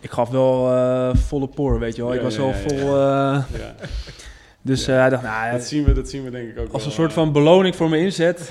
Ik 0.00 0.10
gaf 0.10 0.28
wel 0.28 0.72
eh, 0.72 1.14
volle 1.14 1.48
poor, 1.48 1.78
weet 1.78 1.96
je 1.96 2.02
wel. 2.02 2.10
Ja, 2.12 2.16
ik 2.16 2.24
was 2.24 2.34
ja, 2.34 2.40
wel 2.40 2.50
ja, 2.50 2.56
ja. 2.56 2.68
vol... 2.68 2.96
Ja, 3.58 3.74
dus 4.62 4.84
Ja. 4.84 4.92
eh, 4.94 5.00
hij 5.00 5.10
dacht, 5.10 5.22
nou, 5.22 5.52
dat, 5.52 5.64
zien 5.64 5.84
we, 5.84 5.92
dat 5.92 6.08
zien 6.10 6.24
we 6.24 6.30
denk 6.30 6.48
ik 6.50 6.58
ook 6.58 6.64
Als 6.72 6.76
wel, 6.82 6.84
een 6.84 6.92
soort 6.96 7.08
eh. 7.10 7.16
van 7.16 7.32
beloning 7.32 7.76
voor 7.76 7.88
mijn 7.88 8.02
inzet 8.02 8.50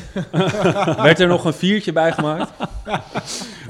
werd 1.04 1.19
er 1.19 1.28
nog 1.28 1.45
een 1.45 1.54
viertje 1.54 1.91
bij 1.91 2.12
gemaakt. 2.12 2.52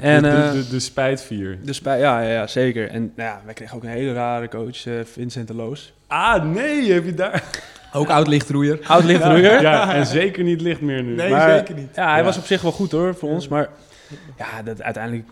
En, 0.00 0.22
de, 0.22 0.28
de, 0.30 0.36
eh, 0.36 0.52
de, 0.52 0.68
de 0.68 0.80
spijtvier. 0.80 1.58
dus 1.62 1.80
bij, 1.80 1.98
ja, 1.98 2.20
ja, 2.20 2.28
ja, 2.30 2.46
zeker. 2.46 2.88
En 2.90 3.12
nou 3.16 3.28
ja, 3.28 3.40
wij 3.44 3.54
kregen 3.54 3.76
ook 3.76 3.82
een 3.82 3.88
hele 3.88 4.12
rare 4.12 4.48
coach, 4.48 4.86
eh, 4.86 4.92
Vincent 5.04 5.48
de 5.48 5.54
Loos. 5.54 5.92
Ah, 6.06 6.44
nee, 6.44 6.92
heb 6.92 7.04
je 7.04 7.14
daar... 7.14 7.42
Ook 7.94 8.08
oud 8.08 8.26
lichtroeier. 8.26 8.78
Oud 8.86 9.04
lichtroeier. 9.04 9.60
Ja, 9.60 9.94
en 9.94 10.06
zeker 10.06 10.44
niet 10.44 10.60
licht 10.60 10.80
meer 10.80 11.02
nu. 11.02 11.14
Nee, 11.14 11.30
Maar- 11.30 11.56
zeker 11.58 11.74
niet. 11.74 11.88
Ja, 11.94 12.08
hij 12.08 12.18
Ja. 12.18 12.24
was 12.24 12.36
op 12.36 12.44
zich 12.44 12.62
wel 12.62 12.72
goed 12.72 12.92
hoor, 12.92 13.14
voor 13.14 13.28
ons. 13.28 13.48
Maar 13.48 13.68
ja, 14.38 14.62
dat 14.64 14.82
uiteindelijk... 14.82 15.28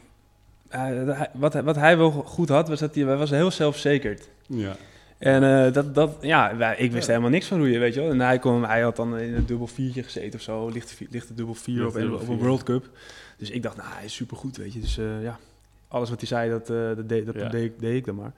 eh, 0.69 0.83
dat 1.07 1.17
hij- 1.17 1.31
wat, 1.33 1.53
hij- 1.53 1.63
wat 1.63 1.77
hij 1.77 1.97
wel 1.99 2.11
goed 2.11 2.49
had, 2.49 2.69
was 2.69 2.79
dat 2.81 2.95
hij, 2.95 3.05
hij 3.05 3.17
was 3.17 3.31
heel 3.31 3.51
zelfverzekerd. 3.51 4.29
Ja. 4.47 4.77
En 5.21 5.67
eh, 5.67 5.73
dat, 5.73 5.95
dat, 5.95 6.17
ja, 6.21 6.57
wij- 6.57 6.77
ik 6.77 6.93
wist 6.93 7.07
helemaal 7.07 7.31
niks 7.31 7.47
van 7.47 7.59
roeien, 7.59 7.81
weet 7.81 7.95
je 7.95 8.01
wel. 8.01 8.11
En 8.11 8.21
hij, 8.21 8.39
kon, 8.39 8.65
hij 8.65 8.81
had 8.81 8.97
dan 8.97 9.19
in 9.19 9.35
een 9.35 9.47
dubbel 9.47 9.67
viertje 9.67 10.03
gezeten 10.03 10.35
of 10.35 10.41
zo, 10.45 10.69
lichte, 10.69 11.07
lichte 11.11 11.35
dubbel 11.35 11.55
vier 11.55 11.75
Lichte 11.83 11.89
op, 11.89 12.01
dubbel 12.01 12.19
op 12.19 12.29
een. 12.29 12.39
World 12.39 12.63
Cup. 12.63 12.89
Dus 13.37 13.51
ik 13.51 13.63
dacht, 13.63 13.77
nou, 13.77 13.89
hij 13.93 14.05
is 14.05 14.15
supergoed, 14.15 14.57
weet 14.57 14.73
je. 14.73 14.81
Dus 14.81 14.99
eh, 14.99 15.23
ja, 15.23 15.39
alles 15.89 16.11
wat 16.11 16.19
hij 16.19 16.29
zei, 16.29 16.51
dat, 16.51 16.71
eh, 16.71 16.77
dat, 16.97 17.09
deed, 17.09 17.27
dat 17.27 17.35
Ja. 17.35 17.49
deed, 17.49 17.65
ik- 17.65 17.81
deed 17.81 17.97
ik 17.97 18.05
dan 18.05 18.15
maar. 18.15 18.33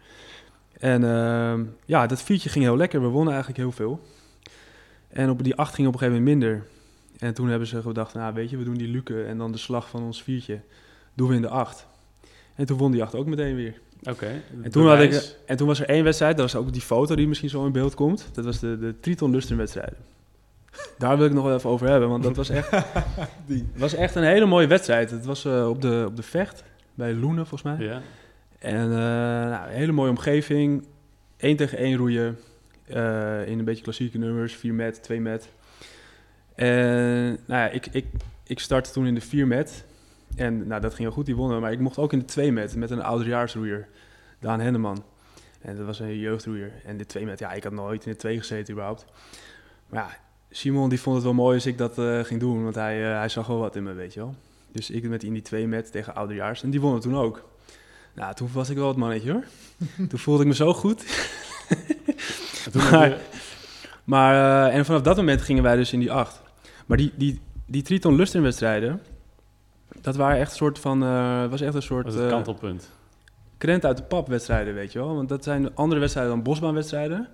En 0.78 1.04
ehm, 1.04 1.64
ja, 1.84 2.06
dat 2.06 2.22
viertje 2.22 2.48
ging 2.48 2.64
heel 2.64 2.76
lekker. 2.76 3.00
We 3.00 3.06
wonnen 3.08 3.32
eigenlijk 3.34 3.62
heel 3.62 3.72
veel. 3.72 4.00
En 5.08 5.30
op 5.30 5.42
die 5.44 5.54
acht 5.54 5.74
ging 5.74 5.88
op 5.88 5.92
een 5.92 5.98
gegeven 5.98 6.22
moment 6.22 6.40
minder. 6.40 6.62
En 7.18 7.34
toen 7.34 7.48
hebben 7.48 7.68
ze 7.68 7.82
gedacht, 7.82 8.14
nou 8.14 8.34
weet 8.34 8.50
je, 8.50 8.56
we 8.56 8.64
doen 8.64 8.74
die 8.76 8.88
luke 8.88 9.24
en 9.24 9.38
dan 9.38 9.52
de 9.52 9.58
slag 9.58 9.88
van 9.88 10.02
ons 10.02 10.22
viertje 10.22 10.60
doen 11.14 11.28
we 11.28 11.34
in 11.34 11.42
de 11.42 11.48
acht. 11.48 11.86
En 12.54 12.66
toen 12.66 12.78
won 12.78 12.92
die 12.92 13.02
acht 13.02 13.14
ook 13.14 13.26
meteen 13.26 13.54
weer. 13.54 13.80
Oké. 14.10 14.42
En 14.62 14.70
toen, 14.70 14.86
had 14.86 15.00
ik, 15.00 15.36
en 15.46 15.56
toen 15.56 15.66
was 15.66 15.80
er 15.80 15.88
één 15.88 16.04
wedstrijd, 16.04 16.36
dat 16.36 16.52
was 16.52 16.60
ook 16.62 16.72
die 16.72 16.82
foto 16.82 17.14
die 17.14 17.28
misschien 17.28 17.48
zo 17.48 17.66
in 17.66 17.72
beeld 17.72 17.94
komt. 17.94 18.28
Dat 18.32 18.44
was 18.44 18.58
de, 18.58 18.78
de 18.78 18.94
Triton 19.00 19.30
Lustrum 19.30 19.58
wedstrijden. 19.58 19.96
Daar 20.98 21.16
wil 21.16 21.26
ik 21.26 21.32
nog 21.32 21.44
wel 21.44 21.56
even 21.56 21.70
over 21.70 21.88
hebben, 21.88 22.08
want 22.08 22.22
dat 22.22 22.36
was 22.36 22.48
echt, 22.48 22.70
Die. 23.46 23.68
was 23.76 23.94
echt 23.94 24.14
een 24.14 24.22
hele 24.22 24.46
mooie 24.46 24.66
wedstrijd. 24.66 25.10
Het 25.10 25.24
was 25.24 25.44
eh, 25.44 25.68
op, 25.68 25.80
de, 25.80 26.04
op 26.06 26.16
de 26.16 26.22
Vecht, 26.22 26.62
bij 26.94 27.14
Loenen 27.14 27.46
volgens 27.46 27.76
mij. 27.76 27.86
Ja. 27.86 28.00
En 28.58 28.82
eh, 28.90 28.96
nou, 29.50 29.66
een 29.68 29.74
hele 29.74 29.92
mooie 29.92 30.10
omgeving. 30.10 30.84
1 31.36 31.56
tegen 31.56 31.78
1 31.78 31.96
roeien. 31.96 32.38
eh, 32.86 33.46
in 33.48 33.58
een 33.58 33.64
beetje 33.64 33.82
klassieke 33.82 34.18
nummers. 34.18 34.54
4 34.54 34.74
met, 34.74 35.02
2 35.02 35.20
met. 35.20 35.48
En 36.54 37.26
nou 37.46 37.60
ja, 37.62 37.68
ik, 37.68 37.86
ik, 37.86 38.06
ik 38.46 38.58
startte 38.58 38.90
toen 38.90 39.06
in 39.06 39.14
de 39.14 39.20
4 39.20 39.46
met. 39.46 39.84
En 40.36 40.66
nou, 40.66 40.80
dat 40.80 40.94
ging 40.94 41.02
heel 41.02 41.16
goed, 41.16 41.26
die 41.26 41.36
wonnen. 41.36 41.60
Maar 41.60 41.72
ik 41.72 41.78
mocht 41.78 41.98
ook 41.98 42.12
in 42.12 42.18
de 42.18 42.24
2 42.24 42.52
met, 42.52 42.76
met 42.76 42.90
een 42.90 43.02
oudejaarsroeier. 43.02 43.88
Daan 44.40 44.60
Henneman. 44.60 45.04
En 45.60 45.76
dat 45.76 45.86
was 45.86 46.00
een 46.00 46.18
jeugdroeier. 46.18 46.72
En 46.84 46.96
de 46.96 47.06
2 47.06 47.24
met, 47.24 47.38
ja, 47.38 47.52
ik 47.52 47.62
had 47.64 47.72
nooit 47.72 48.06
in 48.06 48.12
de 48.12 48.18
2 48.18 48.38
gezeten 48.38 48.72
überhaupt. 48.72 49.04
Maar 49.88 50.02
ja, 50.02 50.16
Simon 50.50 50.88
die 50.88 51.00
vond 51.00 51.14
het 51.16 51.24
wel 51.24 51.34
mooi 51.34 51.54
als 51.54 51.66
ik 51.66 51.78
dat 51.78 51.98
eh, 51.98 52.20
ging 52.20 52.40
doen. 52.40 52.62
Want 52.62 52.74
hij, 52.74 53.10
eh, 53.10 53.18
hij 53.18 53.28
zag 53.28 53.46
wel 53.46 53.58
wat 53.58 53.76
in 53.76 53.82
me, 53.82 53.92
weet 53.92 54.14
je 54.14 54.20
wel. 54.20 54.34
Dus 54.72 54.90
ik 54.90 55.08
met 55.08 55.22
in 55.22 55.32
die 55.32 55.42
2 55.42 55.66
met 55.66 55.92
tegen 55.92 56.14
oudejaars. 56.14 56.62
En 56.62 56.70
die 56.70 56.80
wonnen 56.80 57.00
toen 57.00 57.16
ook. 57.16 57.48
Nou, 58.14 58.34
toen 58.34 58.48
was 58.52 58.70
ik 58.70 58.76
wel 58.76 58.88
het 58.88 58.96
mannetje 58.96 59.32
hoor. 59.32 59.44
toen 60.08 60.18
voelde 60.18 60.42
ik 60.42 60.48
me 60.48 60.54
zo 60.54 60.74
goed. 60.74 61.04
Maar- 64.04 64.68
eh, 64.68 64.76
en 64.76 64.84
vanaf 64.84 65.02
dat 65.02 65.16
moment 65.16 65.42
gingen 65.42 65.62
wij 65.62 65.76
dus 65.76 65.92
in 65.92 66.00
die 66.00 66.12
acht. 66.12 66.42
Maar 66.86 66.96
die, 66.96 67.12
die, 67.16 67.40
die 67.66 67.82
Triton 67.82 68.16
Lustrum 68.16 68.42
wedstrijden, 68.42 69.00
dat 70.02 70.16
waren 70.16 70.38
echt 70.38 70.50
een 70.50 70.56
soort 70.56 70.78
van, 70.78 71.02
eh, 71.02 71.46
was 71.46 71.60
echt 71.60 71.74
een 71.74 71.82
soort 71.82 72.04
was 72.04 72.14
het 72.14 72.22
eh, 72.24 72.28
kantelpunt. 72.28 72.90
krent 73.58 73.84
uit 73.84 73.96
de 73.96 74.02
pap 74.02 74.28
wedstrijden, 74.28 74.74
weet 74.74 74.92
je 74.92 74.98
wel. 74.98 75.14
Want 75.14 75.28
dat 75.28 75.44
zijn 75.44 75.74
andere 75.74 76.00
wedstrijden 76.00 76.32
dan 76.34 76.42
bosbaanwedstrijden. 76.42 77.28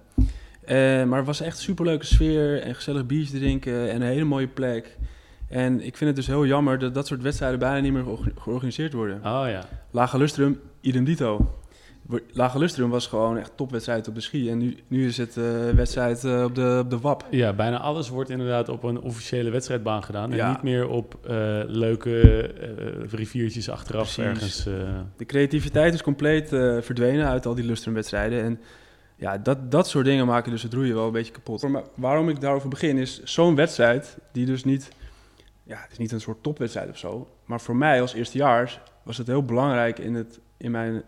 Eh, 0.65 0.77
maar 1.05 1.17
het 1.19 1.27
was 1.27 1.41
echt 1.41 1.57
een 1.57 1.63
superleuke 1.63 2.05
sfeer 2.07 2.63
en 2.63 2.75
gezellig 2.75 3.07
biertje 3.07 3.39
drinken 3.39 3.91
en 3.91 3.97
een 3.97 4.09
hele 4.09 4.25
mooie 4.25 4.47
plek. 4.49 4.97
En 5.49 5.75
ik 5.75 5.97
vind 5.97 6.01
het 6.11 6.17
dus 6.17 6.27
heel 6.27 6.47
jammer 6.47 6.79
dat 6.79 6.95
dat 6.95 7.07
soort 7.07 7.23
wedstrijden 7.23 7.59
bijna 7.59 7.81
niet 7.81 7.93
meer 7.93 8.03
georga- 8.03 8.31
georganiseerd 8.39 8.93
worden. 8.93 9.17
Oh 9.17 9.43
ja. 9.49 9.65
Lage 9.91 10.19
Lustrum, 10.19 10.61
idem 10.81 11.05
dito. 11.05 11.55
Lage 12.33 12.59
Lustrum 12.59 12.91
was 12.91 13.07
gewoon 13.07 13.39
echt 13.39 13.53
topwedstrijd 13.57 14.09
op 14.09 14.15
de 14.15 14.21
ski. 14.21 14.51
En 14.51 14.59
nu, 14.59 14.77
nu 14.89 15.07
is 15.07 15.17
het 15.17 15.37
eh 15.37 15.71
wedstrijd 15.71 16.25
eh, 16.25 16.45
op, 16.45 16.55
de, 16.55 16.81
op 16.85 16.91
de 16.91 16.99
WAP. 16.99 17.27
Ja, 17.31 17.53
bijna 17.53 17.79
alles 17.79 18.09
wordt 18.09 18.31
inderdaad 18.31 18.69
op 18.69 18.83
een 18.83 19.01
officiële 19.01 19.51
wedstrijdbaan 19.51 20.03
gedaan. 20.03 20.31
En 20.31 20.37
Ja. 20.37 20.51
niet 20.51 20.63
meer 20.63 20.89
op 20.89 21.19
eh, 21.23 21.31
leuke 21.67 22.21
riviertjes 23.11 23.71
achteraf 23.71 24.15
Precies. 24.15 24.25
ergens. 24.25 24.65
De 25.17 25.27
creativiteit 25.27 25.95
is 25.95 26.03
compleet 26.03 26.49
verdwenen 26.81 27.27
uit 27.27 27.47
al 27.47 27.55
die 27.55 27.65
Lustrum-wedstrijden. 27.65 28.43
En 28.43 28.61
ja, 29.17 29.39
dat, 29.39 29.71
dat 29.71 29.89
soort 29.89 30.05
dingen 30.05 30.27
maken 30.27 30.51
dus 30.51 30.63
het 30.63 30.73
roeien 30.75 30.95
wel 30.95 31.07
een 31.07 31.13
beetje 31.13 31.33
kapot. 31.33 31.69
Maar 31.69 31.83
waarom 31.95 32.29
ik 32.29 32.41
daarover 32.41 32.69
begin 32.69 32.97
is 32.99 33.23
zo'n 33.23 33.55
wedstrijd 33.55 34.19
die 34.33 34.47
dus 34.47 34.65
niet... 34.65 34.89
Ja, 35.65 35.79
het 35.83 35.93
is 35.93 35.99
niet 35.99 36.13
een 36.13 36.21
soort 36.21 36.43
topwedstrijd 36.43 36.91
of 36.91 36.99
zo. 36.99 37.29
Maar 37.45 37.61
voor 37.61 37.77
mij 37.77 38.01
als 38.01 38.15
eerstejaars 38.15 38.81
was 39.03 39.17
het 39.19 39.27
heel 39.27 39.45
belangrijk 39.45 39.99
in, 39.99 40.15
het, 40.15 40.41
in, 40.57 40.71
mijn, 40.71 41.03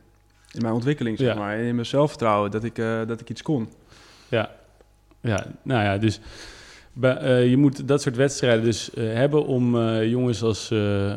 in 0.55 0.63
mijn 0.63 0.75
ontwikkeling, 0.75 1.19
zeg 1.19 1.29
Ja. 1.35 1.39
maar. 1.39 1.59
In 1.59 1.75
mijn 1.75 1.87
zelfvertrouwen, 1.87 2.51
dat 2.51 2.65
ik, 2.65 2.79
eh, 2.79 3.01
dat 3.07 3.21
ik 3.21 3.31
iets 3.31 3.43
kon. 3.43 3.69
Ja, 4.29 4.51
ja, 5.21 5.47
nou 5.63 5.83
ja, 5.85 5.99
dus 5.99 6.21
bij, 6.93 7.17
eh, 7.17 7.49
je 7.51 7.57
moet 7.57 7.89
dat 7.89 8.03
soort 8.03 8.17
wedstrijden 8.17 8.65
dus 8.65 8.95
eh, 8.95 9.05
hebben 9.13 9.47
om 9.47 9.77
jongens 10.03 10.43
als 10.43 10.69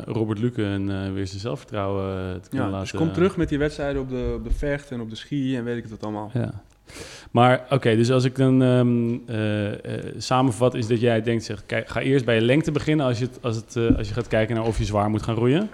Robert 0.06 0.38
Luke 0.38 0.64
en 0.64 1.14
weer 1.14 1.26
zijn 1.26 1.40
zelfvertrouwen 1.40 2.40
te 2.42 2.48
kunnen 2.48 2.66
Ja, 2.66 2.72
laten. 2.72 2.90
dus 2.90 3.00
kom 3.00 3.12
terug 3.12 3.36
met 3.36 3.48
die 3.48 3.58
wedstrijden 3.58 4.02
op 4.02 4.08
de, 4.08 4.32
op 4.36 4.44
de 4.44 4.54
vecht 4.54 4.90
en 4.90 5.00
op 5.00 5.10
de 5.10 5.16
ski 5.16 5.56
en 5.56 5.64
weet 5.64 5.76
ik 5.76 5.82
het 5.82 5.90
wat 5.90 6.02
allemaal. 6.02 6.30
Ja. 6.34 6.62
Maar 7.30 7.66
oké, 7.70 7.96
dus 7.96 8.10
als 8.10 8.24
ik 8.24 8.36
dan 8.36 8.62
ehm, 8.62 9.14
eh, 9.26 9.72
eh, 9.72 10.14
samenvat, 10.16 10.74
is 10.74 10.86
dat 10.86 11.00
jij 11.00 11.22
denkt, 11.22 11.44
zeg, 11.44 11.62
kijk, 11.66 11.88
ga 11.88 12.00
eerst 12.00 12.24
bij 12.24 12.34
je 12.34 12.40
lengte 12.40 12.72
beginnen 12.72 13.06
als 13.06 13.18
je, 13.18 13.24
het, 13.24 13.38
als, 13.40 13.56
het, 13.56 13.96
als 13.96 14.08
je 14.08 14.14
gaat 14.14 14.28
kijken 14.28 14.54
naar 14.54 14.64
of 14.64 14.78
je 14.78 14.84
zwaar 14.84 15.10
moet 15.10 15.22
gaan 15.22 15.34
roeien. 15.34 15.70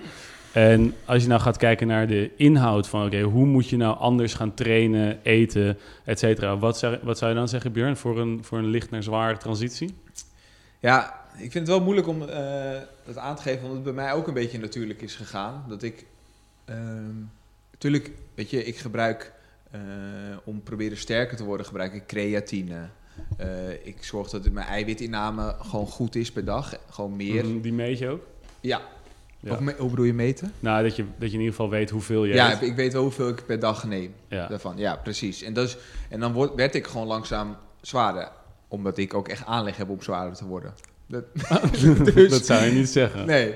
En 0.52 0.94
als 1.04 1.22
je 1.22 1.28
nou 1.28 1.40
gaat 1.40 1.56
kijken 1.56 1.86
naar 1.86 2.06
de 2.06 2.30
inhoud 2.36 2.88
van, 2.88 3.06
oké, 3.06 3.20
hoe 3.20 3.46
moet 3.46 3.68
je 3.68 3.76
nou 3.76 3.98
anders 3.98 4.34
gaan 4.34 4.54
trainen, 4.54 5.18
eten, 5.22 5.78
et 6.04 6.18
cetera. 6.18 6.58
Wat, 6.58 6.78
zou- 6.78 6.98
wat 7.02 7.18
zou 7.18 7.30
je 7.30 7.36
dan 7.36 7.48
zeggen, 7.48 7.72
Björn, 7.72 7.96
voor 7.96 8.18
een, 8.20 8.44
voor 8.44 8.58
een 8.58 8.66
licht 8.70 8.90
naar 8.90 9.02
zware 9.02 9.36
transitie? 9.36 9.94
Ja, 10.80 11.20
ik 11.32 11.40
vind 11.52 11.54
het 11.54 11.68
wel 11.68 11.80
moeilijk 11.80 12.06
om 12.08 12.22
eh, 12.22 12.70
dat 13.06 13.16
aan 13.16 13.36
te 13.36 13.42
geven, 13.42 13.60
omdat 13.60 13.74
het 13.74 13.84
bij 13.84 13.92
mij 14.04 14.12
ook 14.12 14.28
een 14.28 14.34
beetje 14.34 14.58
natuurlijk 14.58 15.02
is 15.02 15.14
gegaan. 15.16 15.64
Dat 15.68 15.82
ik, 15.82 16.06
ehm 16.64 17.14
natuurlijk, 17.72 18.10
weet 18.34 18.50
je, 18.50 18.64
ik 18.64 18.76
gebruik, 18.76 19.32
eh, 19.70 19.80
om 20.44 20.62
proberen 20.62 20.96
sterker 20.96 21.36
te 21.36 21.44
worden, 21.44 21.66
gebruik 21.66 21.92
ik 21.94 22.06
creatine. 22.06 22.88
Eh, 23.36 23.46
ik 23.86 24.04
zorg 24.04 24.30
dat 24.30 24.50
mijn 24.50 24.66
eiwitinname 24.66 25.54
gewoon 25.60 25.86
goed 25.86 26.14
is 26.14 26.32
per 26.32 26.44
dag, 26.44 26.74
gewoon 26.90 27.16
meer. 27.16 27.44
Mhm, 27.44 27.60
Die 27.60 27.72
meet 27.72 27.98
je 27.98 28.08
ook? 28.08 28.26
Ja. 28.60 28.80
Ja. 29.40 29.50
Of 29.52 29.76
hoe 29.78 29.90
bedoel 29.90 30.04
je 30.04 30.14
meten? 30.14 30.52
Nou, 30.60 30.82
dat 30.82 30.96
je, 30.96 31.02
dat 31.04 31.28
je 31.28 31.34
in 31.34 31.40
ieder 31.42 31.54
geval 31.54 31.70
weet 31.70 31.90
hoeveel 31.90 32.24
je 32.24 32.34
Ja, 32.34 32.52
eet. 32.52 32.62
ik 32.62 32.74
weet 32.76 32.92
wel 32.92 33.02
hoeveel 33.02 33.28
ik 33.28 33.46
per 33.46 33.58
dag 33.58 33.84
neem. 33.84 34.14
Ja. 34.28 34.46
Daarvan. 34.46 34.76
Ja, 34.76 34.96
precies. 34.96 35.42
En, 35.42 35.52
dat 35.52 35.66
is, 35.68 35.76
en 36.08 36.20
dan 36.20 36.32
word, 36.32 36.54
werd 36.54 36.74
ik 36.74 36.86
gewoon 36.86 37.06
langzaam 37.06 37.56
zwaarder. 37.80 38.28
Omdat 38.68 38.98
ik 38.98 39.14
ook 39.14 39.28
echt 39.28 39.46
aanleg 39.46 39.76
heb 39.76 39.88
om 39.88 40.02
zwaarder 40.02 40.36
te 40.36 40.46
worden. 40.46 40.74
Dat, 41.06 41.24
dus- 42.14 42.30
dat 42.30 42.46
zou 42.46 42.64
je 42.64 42.72
niet 42.72 42.88
zeggen. 42.88 43.26
Nee. 43.26 43.54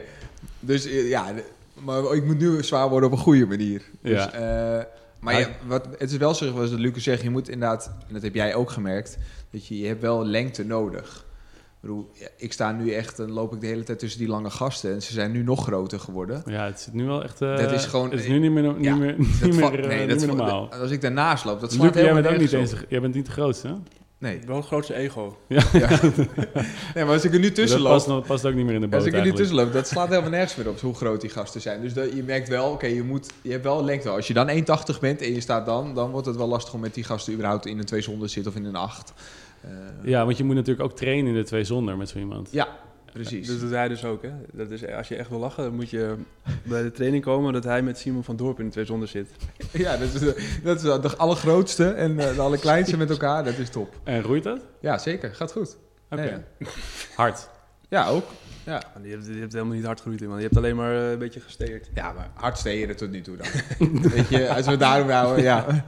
Dus 0.61 0.87
eh, 0.87 1.09
ja, 1.09 1.33
maar 1.75 2.15
ik 2.15 2.25
moet 2.25 2.39
nu 2.39 2.63
zwaar 2.63 2.89
worden 2.89 3.11
op 3.11 3.17
een 3.19 3.23
goede 3.23 3.47
manier. 3.47 3.83
Dus, 4.03 4.13
Ja. 4.25 4.33
eh, 4.79 4.85
Maar 5.21 5.57
wat, 5.67 5.89
het 5.99 6.11
is 6.11 6.17
wel 6.17 6.35
zo, 6.35 6.47
zoals 6.53 6.71
Lucas 6.71 7.03
zegt, 7.03 7.23
je 7.23 7.31
moet 7.31 7.49
inderdaad, 7.49 7.87
en 8.09 8.15
dat 8.15 8.23
heb 8.23 8.35
jij 8.35 8.55
ook 8.55 8.71
gemerkt, 8.71 9.19
dat 9.51 9.67
je, 9.67 9.79
je 9.79 9.87
hebt 9.87 10.01
wel 10.01 10.27
lengte 10.27 10.65
nodig. 10.65 11.25
Ik, 11.85 11.91
bedoel, 11.91 12.11
ja, 12.13 12.27
ik 12.37 12.53
sta 12.53 12.73
nu 12.73 12.91
echt, 12.93 13.17
dan 13.17 13.33
loop 13.33 13.55
ik 13.55 13.61
de 13.61 13.67
hele 13.67 13.83
tijd 13.83 13.99
tussen 13.99 14.19
die 14.21 14.29
lange 14.29 14.51
gasten 14.51 14.93
en 14.93 15.03
ze 15.03 15.13
zijn 15.13 15.33
nu 15.33 15.43
nog 15.43 15.63
groter 15.65 16.01
geworden. 16.01 16.43
Ja, 16.47 16.65
het 16.65 16.79
is 16.79 16.89
nu 16.93 17.05
wel 17.07 17.23
echt... 17.23 17.41
eh, 17.43 17.57
Dat 17.57 17.73
is 17.73 17.85
gewoon- 17.85 18.11
Het 18.11 18.21
is 18.21 18.27
nu 18.27 18.39
niet 18.39 18.51
meer, 18.51 18.63
niet 18.63 18.85
Ja, 18.85 18.97
meer, 18.97 19.17
Dat 19.17 19.19
niet 19.51 19.55
va- 19.61 19.71
meer, 19.71 19.81
eh, 19.81 19.87
nee, 19.89 19.99
niet 20.01 20.09
dat 20.09 20.19
meer 20.19 20.27
normaal. 20.37 20.69
Als 20.73 20.91
ik 20.91 21.01
daarnaast 21.01 21.45
loop, 21.45 21.61
dat 21.61 21.73
slaat 21.73 21.95
jij 21.95 22.03
helemaal 22.03 22.23
bent 22.23 22.35
ook 22.35 22.41
niet 22.41 22.51
nergens 22.51 22.73
eens... 22.73 22.83
op. 22.83 22.91
Jij 22.91 23.01
bent 23.01 23.15
niet 23.15 23.27
de 23.27 23.33
grootste, 23.33 23.69
hè? 23.69 23.75
Nee. 24.19 24.39
Wel 24.47 24.57
het 24.57 24.67
grootste 24.67 24.95
ego. 24.95 25.37
Ja. 25.49 25.63
nee, 26.95 27.05
maar 27.05 27.13
als 27.13 27.25
ik 27.25 27.33
er 27.33 27.39
nu 27.41 27.53
tussen 27.53 27.79
dat 27.79 27.87
loop, 27.89 27.93
past, 27.97 28.07
nog- 28.07 28.27
past 28.27 28.47
ook 28.47 28.55
niet 28.55 28.65
meer 28.65 28.75
in 28.75 28.81
de 28.81 28.87
boot 28.87 28.99
als 29.01 29.09
ik 29.09 29.15
er 29.15 29.23
nu 29.25 29.33
tussen 29.33 29.57
loop, 29.57 29.73
dat 29.73 29.89
slaat 29.89 30.09
helemaal 30.09 30.31
nergens 30.31 30.55
meer 30.57 30.69
op 30.69 30.81
hoe 30.81 30.95
groot 30.95 31.21
die 31.21 31.31
gasten 31.31 31.61
zijn. 31.61 31.81
Dus 31.81 31.93
dat, 31.95 32.13
je 32.13 32.23
merkt 32.23 32.49
wel, 32.49 32.71
oké, 32.71 32.87
je 32.87 33.03
moet, 33.03 33.31
je 33.43 33.51
hebt 33.51 33.65
wel 33.65 33.85
lengte. 33.85 34.09
Als 34.09 34.27
je 34.27 34.35
dan 34.35 34.49
1,80 34.51 34.55
bent 35.01 35.21
en 35.23 35.33
je 35.35 35.41
staat 35.41 35.67
dan, 35.67 35.95
dan 35.95 36.11
wordt 36.11 36.27
het 36.27 36.37
wel 36.37 36.49
lastig 36.49 36.75
om 36.75 36.81
met 36.81 36.95
die 36.95 37.05
gasten 37.05 37.33
überhaupt 37.33 37.67
in 37.67 37.79
een 37.79 37.85
2 37.85 38.01
zonder 38.01 38.29
zitten 38.29 38.53
of 38.53 38.59
in 38.59 38.65
een 38.65 38.77
8. 38.77 39.13
Eh, 39.65 40.09
Ja, 40.11 40.25
want 40.25 40.37
je 40.37 40.45
moet 40.45 40.55
natuurlijk 40.55 40.91
ook 40.91 40.97
trainen 40.97 41.27
in 41.27 41.35
de 41.39 41.45
twee 41.45 41.65
zonder 41.65 41.97
met 41.97 42.09
zo 42.09 42.19
iemand. 42.19 42.49
ja, 42.53 42.69
precies. 43.13 43.47
Dat 43.47 43.61
doet 43.61 43.71
hij 43.71 43.89
dus 43.89 44.05
ook, 44.05 44.23
hè. 44.23 44.31
Dat 44.53 44.71
is, 44.71 44.87
als 44.89 45.09
je 45.09 45.17
echt 45.17 45.29
wil 45.29 45.39
lachen, 45.39 45.63
dan 45.65 45.75
moet 45.75 45.91
je 45.91 46.15
bij 46.63 46.83
de 46.83 46.91
training 46.91 47.25
komen 47.25 47.53
dat 47.53 47.65
hij 47.65 47.83
met 47.83 47.99
Simon 47.99 48.25
van 48.25 48.37
Dorp 48.37 48.59
in 48.59 48.65
de 48.65 48.71
twee 48.71 48.85
zonder 48.85 49.09
zit. 49.09 49.29
Ja, 49.73 49.97
dat 49.97 50.15
is, 50.15 50.21
de- 50.21 50.59
dat 50.63 50.77
is 50.77 50.83
de 50.83 51.17
allergrootste 51.17 51.89
en 51.91 52.19
eh, 52.19 52.35
de 52.35 52.41
allerkleinste 52.41 52.97
met 52.97 53.11
elkaar. 53.11 53.45
Dat 53.45 53.59
is 53.59 53.71
top. 53.71 53.95
En 54.05 54.23
roeit 54.23 54.43
dat? 54.43 54.61
Ja, 54.81 54.99
zeker. 54.99 55.35
Gaat 55.35 55.53
goed. 55.53 55.77
Oké. 56.11 56.23
Ja, 56.23 56.31
ja. 56.59 56.67
Hard. 57.17 57.49
Ja, 57.89 58.09
ook. 58.09 58.25
Maar 58.65 58.83
Je 59.03 59.11
hebt, 59.11 59.27
je 59.27 59.33
hebt 59.39 59.53
helemaal 59.53 59.75
niet 59.75 59.85
hard 59.85 60.01
gegroeid, 60.01 60.27
man. 60.29 60.37
Je 60.37 60.43
hebt 60.43 60.57
alleen 60.57 60.77
maar 60.77 60.97
eh, 61.05 61.11
een 61.11 61.19
beetje 61.19 61.41
gesteerd. 61.41 61.91
Ja, 61.95 62.13
maar 62.13 62.31
hard 62.35 62.59
steden 62.59 62.97
tot 62.97 63.11
nu 63.11 63.21
toe 63.21 63.37
dan. 63.37 63.47
Weet 64.15 64.29
je, 64.29 64.49
als 64.55 64.65
we 64.65 64.71
het 64.71 64.81
daarom 64.81 65.09
houden, 65.11 65.45
ja. 65.45 65.85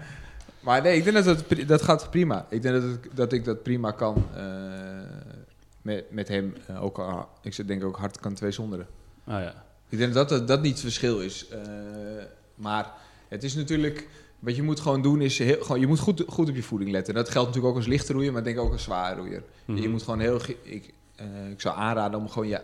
Maar 0.67 0.83
nee, 0.83 0.97
ik 0.97 1.05
denk 1.05 1.25
dat 1.25 1.25
het, 1.49 1.69
dat 1.69 1.83
gaat 1.83 2.11
prima. 2.11 2.47
Ik 2.51 2.62
denk 2.62 2.75
dat, 2.75 2.83
het, 2.83 3.09
dat 3.14 3.33
ik 3.33 3.45
dat 3.45 3.62
prima 3.62 3.91
kan 3.91 4.27
eh, 4.37 4.43
met, 5.83 6.05
met 6.11 6.29
hem. 6.29 6.55
eh, 6.67 6.83
ook, 6.85 6.99
al- 6.99 7.29
ik 7.43 7.67
denk 7.69 7.85
ook 7.85 7.97
hard 7.97 8.21
kan 8.21 8.35
twee 8.35 8.51
zonderen. 8.51 8.87
Ah 9.25 9.41
ja. 9.43 9.64
Ik 9.89 9.99
denk 9.99 10.14
dat 10.14 10.29
dat, 10.29 10.49
dat 10.49 10.62
niet 10.62 10.73
het 10.73 10.81
verschil 10.81 11.21
is. 11.21 11.49
Eh, 11.49 11.59
maar 12.55 12.93
het 13.29 13.43
is 13.43 13.55
natuurlijk... 13.55 14.09
Wat 14.39 14.57
je 14.57 14.62
moet 14.62 14.81
gewoon 14.81 15.03
doen 15.03 15.21
is... 15.21 15.39
Heel, 15.39 15.62
gewoon, 15.62 15.81
je 15.81 15.87
moet 15.87 15.99
goed, 15.99 16.25
goed 16.27 16.49
op 16.49 16.55
je 16.55 16.62
voeding 16.62 16.91
letten. 16.91 17.14
Dat 17.14 17.29
geldt 17.29 17.47
natuurlijk 17.47 17.75
ook 17.75 17.81
als 17.81 17.91
lichte 17.91 18.12
roeier, 18.12 18.31
maar 18.33 18.47
ik 18.47 18.55
denk 18.55 18.59
ook 18.67 18.73
als 18.73 18.83
zware 18.83 19.17
roeier. 19.17 19.43
Mhm. 19.64 19.81
Je 19.83 19.89
moet 19.89 20.03
gewoon 20.03 20.21
heel... 20.21 20.41
Ik, 20.62 20.93
ik 21.51 21.61
zou 21.61 21.77
aanraden 21.77 22.21
om 22.21 22.29
gewoon 22.29 22.49
je 22.49 22.61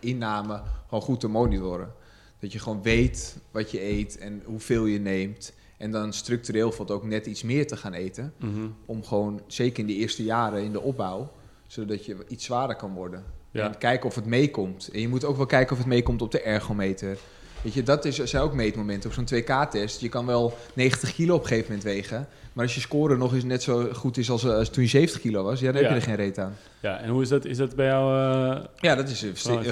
inname 0.00 0.62
gewoon 0.88 1.02
goed 1.02 1.20
te 1.20 1.28
monitoren. 1.28 1.92
Dat 2.38 2.52
je 2.52 2.58
gewoon 2.58 2.82
weet 2.82 3.36
wat 3.50 3.70
je 3.70 3.82
eet 3.84 4.18
en 4.18 4.42
hoeveel 4.44 4.84
je 4.86 5.00
neemt. 5.00 5.52
En 5.82 5.90
dan 5.90 6.12
structureel 6.12 6.72
valt 6.72 6.90
ook 6.90 7.04
net 7.04 7.26
iets 7.26 7.42
meer 7.42 7.66
te 7.66 7.76
gaan 7.76 7.92
eten. 7.92 8.32
Mhm. 8.38 8.66
Om 8.86 9.04
gewoon, 9.04 9.40
zeker 9.46 9.78
in 9.78 9.86
de 9.86 9.94
eerste 9.94 10.24
jaren 10.24 10.62
in 10.62 10.72
de 10.72 10.80
opbouw... 10.80 11.32
zodat 11.66 12.04
je 12.04 12.16
iets 12.28 12.44
zwaarder 12.44 12.76
kan 12.76 12.94
worden. 12.94 13.24
Ja. 13.50 13.66
En 13.66 13.78
kijken 13.78 14.08
of 14.08 14.14
het 14.14 14.26
meekomt. 14.26 14.88
En 14.92 15.00
je 15.00 15.08
moet 15.08 15.24
ook 15.24 15.36
wel 15.36 15.46
kijken 15.46 15.72
of 15.72 15.78
het 15.78 15.86
meekomt 15.86 16.22
op 16.22 16.30
de 16.30 16.40
ergometer. 16.40 17.18
Weet 17.62 17.74
je, 17.74 17.82
dat 17.82 18.04
is, 18.04 18.16
zijn 18.16 18.42
ook 18.42 18.54
meetmomenten 18.54 19.10
op 19.10 19.16
zo'n 19.16 19.40
2K-test. 19.40 20.00
Je 20.00 20.08
kan 20.08 20.26
wel 20.26 20.56
90 20.74 21.14
kilo 21.14 21.34
op 21.34 21.40
een 21.40 21.46
gegeven 21.46 21.74
moment 21.74 21.84
wegen. 21.94 22.28
Maar 22.52 22.64
als 22.64 22.74
je 22.74 22.80
score 22.80 23.16
nog 23.16 23.34
eens 23.34 23.44
net 23.44 23.62
zo 23.62 23.88
goed 23.92 24.16
is 24.16 24.30
als, 24.30 24.44
eh, 24.44 24.54
als 24.54 24.70
toen 24.70 24.82
je 24.82 24.88
70 24.88 25.20
kilo 25.20 25.42
was, 25.44 25.60
ja, 25.60 25.72
dan 25.72 25.82
heb 25.82 25.90
je 25.90 25.96
er 25.96 26.02
geen 26.02 26.14
reet 26.14 26.38
aan. 26.38 26.56
Ja, 26.80 26.98
en 26.98 27.08
hoe 27.10 27.22
is 27.22 27.28
dat? 27.28 27.44
Is 27.44 27.56
dat 27.56 27.76
bij 27.76 27.86
jou... 27.86 28.16
eh, 28.56 28.64
Ja, 28.80 28.94
dat 28.94 29.08
is 29.08 29.22
eh, 29.22 29.28
in 29.28 29.66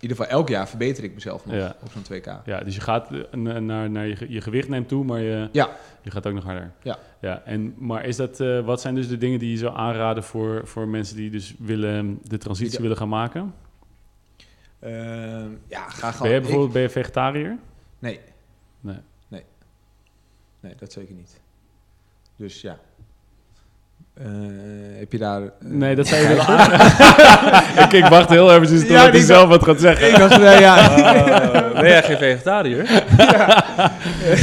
ieder 0.00 0.16
geval 0.16 0.26
elk 0.26 0.48
jaar 0.48 0.68
verbeter 0.68 1.04
ik 1.04 1.14
mezelf 1.14 1.46
nog 1.46 1.74
op 1.82 1.90
zo'n 1.92 2.02
2K. 2.16 2.44
Ja, 2.44 2.60
dus 2.60 2.74
je 2.74 2.80
gaat 2.80 3.10
na- 3.32 3.58
naar, 3.58 3.90
naar 3.90 4.06
je, 4.06 4.16
je 4.28 4.40
gewicht 4.40 4.68
neemt 4.68 4.88
toe, 4.88 5.04
maar 5.04 5.20
je, 5.20 5.48
Ja. 5.52 5.68
je 6.02 6.10
gaat 6.10 6.26
ook 6.26 6.34
nog 6.34 6.44
harder. 6.44 6.70
Ja. 6.82 6.98
ja 7.20 7.42
en, 7.44 7.74
maar 7.78 8.04
is 8.04 8.16
dat, 8.16 8.38
wat 8.64 8.80
zijn 8.80 8.94
dus 8.94 9.08
de 9.08 9.18
dingen 9.18 9.38
die 9.38 9.50
je 9.50 9.56
zou 9.56 9.76
aanraden 9.76 10.22
voor, 10.24 10.60
voor 10.66 10.88
mensen 10.88 11.16
die 11.16 11.30
dus 11.30 11.54
willen, 11.58 12.18
de 12.22 12.38
transitie 12.38 12.78
willen 12.80 12.96
gaan 12.96 13.08
maken? 13.08 13.54
Ehm, 14.78 15.48
ja, 15.66 15.88
ga 15.88 16.10
gewoon. 16.10 16.22
Ben 16.22 16.30
je 16.30 16.36
ik- 16.36 16.42
bijvoorbeeld 16.42 16.72
ben 16.72 16.82
je 16.82 16.88
vegetariër? 16.90 17.56
nee. 17.98 18.20
Nee. 18.80 18.96
Nee. 19.28 19.42
Nee, 20.60 20.74
dat 20.78 20.92
zeker 20.92 21.14
niet. 21.14 21.40
Dus 22.36 22.60
ja. 22.60 22.76
Eh, 24.14 24.24
heb 24.98 25.12
je 25.12 25.18
daar... 25.18 25.42
eh, 25.42 25.48
Nee, 25.60 25.94
dat 25.94 26.06
zou 26.08 26.22
je 26.22 26.28
willen 26.28 26.46
aan. 26.46 26.72
ik, 27.84 27.92
ik 27.92 28.04
wacht 28.06 28.28
heel 28.28 28.54
even 28.54 28.66
totdat 28.66 28.88
Ja, 28.88 29.00
hij 29.02 29.10
die- 29.10 29.22
zelf 29.22 29.48
wat 29.48 29.64
gaat 29.64 29.80
zeggen. 29.80 30.08
Ik 30.08 30.16
dacht, 30.16 30.38
nee, 30.38 30.60
ja. 30.60 30.88
Oh, 30.88 31.72
ben 31.80 31.88
jij 31.88 32.02
geen 32.02 32.18
vegetariër? 32.18 33.02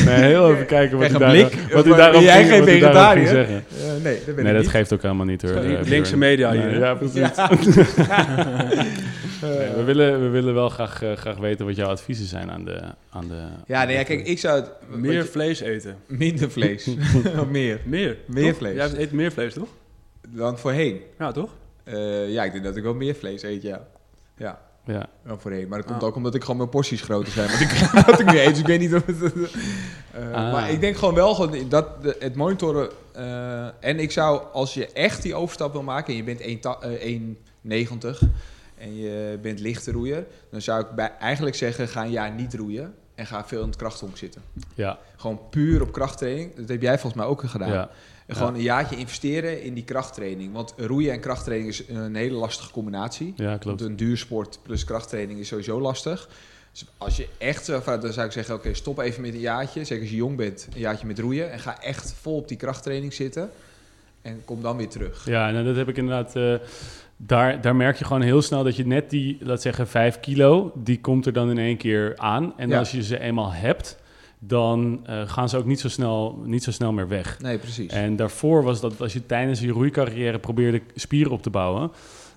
Nee, 0.05 0.15
heel 0.23 0.51
even 0.53 0.65
kijken 0.65 0.97
wat 0.97 1.09
hij, 1.09 1.19
daar, 1.19 1.29
blik. 1.31 1.57
wat 1.73 1.85
hij 1.85 1.95
daarop 1.95 2.13
ben 2.13 2.23
jij 2.23 2.45
geen 2.45 2.63
vegetariër? 2.63 3.27
zeggen. 3.27 3.55
Eh, 3.55 4.03
nee, 4.03 4.21
dat 4.25 4.35
ben 4.35 4.43
Nee, 4.43 4.53
dat 4.53 4.67
geeft 4.67 4.93
ook 4.93 5.01
helemaal 5.01 5.25
niet 5.25 5.41
hoor. 5.41 5.59
Linkse 5.83 6.17
media 6.17 6.51
hier, 6.51 6.79
ja, 6.79 6.93
precies. 6.93 7.15
Ja. 7.35 7.49
Nee, 9.41 9.69
we, 9.75 9.83
willen, 9.85 10.21
we 10.21 10.27
willen 10.29 10.53
wel 10.53 10.69
graag, 10.69 11.01
graag 11.15 11.37
weten 11.37 11.65
wat 11.65 11.75
jouw 11.75 11.87
adviezen 11.89 12.25
zijn 12.25 12.51
aan 12.51 12.65
de... 12.65 12.81
Aan 13.13 13.27
de 13.27 13.47
Ja, 13.67 13.83
nee, 13.83 13.95
ja, 13.95 14.03
kijk, 14.03 14.25
ik 14.27 14.39
zou 14.39 14.59
het... 14.61 14.71
Meer 14.89 15.11
je- 15.11 15.25
vlees 15.25 15.59
eten. 15.59 15.97
minder 16.07 16.51
vlees. 16.51 16.87
Of 17.39 17.47
meer. 17.47 17.81
Meer. 17.85 18.17
Meer 18.27 18.47
toch? 18.49 18.57
vlees. 18.57 18.75
Jij 18.75 18.91
eet 19.01 19.11
meer 19.11 19.31
vlees, 19.31 19.53
toch? 19.53 19.69
Dan 20.29 20.57
voorheen. 20.59 21.01
Ja, 21.19 21.31
toch? 21.31 21.49
Eh, 21.83 22.29
ja, 22.31 22.43
ik 22.43 22.51
denk 22.51 22.63
dat 22.63 22.75
ik 22.75 22.83
wel 22.83 22.93
meer 22.93 23.15
vlees 23.15 23.43
eet, 23.43 23.61
ja. 23.61 23.87
Ja, 24.37 24.61
Ja, 24.85 25.09
dan 25.25 25.39
voorheen. 25.41 25.67
Maar 25.67 25.77
dat 25.77 25.87
komt 25.87 26.01
Ah. 26.01 26.07
ook 26.07 26.15
omdat 26.15 26.35
ik 26.35 26.41
gewoon 26.41 26.57
mijn 26.57 26.69
porties 26.69 27.01
groter 27.01 27.31
zijn. 27.33 27.49
Want 27.49 27.61
ik, 27.61 27.69
wat 28.05 28.19
ik 28.19 28.31
nu 28.31 28.39
eet, 28.39 28.49
dus 28.49 28.59
ik 28.59 28.65
weet 28.65 28.79
niet 28.79 28.93
of 28.93 29.05
het... 29.05 29.21
eh, 30.11 30.31
Ah. 30.33 30.51
Maar 30.51 30.71
ik 30.71 30.79
denk 30.79 30.95
gewoon 30.97 31.13
wel 31.13 31.33
gewoon 31.35 31.69
dat 31.69 32.03
de- 32.03 32.15
het 32.19 32.35
monitoren... 32.35 32.89
eh, 33.13 33.65
en 33.79 33.99
ik 33.99 34.11
zou, 34.11 34.41
als 34.53 34.73
je 34.73 34.87
echt 34.87 35.21
die 35.21 35.35
overstap 35.35 35.71
wil 35.71 35.83
maken... 35.83 36.13
en 36.13 36.15
je 36.15 36.23
bent 36.23 36.41
1,90 38.21 38.27
en 38.77 38.95
je 38.95 39.39
bent 39.41 39.59
lichte 39.59 39.91
roeier... 39.91 40.25
dan 40.51 40.61
zou 40.61 40.81
ik 40.81 40.91
bij, 40.95 41.11
eigenlijk 41.19 41.55
zeggen, 41.55 41.87
ga 41.87 42.03
een 42.03 42.11
jaar 42.11 42.31
niet 42.31 42.53
roeien... 42.53 42.93
en 43.21 43.27
ga 43.27 43.45
veel 43.47 43.61
in 43.61 43.67
het 43.67 43.75
krachthonk 43.75 44.17
zitten. 44.17 44.41
ja, 44.75 44.99
Gewoon 45.17 45.39
puur 45.49 45.81
op 45.81 45.91
krachttraining. 45.91 46.55
Dat 46.55 46.69
heb 46.69 46.81
jij 46.81 46.93
volgens 46.99 47.13
mij 47.21 47.25
ook 47.25 47.43
gedaan. 47.43 47.71
ja. 47.71 47.89
En 48.25 48.35
Gewoon 48.37 48.53
een 48.53 48.61
jaartje 48.61 48.95
investeren 48.97 49.63
in 49.63 49.73
die 49.73 49.83
krachttraining. 49.83 50.53
Want 50.53 50.73
roeien 50.77 51.11
en 51.13 51.19
krachttraining 51.19 51.69
is 51.69 51.83
een 51.87 52.15
hele 52.15 52.35
lastige 52.35 52.71
combinatie. 52.71 53.33
ja 53.35 53.45
Want 53.45 53.59
klopt. 53.59 53.81
een 53.81 53.95
duursport 53.95 54.59
plus 54.63 54.83
krachttraining 54.83 55.39
is 55.39 55.47
sowieso 55.47 55.81
lastig. 55.81 56.29
Dus 56.71 56.85
als 56.97 57.17
je 57.17 57.27
echt 57.37 57.65
dan 57.65 58.13
zou 58.13 58.25
ik 58.25 58.31
zeggen, 58.31 58.55
oké, 58.55 58.73
stop 58.73 58.99
even 58.99 59.21
met 59.21 59.33
een 59.33 59.39
jaartje. 59.39 59.83
Zeker 59.83 60.01
als 60.01 60.11
je 60.11 60.17
jong 60.17 60.37
bent, 60.37 60.67
een 60.73 60.79
jaartje 60.79 61.07
met 61.07 61.19
roeien. 61.19 61.51
En 61.51 61.59
ga 61.59 61.81
echt 61.81 62.13
vol 62.21 62.35
op 62.35 62.47
die 62.47 62.57
krachttraining 62.57 63.13
zitten. 63.13 63.49
En 64.21 64.41
kom 64.45 64.61
dan 64.61 64.77
weer 64.77 64.89
terug. 64.89 65.25
Ja, 65.25 65.47
en 65.47 65.65
dat 65.65 65.75
heb 65.75 65.87
ik 65.89 65.97
inderdaad... 65.97 66.35
eh, 66.35 66.55
daar, 67.25 67.61
daar 67.61 67.75
merk 67.75 67.97
je 67.97 68.05
gewoon 68.05 68.21
heel 68.21 68.41
snel 68.41 68.63
dat 68.63 68.75
je 68.75 68.85
net 68.85 69.09
die, 69.09 69.37
laat 69.39 69.61
zeggen, 69.61 69.87
5 69.87 70.19
kilo... 70.19 70.71
die 70.75 70.99
komt 71.01 71.25
er 71.25 71.33
dan 71.33 71.49
in 71.49 71.57
één 71.57 71.77
keer 71.77 72.13
aan. 72.17 72.53
En 72.57 72.69
Ja. 72.69 72.79
als 72.79 72.91
je 72.91 73.03
ze 73.03 73.19
eenmaal 73.19 73.51
hebt... 73.51 73.99
dan 74.39 74.99
eh, 75.05 75.21
gaan 75.29 75.49
ze 75.49 75.57
ook 75.57 75.65
niet 75.65 75.79
zo, 75.79 75.89
snel, 75.89 76.41
niet 76.45 76.63
zo 76.63 76.71
snel 76.71 76.91
meer 76.91 77.07
weg. 77.07 77.39
Nee, 77.41 77.57
precies. 77.57 77.91
En 77.91 78.15
daarvoor 78.15 78.63
was 78.63 78.81
dat 78.81 79.01
als 79.01 79.13
je 79.13 79.25
tijdens 79.25 79.59
je 79.59 79.71
roeicarrière 79.71 80.39
probeerde 80.39 80.81
spieren 80.95 81.31
op 81.31 81.41
te 81.43 81.49
bouwen, 81.49 81.91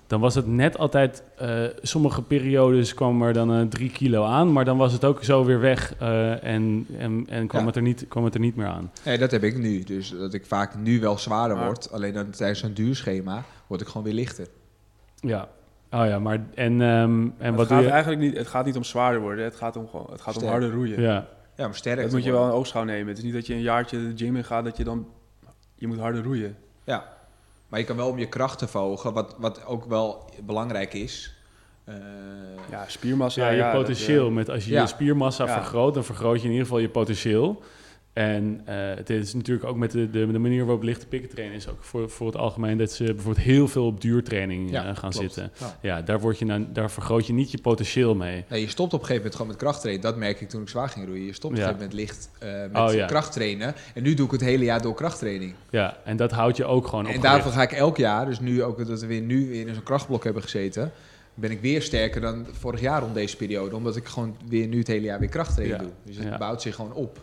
dan 0.07 0.19
was 0.19 0.35
het 0.35 0.47
net 0.47 0.77
altijd, 0.77 1.23
eh, 1.37 1.63
sommige 1.81 2.21
periodes 2.21 2.93
kwam 2.93 3.21
er 3.23 3.33
dan 3.33 3.53
eh, 3.53 3.61
drie 3.61 3.89
kilo 3.89 4.23
aan, 4.23 4.53
maar 4.53 4.65
dan 4.65 4.77
was 4.77 4.93
het 4.93 5.05
ook 5.05 5.23
zo 5.23 5.45
weer 5.45 5.59
weg 5.59 5.95
eh, 5.99 6.43
en, 6.43 6.85
en, 6.97 7.25
en 7.29 7.47
kwam, 7.47 7.61
Ja. 7.61 7.67
het 7.67 7.75
er 7.75 7.81
niet, 7.81 8.05
kwam 8.07 8.23
het 8.23 8.33
er 8.33 8.39
niet 8.39 8.55
meer 8.55 8.67
aan. 8.67 8.91
Nee, 9.05 9.17
dat 9.17 9.31
heb 9.31 9.43
ik 9.43 9.57
nu. 9.57 9.83
Dus 9.83 10.09
dat 10.09 10.33
ik 10.33 10.45
vaak 10.45 10.75
nu 10.77 10.99
wel 10.99 11.17
zwaarder 11.17 11.57
Maar- 11.57 11.65
word. 11.65 11.91
Alleen 11.91 12.13
dan 12.13 12.29
tijdens 12.29 12.59
zo'n 12.59 12.73
duurschema 12.73 13.43
word 13.67 13.81
ik 13.81 13.87
gewoon 13.87 14.03
weer 14.03 14.13
lichter. 14.15 14.47
Ja, 15.19 15.47
oh 15.91 16.05
ja, 16.05 16.19
maar 16.19 16.39
en, 16.55 16.81
ehm, 16.81 17.21
en 17.21 17.33
het, 17.37 17.55
wat 17.55 17.67
doe 17.67 17.77
gaat 17.77 17.85
je? 17.85 17.91
eigenlijk 17.91 18.21
niet, 18.21 18.37
het 18.37 18.47
gaat 18.47 18.65
niet 18.65 18.75
om 18.75 18.83
zwaarder 18.83 19.21
worden, 19.21 19.43
het 19.45 19.55
gaat 19.55 19.75
om, 19.75 19.87
gewoon, 19.87 20.07
het 20.11 20.21
gaat 20.21 20.41
om 20.41 20.47
harder 20.47 20.71
roeien. 20.71 21.01
Ja, 21.01 21.27
Ja, 21.55 21.65
maar 21.65 21.75
sterk. 21.75 22.01
Dat 22.01 22.11
moet 22.11 22.23
je 22.23 22.31
wel 22.31 22.45
in 22.45 22.51
oogschouw 22.51 22.83
nemen. 22.83 23.07
Het 23.07 23.17
is 23.17 23.23
niet 23.23 23.33
dat 23.33 23.47
je 23.47 23.53
een 23.53 23.61
jaartje 23.61 23.97
de 23.97 24.25
gym 24.25 24.35
in 24.35 24.43
gaat, 24.43 24.63
dat 24.63 24.77
je 24.77 24.83
dan... 24.83 25.07
Je 25.75 25.87
moet 25.87 25.99
harder 25.99 26.23
roeien. 26.23 26.57
Ja, 26.83 27.13
maar 27.67 27.79
je 27.79 27.85
kan 27.85 27.95
wel 27.95 28.09
om 28.09 28.17
je 28.19 28.27
kracht 28.29 28.57
te 28.59 28.67
verhogen, 28.67 29.13
wat, 29.13 29.35
wat 29.39 29.65
ook 29.65 29.85
wel 29.85 30.29
belangrijk 30.43 30.93
is. 30.93 31.35
Eh, 31.83 31.95
Ja, 32.69 32.83
spiermassa. 32.87 33.49
ja, 33.49 33.67
je 33.67 33.77
potentieel. 33.77 34.27
eh, 34.27 34.33
met, 34.33 34.49
als 34.49 34.65
je 34.65 34.71
ja. 34.71 34.81
je 34.81 34.87
spiermassa 34.87 35.45
Ja. 35.45 35.53
vergroot, 35.53 35.93
dan 35.93 36.03
vergroot 36.03 36.37
je 36.37 36.43
in 36.45 36.49
ieder 36.51 36.65
geval 36.65 36.79
je 36.81 36.89
potentieel. 36.89 37.61
En 38.15 38.61
eh, 38.65 38.75
het 38.95 39.09
is 39.09 39.33
natuurlijk 39.33 39.65
ook 39.65 39.75
met 39.77 39.91
de, 39.91 40.09
de, 40.09 40.31
de 40.31 40.39
manier 40.39 40.65
waarop 40.65 40.83
lichte 40.83 41.07
pikken 41.07 41.29
trainen... 41.29 41.55
is 41.57 41.67
ook 41.69 41.83
voor, 41.83 42.09
voor 42.09 42.27
het 42.27 42.35
algemeen 42.35 42.77
dat 42.77 42.91
ze 42.91 43.03
bijvoorbeeld 43.03 43.45
heel 43.45 43.67
veel 43.67 43.85
op 43.85 44.01
duurtraining 44.01 44.71
Ja, 44.71 44.79
eh, 44.79 44.95
gaan 44.97 45.09
klopt. 45.11 45.15
zitten. 45.15 45.51
Ja. 45.59 45.77
Ja, 45.81 46.01
daar, 46.01 46.19
word 46.19 46.39
je 46.39 46.45
nou, 46.45 46.65
daar 46.73 46.91
vergroot 46.91 47.27
je 47.27 47.33
niet 47.33 47.51
je 47.51 47.57
potentieel 47.61 48.15
mee. 48.15 48.43
Nee, 48.49 48.61
je 48.61 48.67
stopt 48.67 48.93
op 48.93 48.99
een 48.99 49.05
gegeven 49.05 49.15
moment 49.15 49.35
gewoon 49.35 49.47
met 49.47 49.57
krachttrainen. 49.61 50.03
Dat 50.03 50.17
merk 50.17 50.41
ik 50.41 50.49
toen 50.49 50.61
ik 50.61 50.69
zwaar 50.69 50.89
ging 50.89 51.05
roeien. 51.05 51.25
Je 51.25 51.33
stopt 51.33 51.53
op 51.53 51.59
Ja. 51.59 51.67
een 51.69 51.75
gegeven 51.75 51.95
moment 51.97 52.09
licht 52.09 52.29
eh, 52.39 52.81
met 52.89 53.01
Oh, 53.01 53.07
krachttrainen. 53.07 53.75
En 53.93 54.03
nu 54.03 54.13
doe 54.13 54.25
ik 54.25 54.31
het 54.31 54.41
hele 54.41 54.63
jaar 54.63 54.81
door 54.81 54.93
krachttraining. 54.95 55.53
Ja, 55.69 55.97
en 56.03 56.17
dat 56.17 56.31
houdt 56.31 56.57
je 56.57 56.65
ook 56.65 56.87
gewoon 56.87 57.07
op 57.07 57.13
En 57.13 57.21
daarvoor 57.21 57.51
ga 57.51 57.61
ik 57.61 57.71
elk 57.71 57.97
jaar, 57.97 58.25
dus 58.25 58.39
nu 58.39 58.63
ook 58.63 58.87
dat 58.87 58.99
we 59.01 59.07
weer 59.07 59.21
nu 59.21 59.49
weer 59.49 59.67
in 59.67 59.73
zo'n 59.73 59.83
krachtblok 59.83 60.23
hebben 60.23 60.41
gezeten, 60.41 60.91
ben 61.33 61.51
ik 61.51 61.61
weer 61.61 61.81
sterker 61.81 62.21
dan 62.21 62.45
vorig 62.51 62.79
jaar 62.81 63.03
om 63.03 63.13
deze 63.13 63.37
periode. 63.37 63.75
Omdat 63.75 63.95
ik 63.95 64.05
gewoon 64.05 64.37
weer 64.47 64.67
nu 64.67 64.77
het 64.77 64.87
hele 64.87 65.05
jaar 65.05 65.19
weer 65.19 65.29
krachttraining 65.29 65.81
Ja. 65.81 65.85
doe. 65.87 65.93
Dus 66.03 66.15
het 66.17 66.25
Ja. 66.27 66.37
bouwt 66.37 66.61
zich 66.61 66.75
gewoon 66.75 66.93
op. 66.93 67.19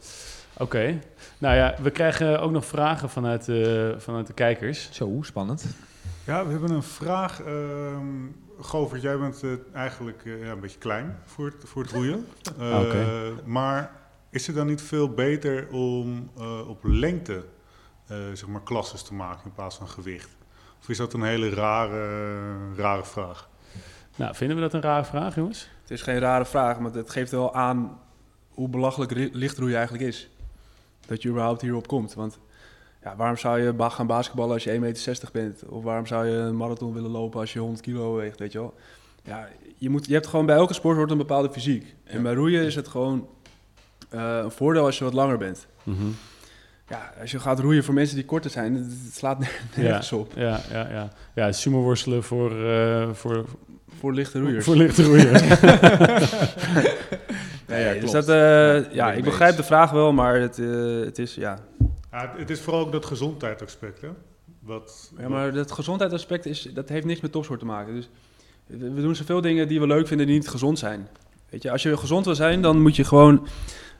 Oké. 0.62 0.98
Nou 1.38 1.54
ja, 1.56 1.74
we 1.82 1.90
krijgen 1.90 2.40
ook 2.40 2.50
nog 2.50 2.64
vragen 2.64 3.10
vanuit, 3.10 3.48
eh, 3.48 3.90
vanuit 3.98 4.26
de 4.26 4.32
kijkers. 4.32 4.88
Zo, 4.92 5.18
spannend. 5.20 5.64
Ja, 6.24 6.44
we 6.46 6.50
hebben 6.50 6.70
een 6.70 6.82
vraag. 6.82 7.40
ehm 7.42 8.26
Govert, 8.60 9.02
jij 9.02 9.18
bent 9.18 9.42
eh, 9.42 9.50
eigenlijk 9.72 10.22
eh, 10.24 10.44
ja, 10.44 10.50
een 10.50 10.60
beetje 10.60 10.78
klein 10.78 11.18
voor 11.24 11.44
het, 11.46 11.54
voor 11.64 11.82
het 11.82 11.90
roeien. 11.90 12.26
Eh, 12.58 12.80
Oké. 12.80 13.34
Maar 13.44 13.90
is 14.30 14.46
het 14.46 14.56
dan 14.56 14.66
niet 14.66 14.82
veel 14.82 15.08
beter 15.08 15.68
om 15.68 16.30
eh, 16.38 16.68
op 16.68 16.78
lengte 16.82 17.44
eh, 18.06 18.16
zeg 18.32 18.46
maar 18.46 18.62
klasses 18.62 19.02
te 19.02 19.14
maken 19.14 19.44
in 19.44 19.52
plaats 19.52 19.76
van 19.76 19.88
gewicht? 19.88 20.36
Of 20.80 20.88
is 20.88 20.96
dat 20.96 21.12
een 21.12 21.22
hele 21.22 21.50
rare, 21.50 22.74
rare 22.74 23.04
vraag? 23.04 23.48
Nou, 24.16 24.34
vinden 24.34 24.56
we 24.56 24.62
dat 24.62 24.72
een 24.74 24.80
rare 24.80 25.04
vraag, 25.04 25.34
jongens? 25.34 25.70
Het 25.80 25.90
is 25.90 26.02
geen 26.02 26.18
rare 26.18 26.44
vraag, 26.44 26.78
maar 26.78 26.92
het 26.92 27.10
geeft 27.10 27.30
wel 27.30 27.54
aan 27.54 28.00
hoe 28.48 28.68
belachelijk 28.68 29.10
lichtroeien 29.32 29.76
eigenlijk 29.76 30.06
is. 30.08 30.30
Dat 31.07 31.22
je 31.22 31.28
überhaupt 31.28 31.61
hierop 31.62 31.86
komt. 31.86 32.14
Want 32.14 32.38
ja, 33.03 33.16
waarom 33.16 33.36
zou 33.36 33.61
je 33.61 33.74
gaan 33.90 34.07
basketballen 34.07 34.53
als 34.53 34.64
je 34.64 34.72
1,60 34.74 34.78
meter 34.80 35.28
bent? 35.32 35.62
Of 35.68 35.82
waarom 35.84 36.07
zou 36.07 36.26
je 36.26 36.34
een 36.36 36.57
marathon 36.57 36.92
willen 36.92 37.11
lopen 37.11 37.40
als 37.40 37.53
je 37.53 37.59
100 37.59 37.80
kilo 37.80 38.14
weegt, 38.14 38.38
weet 38.38 38.53
je 38.53 38.59
wel? 38.59 38.74
Ja, 39.24 39.48
je, 39.76 39.90
moet, 39.90 40.07
je 40.07 40.12
hebt 40.12 40.26
gewoon 40.26 40.46
bij 40.46 40.57
elke 40.57 40.74
sport 40.74 40.96
hoort 40.96 41.11
een 41.11 41.16
bepaalde 41.16 41.50
fysiek. 41.53 41.94
En 42.05 42.22
bij 42.22 42.34
roeien 42.34 42.64
is 42.64 42.74
het 42.74 42.88
gewoon 42.88 43.28
eh, 44.09 44.38
een 44.42 44.50
voordeel 44.50 44.84
als 44.84 44.98
je 44.98 45.05
wat 45.05 45.12
langer 45.12 45.38
bent. 45.38 45.66
Mhm. 45.82 46.07
Ja, 46.88 47.12
als 47.20 47.30
je 47.30 47.38
gaat 47.38 47.59
roeien 47.61 47.84
voor 47.84 47.94
mensen 47.94 48.16
die 48.16 48.24
korter 48.24 48.50
zijn, 48.50 48.74
het, 48.74 48.84
het 48.84 49.14
slaat 49.14 49.38
nergens 49.76 50.12
op. 50.12 50.32
Ja, 50.36 50.61
ja, 50.70 50.88
ja. 50.90 51.09
Ja, 51.34 51.53
sumo 51.53 51.82
worstelen 51.82 52.22
voor, 52.22 52.64
eh, 52.66 53.09
voor, 53.12 53.44
Voor 53.98 54.12
lichte 54.14 54.40
roeiers. 54.40 54.64
voor 54.64 54.76
lichte 54.76 55.03
roeiers. 55.05 55.42
Nee, 57.73 57.95
ja, 57.95 58.01
dus 58.01 58.11
dat, 58.11 58.29
eh, 58.29 58.93
Ja, 58.95 59.12
ik 59.12 59.25
begrijp 59.25 59.57
de 59.57 59.62
vraag 59.62 59.91
wel, 59.91 60.12
maar 60.12 60.41
het, 60.41 60.59
eh, 60.59 61.01
het 61.05 61.18
is, 61.18 61.35
ja, 61.35 61.59
Ja, 62.12 62.35
het- 62.37 62.51
is 62.51 62.61
vooral 62.61 62.81
ook 62.81 62.93
dat 62.93 63.07
gezondheidsaspect, 63.07 64.01
hè? 64.01 64.09
Wat, 64.61 65.12
Ja, 65.18 65.29
maar 65.29 65.53
dat 65.53 65.73
gezondheidsaspect 65.73 66.47
is, 66.47 66.68
dat 66.75 66.89
heeft 66.89 67.05
niks 67.07 67.20
met 67.20 67.33
topsport 67.33 67.59
te 67.61 67.66
maken. 67.66 67.95
Dus 67.95 68.09
we 68.66 69.01
doen 69.01 69.14
zoveel 69.16 69.41
dingen 69.41 69.68
die 69.68 69.81
we 69.81 69.87
leuk 69.87 70.07
vinden 70.07 70.27
die 70.27 70.37
niet 70.37 70.49
gezond 70.49 70.79
zijn. 70.79 71.09
Weet 71.51 71.62
je, 71.62 71.70
als 71.70 71.83
je 71.83 71.97
gezond 71.97 72.25
wil 72.25 72.35
zijn, 72.35 72.62
dan 72.62 72.81
moet 72.83 72.97
je 72.97 73.05
gewoon 73.05 73.47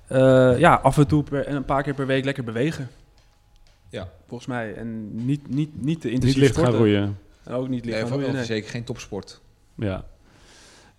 eh, 0.07 0.59
ja, 0.59 0.75
af 0.75 0.99
en 0.99 1.07
toe 1.07 1.25
en 1.45 1.57
een 1.57 1.64
paar 1.64 1.83
keer 1.83 1.95
per 1.95 2.07
week 2.07 2.25
lekker 2.25 2.45
bewegen. 2.45 2.89
Ja. 3.89 4.09
Volgens 4.29 4.49
mij. 4.49 4.75
En 4.75 5.14
niet, 5.25 5.49
niet, 5.49 5.83
niet 5.83 6.01
te 6.01 6.07
Niet 6.07 6.14
intensief 6.14 6.37
licht 6.41 6.55
gaan 6.57 6.64
sporten. 6.66 6.87
roeien. 6.87 7.18
En 7.45 7.53
ook 7.55 7.68
niet 7.68 7.85
licht 7.85 7.97
Nee, 7.99 8.07
gaan 8.07 8.18
roeien, 8.18 8.35
nee. 8.35 8.45
zeker 8.45 8.70
geen 8.70 8.85
topsport. 8.85 9.41
Ja. 9.75 10.05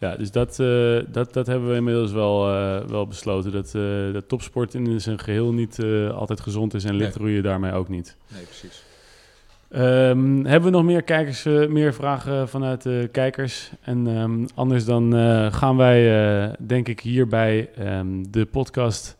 Ja, 0.03 0.15
dus 0.15 0.31
dat, 0.31 0.59
eh, 0.59 0.99
dat, 1.07 1.33
dat 1.33 1.47
hebben 1.47 1.69
we 1.69 1.75
inmiddels 1.75 2.11
wel, 2.11 2.49
eh, 2.49 2.85
wel 2.87 3.07
besloten. 3.07 3.51
Dat, 3.51 3.75
eh, 3.75 4.13
dat 4.13 4.27
topsport 4.27 4.73
in 4.73 5.01
zijn 5.01 5.19
geheel 5.19 5.53
niet 5.53 5.79
altijd 6.13 6.39
gezond 6.39 6.73
is 6.73 6.83
en 6.83 6.95
licht 6.95 7.15
roeien 7.15 7.43
daarmee 7.43 7.73
ook 7.73 7.89
niet. 7.89 8.17
Nee, 8.33 8.43
precies. 8.43 8.83
Ehm, 9.69 10.45
hebben 10.45 10.71
we 10.71 10.77
nog 10.77 10.83
meer 10.83 11.01
kijkers, 11.01 11.43
meer 11.69 11.93
vragen 11.93 12.49
vanuit 12.49 12.81
de 12.81 13.09
kijkers? 13.11 13.71
En 13.81 14.07
ehm, 14.07 14.45
anders 14.55 14.85
dan 14.85 15.13
gaan 15.53 15.77
wij, 15.77 16.55
denk 16.59 16.87
ik, 16.87 16.99
hierbij 16.99 17.69
ehm, 17.77 18.23
de 18.29 18.45
podcast 18.45 19.17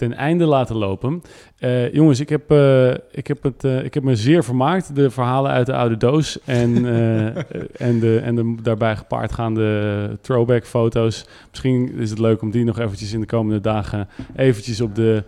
ten 0.00 0.14
einde 0.16 0.44
laten 0.44 0.76
lopen. 0.76 1.22
Eh, 1.58 1.92
jongens, 1.92 2.20
ik 2.20 2.28
heb, 2.28 2.50
eh, 2.50 2.90
ik, 3.10 3.26
heb 3.26 3.42
het, 3.42 3.64
eh, 3.64 3.84
ik 3.84 3.94
heb 3.94 4.02
me 4.02 4.16
zeer 4.16 4.44
vermaakt. 4.44 4.94
De 4.94 5.10
verhalen 5.10 5.50
uit 5.50 5.66
de 5.66 5.74
oude 5.74 5.96
doos 5.96 6.38
en, 6.44 6.74
en, 7.88 8.00
de, 8.00 8.20
en 8.24 8.34
de 8.34 8.54
daarbij 8.62 8.96
gepaardgaande 8.96 10.18
throwback 10.20 10.66
foto's. 10.66 11.26
Misschien 11.50 11.92
is 11.98 12.10
het 12.10 12.18
leuk 12.18 12.42
om 12.42 12.50
die 12.50 12.64
nog 12.64 12.78
eventjes 12.78 13.12
in 13.12 13.20
de 13.20 13.26
komende 13.26 13.60
dagen 13.60 14.08
eventjes 14.36 14.80
op 14.80 14.94
de 14.94 15.24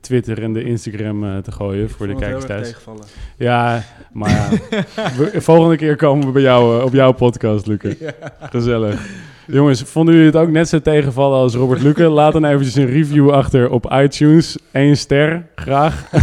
Twitter 0.00 0.42
en 0.42 0.52
de 0.52 0.64
Instagram 0.64 1.42
te 1.42 1.52
gooien 1.52 1.90
voor 1.90 2.06
de 2.06 2.14
kijkers 2.14 2.44
thuis. 2.44 2.74
Ja, 3.36 3.82
maar 4.12 4.30
ja. 4.30 4.48
we- 5.16 5.40
volgende 5.40 5.76
keer 5.76 5.96
komen 5.96 6.26
we 6.26 6.32
bij 6.32 6.42
jou 6.42 6.82
op 6.82 6.92
jouw 6.92 7.12
podcast, 7.12 7.66
Luke. 7.66 7.96
Gezellig. 8.40 9.32
Jongens, 9.46 9.82
vonden 9.82 10.14
jullie 10.14 10.30
het 10.30 10.40
ook 10.40 10.50
net 10.50 10.68
zo 10.68 10.80
tegenvallen 10.80 11.38
als 11.38 11.54
Robert 11.54 11.82
Luke? 11.82 12.02
Laat 12.02 12.32
dan 12.32 12.44
eventjes 12.44 12.74
een 12.74 12.86
review 12.86 13.30
achter 13.30 13.70
op 13.70 13.92
iTunes. 13.92 14.58
Eén 14.72 14.96
ster, 14.96 15.46
graag. 15.54 16.10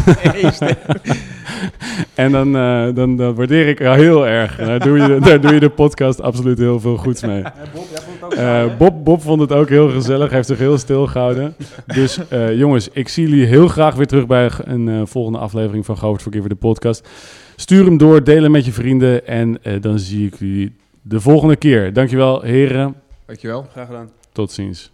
en 2.13 2.31
dan, 2.31 2.55
eh, 2.55 2.87
dan, 2.93 3.15
dan 3.15 3.35
waardeer 3.35 3.67
ik 3.67 3.79
heel 3.79 4.27
erg. 4.27 4.55
Daar 4.55 4.79
doe, 4.79 4.97
je, 4.97 5.19
daar 5.19 5.41
doe 5.41 5.53
je 5.53 5.59
de 5.59 5.69
podcast 5.69 6.21
absoluut 6.21 6.57
heel 6.57 6.79
veel 6.79 6.97
goeds 6.97 7.21
mee. 7.21 7.41
Bob, 7.73 7.73
vond 7.73 7.89
het 7.91 8.23
ook 8.23 8.33
Eh, 8.33 8.77
Bob, 8.77 9.03
Bob 9.03 9.21
vond 9.21 9.41
het 9.41 9.51
ook 9.51 9.69
heel 9.69 9.89
gezellig, 9.89 10.31
heeft 10.31 10.47
zich 10.47 10.57
heel 10.57 10.77
stil 10.77 11.07
gehouden. 11.07 11.55
Dus 11.85 12.27
eh, 12.27 12.57
jongens, 12.57 12.89
ik 12.93 13.07
zie 13.07 13.27
jullie 13.27 13.45
heel 13.45 13.67
graag 13.67 13.95
weer 13.95 14.07
terug 14.07 14.25
bij 14.25 14.49
een 14.63 15.07
volgende 15.07 15.37
aflevering 15.37 15.85
van 15.85 15.97
Govert 15.97 16.21
Forgiver, 16.21 16.49
de 16.49 16.55
podcast. 16.55 17.09
Stuur 17.55 17.85
hem 17.85 17.97
door, 17.97 18.23
deel 18.23 18.41
hem 18.41 18.51
met 18.51 18.65
je 18.65 18.71
vrienden 18.71 19.27
en 19.27 19.59
dan 19.81 19.99
zie 19.99 20.27
ik 20.27 20.35
jullie 20.39 20.75
de 21.01 21.19
volgende 21.19 21.55
keer. 21.55 21.93
Dankjewel 21.93 22.41
heren, 22.41 22.95
Dankjewel. 23.31 23.67
Graag 23.71 23.85
gedaan. 23.87 24.11
tot 24.31 24.51
ziens. 24.51 24.91